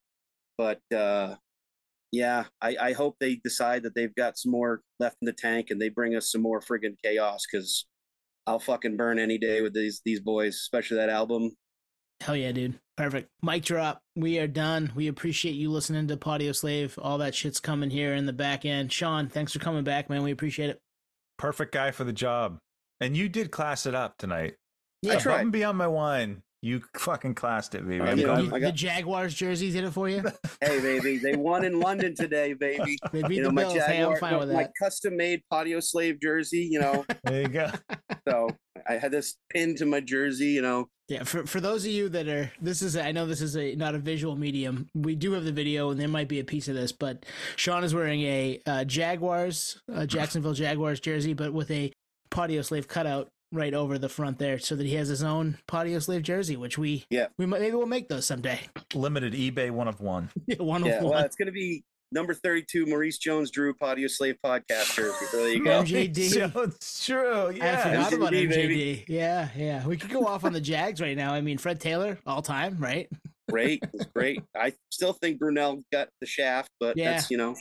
but 0.57 0.81
uh, 0.95 1.37
yeah, 2.11 2.45
I, 2.61 2.77
I 2.81 2.93
hope 2.93 3.17
they 3.19 3.37
decide 3.37 3.83
that 3.83 3.95
they've 3.95 4.15
got 4.15 4.39
some 4.39 4.53
more 4.53 4.83
left 5.01 5.17
in 5.23 5.27
the 5.27 5.33
tank 5.33 5.69
and 5.71 5.81
they 5.81 5.89
bring 5.89 6.15
us 6.15 6.31
some 6.31 6.43
more 6.43 6.61
friggin' 6.61 6.97
chaos 7.03 7.45
because 7.51 7.87
I'll 8.47 8.59
fucking 8.59 8.97
burn 8.97 9.19
any 9.19 9.39
day 9.39 9.63
with 9.63 9.75
these 9.75 10.01
these 10.05 10.21
boys, 10.21 10.55
especially 10.55 10.97
that 10.99 11.09
album. 11.09 11.53
Hell 12.21 12.37
yeah, 12.37 12.53
dude. 12.53 12.79
Perfect. 12.97 13.31
Mic 13.43 13.65
drop. 13.65 14.01
We 14.15 14.39
are 14.39 14.47
done. 14.47 14.93
We 14.95 15.09
appreciate 15.09 15.53
you 15.53 15.71
listening 15.71 16.07
to 16.09 16.17
Podioslave. 16.17 16.97
All 17.01 17.19
that 17.19 17.35
shit's 17.35 17.59
coming 17.59 17.91
here 17.91 18.15
in 18.15 18.27
the 18.27 18.33
back 18.33 18.65
end. 18.65 18.93
Sean, 18.93 19.29
thanks 19.29 19.53
for 19.53 19.59
coming 19.59 19.83
back, 19.83 20.09
man. 20.09 20.23
We 20.23 20.31
appreciate 20.31 20.71
it. 20.71 20.81
Perfect 21.39 21.73
guy 21.73 21.91
for 21.91 22.05
the 22.05 22.13
job. 22.13 22.59
And 23.01 23.17
you 23.17 23.29
did 23.29 23.51
class 23.51 23.87
it 23.87 23.95
up 23.95 24.19
tonight. 24.19 24.55
Yeah. 25.01 25.13
Above 25.13 25.23
tried. 25.23 25.41
and 25.41 25.53
beyond 25.53 25.79
my 25.79 25.89
wine. 25.89 26.43
You 26.65 26.81
fucking 26.97 27.35
classed 27.35 27.75
it, 27.75 27.87
baby. 27.89 28.01
I'm 28.03 28.17
you 28.19 28.27
know, 28.27 28.37
You- 28.39 28.51
got- 28.51 28.61
the 28.61 28.73
Jaguars 28.73 29.35
jerseys 29.35 29.75
did 29.75 29.83
it 29.85 29.91
for 29.91 30.09
you. 30.09 30.23
Hey, 30.61 30.81
baby, 30.81 31.17
they 31.19 31.35
won 31.35 31.65
in 31.65 31.81
London 31.81 32.15
today, 32.15 32.53
baby. 32.55 32.97
They 33.13 33.23
beat 33.23 33.37
You 33.39 33.43
know, 33.43 33.49
the 33.49 33.53
my 33.55 33.63
Bills. 33.63 33.79
Hey, 33.79 34.05
I'm 34.05 34.17
fine 34.17 34.39
with 34.39 34.53
my 34.53 34.63
that. 34.63 34.73
custom 34.81 35.17
made 35.17 35.43
Podioslave 35.53 36.23
jersey, 36.23 36.69
you 36.71 36.79
know. 36.81 37.05
there 37.25 37.43
you 37.43 37.49
go. 37.49 37.69
so 38.29 38.49
I 38.89 38.95
had 38.95 39.11
this 39.11 39.35
pinned 39.51 39.79
to 39.79 39.87
my 39.87 39.99
jersey, 40.01 40.47
you 40.51 40.63
know. 40.63 40.87
Yeah, 41.09 41.25
for 41.25 41.45
for 41.47 41.61
those 41.61 41.85
of 41.85 41.91
you 41.91 42.09
that 42.11 42.29
are 42.29 42.53
this 42.61 42.81
is 42.81 42.97
I 42.97 43.11
know 43.11 43.27
this 43.27 43.41
is 43.41 43.57
a 43.57 43.75
not 43.75 43.97
a 43.97 43.99
visual 43.99 44.37
medium. 44.37 44.89
We 44.95 45.17
do 45.17 45.33
have 45.33 45.45
the 45.45 45.53
video, 45.53 45.91
and 45.91 45.99
there 46.01 46.07
might 46.09 46.29
be 46.29 46.39
a 46.39 46.45
piece 46.45 46.69
of 46.69 46.77
this, 46.77 46.93
but 46.93 47.27
Sean 47.57 47.83
is 47.83 47.93
wearing 47.93 48.23
a 48.23 48.61
uh, 48.67 48.85
Jaguars, 48.85 49.81
uh, 49.93 50.07
Jacksonville 50.07 50.55
Jaguars 50.55 51.01
jersey, 51.01 51.35
but 51.35 51.53
with 51.53 51.71
a 51.73 51.93
Podioslave 52.31 52.87
cutout 52.87 53.29
right 53.53 53.75
over 53.75 53.99
the 53.99 54.09
front 54.09 54.39
there, 54.39 54.59
so 54.59 54.75
that 54.77 54.87
he 54.87 54.95
has 54.95 55.09
his 55.09 55.23
own 55.23 55.59
Podioslave 55.69 56.23
jersey, 56.23 56.57
which 56.57 56.79
we 56.79 57.05
Yeah. 57.11 57.27
we 57.39 57.47
might 57.47 57.61
maybe 57.61 57.77
we'll 57.77 57.87
make 57.87 58.09
those 58.09 58.27
someday. 58.27 58.61
Limited 58.95 59.35
eBay 59.35 59.71
one 59.71 59.89
of 59.89 60.01
one. 60.01 60.31
one 60.59 60.85
Yeah, 60.85 60.93
of 60.99 61.03
well, 61.05 61.13
one. 61.13 61.25
it's 61.25 61.37
gonna 61.37 61.53
be 61.53 61.85
number 62.11 62.35
thirty-two, 62.35 62.87
Maurice 62.87 63.19
Jones 63.19 63.51
Drew 63.51 63.75
Podioslave 63.75 64.37
podcast 64.45 64.95
jersey. 64.95 65.27
So 65.31 65.37
there 65.39 65.49
you 65.49 65.65
go. 65.65 65.83
MJD. 65.83 66.51
So 66.55 66.61
it's 66.63 67.07
true. 67.07 67.47
I 67.49 67.51
Yeah. 67.53 67.83
forgot 67.83 68.13
about 68.13 68.33
MJD, 68.33 68.47
MJD. 68.49 68.49
baby. 68.55 69.05
Yeah, 69.09 69.49
yeah. 69.57 69.87
We 69.87 69.97
could 69.97 70.11
go 70.11 70.27
off 70.27 70.45
on 70.45 70.53
the 70.53 70.61
Jags 70.61 71.01
right 71.01 71.17
now. 71.17 71.33
I 71.35 71.41
mean, 71.41 71.59
Fred 71.59 71.81
Taylor, 71.81 72.19
all 72.27 72.43
time, 72.43 72.77
right? 72.79 73.09
Great, 73.51 73.83
great. 74.15 74.43
I 74.57 74.73
still 74.91 75.13
think 75.13 75.41
Brunell 75.41 75.83
got 75.93 76.09
the 76.21 76.27
shaft, 76.27 76.71
but 76.81 76.97
Yeah. 76.97 77.13
that's 77.13 77.31
you 77.31 77.37
know 77.37 77.55
Wh- 77.55 77.59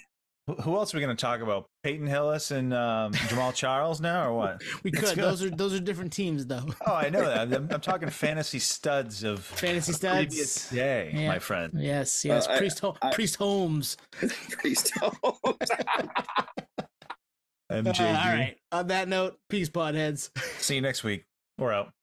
Who 0.47 0.75
else 0.75 0.93
are 0.93 0.97
we 0.97 1.03
going 1.03 1.15
to 1.15 1.21
talk 1.21 1.39
about? 1.41 1.65
Peyton 1.83 2.07
Hillis 2.07 2.51
and 2.51 2.73
um, 2.73 3.13
Jamaal 3.13 3.53
Charles 3.53 4.01
now, 4.01 4.27
or 4.29 4.33
what? 4.33 4.61
We 4.83 4.91
could. 4.91 5.15
Those 5.15 5.43
are 5.43 5.49
those 5.51 5.73
are 5.73 5.79
different 5.79 6.11
teams 6.11 6.45
though. 6.47 6.65
Oh, 6.87 6.93
I 6.95 7.09
know 7.09 7.21
that. 7.21 7.53
I'm, 7.53 7.69
I'm 7.71 7.79
talking 7.81 8.09
fantasy 8.09 8.59
studs 8.59 9.23
of 9.23 9.43
Fantasy 9.43 9.93
studs. 9.93 10.69
day, 10.69 11.11
Yeah. 11.15 11.27
my 11.29 11.39
friend. 11.39 11.71
Yes, 11.75 12.25
yes. 12.25 12.47
I- 12.47 12.57
Priest 12.57 12.79
Ho- 12.79 12.97
I- 13.01 13.11
Priest 13.13 13.35
Holmes. 13.37 13.97
Priest 14.59 14.91
Holmes. 14.99 15.69
Uh, 17.69 17.83
all 17.85 17.93
right. 17.93 18.55
On 18.73 18.87
that 18.87 19.07
note, 19.07 19.37
peace, 19.49 19.69
podheads. 19.69 20.29
See 20.59 20.75
you 20.75 20.81
next 20.81 21.03
week. 21.03 21.23
We're 21.57 21.71
out. 21.71 21.93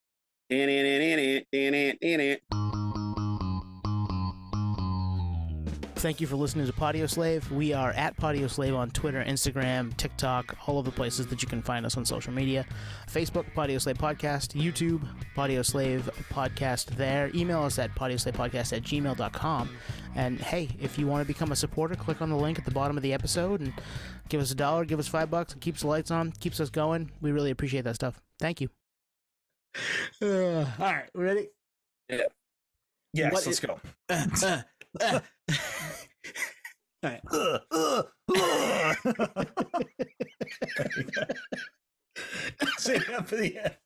Thank 5.98 6.20
you 6.20 6.28
for 6.28 6.36
listening 6.36 6.64
to 6.66 6.72
Podioslave. 6.72 7.50
We 7.50 7.72
are 7.72 7.90
at 7.90 8.16
Podioslave 8.16 8.76
on 8.76 8.90
Twitter, 8.92 9.22
Instagram, 9.26 9.96
TikTok, 9.96 10.56
all 10.68 10.78
of 10.78 10.84
the 10.84 10.92
places 10.92 11.26
that 11.26 11.42
you 11.42 11.48
can 11.48 11.60
find 11.60 11.84
us 11.84 11.96
on 11.96 12.04
social 12.04 12.32
media. 12.32 12.64
Facebook, 13.10 13.44
Podioslave 13.52 13.96
Podcast, 13.98 14.54
YouTube, 14.54 15.02
Podioslave 15.36 16.02
Podcast 16.32 16.86
there. 16.96 17.32
Email 17.34 17.62
us 17.64 17.80
at 17.80 17.92
podioslavepodcast 17.96 18.76
at 18.76 18.82
gmail.com. 18.84 19.70
And 20.14 20.40
hey, 20.40 20.68
if 20.80 20.98
you 21.00 21.08
want 21.08 21.22
to 21.22 21.26
become 21.26 21.50
a 21.50 21.56
supporter, 21.56 21.96
click 21.96 22.22
on 22.22 22.30
the 22.30 22.36
link 22.36 22.60
at 22.60 22.64
the 22.64 22.70
bottom 22.70 22.96
of 22.96 23.02
the 23.02 23.12
episode 23.12 23.60
and 23.60 23.72
give 24.28 24.40
us 24.40 24.52
a 24.52 24.54
dollar, 24.54 24.84
give 24.84 25.00
us 25.00 25.08
five 25.08 25.30
bucks. 25.32 25.52
It 25.54 25.60
keeps 25.60 25.80
the 25.80 25.88
lights 25.88 26.12
on, 26.12 26.30
keeps 26.30 26.60
us 26.60 26.70
going. 26.70 27.10
We 27.20 27.32
really 27.32 27.50
appreciate 27.50 27.82
that 27.84 27.96
stuff. 27.96 28.20
Thank 28.38 28.60
you. 28.60 28.68
Uh, 30.22 30.60
all 30.60 30.64
right, 30.78 31.10
we 31.12 31.24
ready? 31.24 31.48
Yes, 32.08 33.32
What 33.32 33.46
let's 33.46 33.46
is- 33.48 33.60
go. 33.60 33.80
Uh, 35.00 35.20
uh, 37.30 37.58
uh. 37.70 38.02
all 38.28 38.34
right. 38.34 38.96
That 42.60 42.80
for 43.28 43.36
the 43.36 43.58
end. 43.58 43.76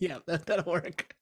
Yeah, 0.00 0.18
that, 0.26 0.46
that'll 0.46 0.70
work. 0.70 1.14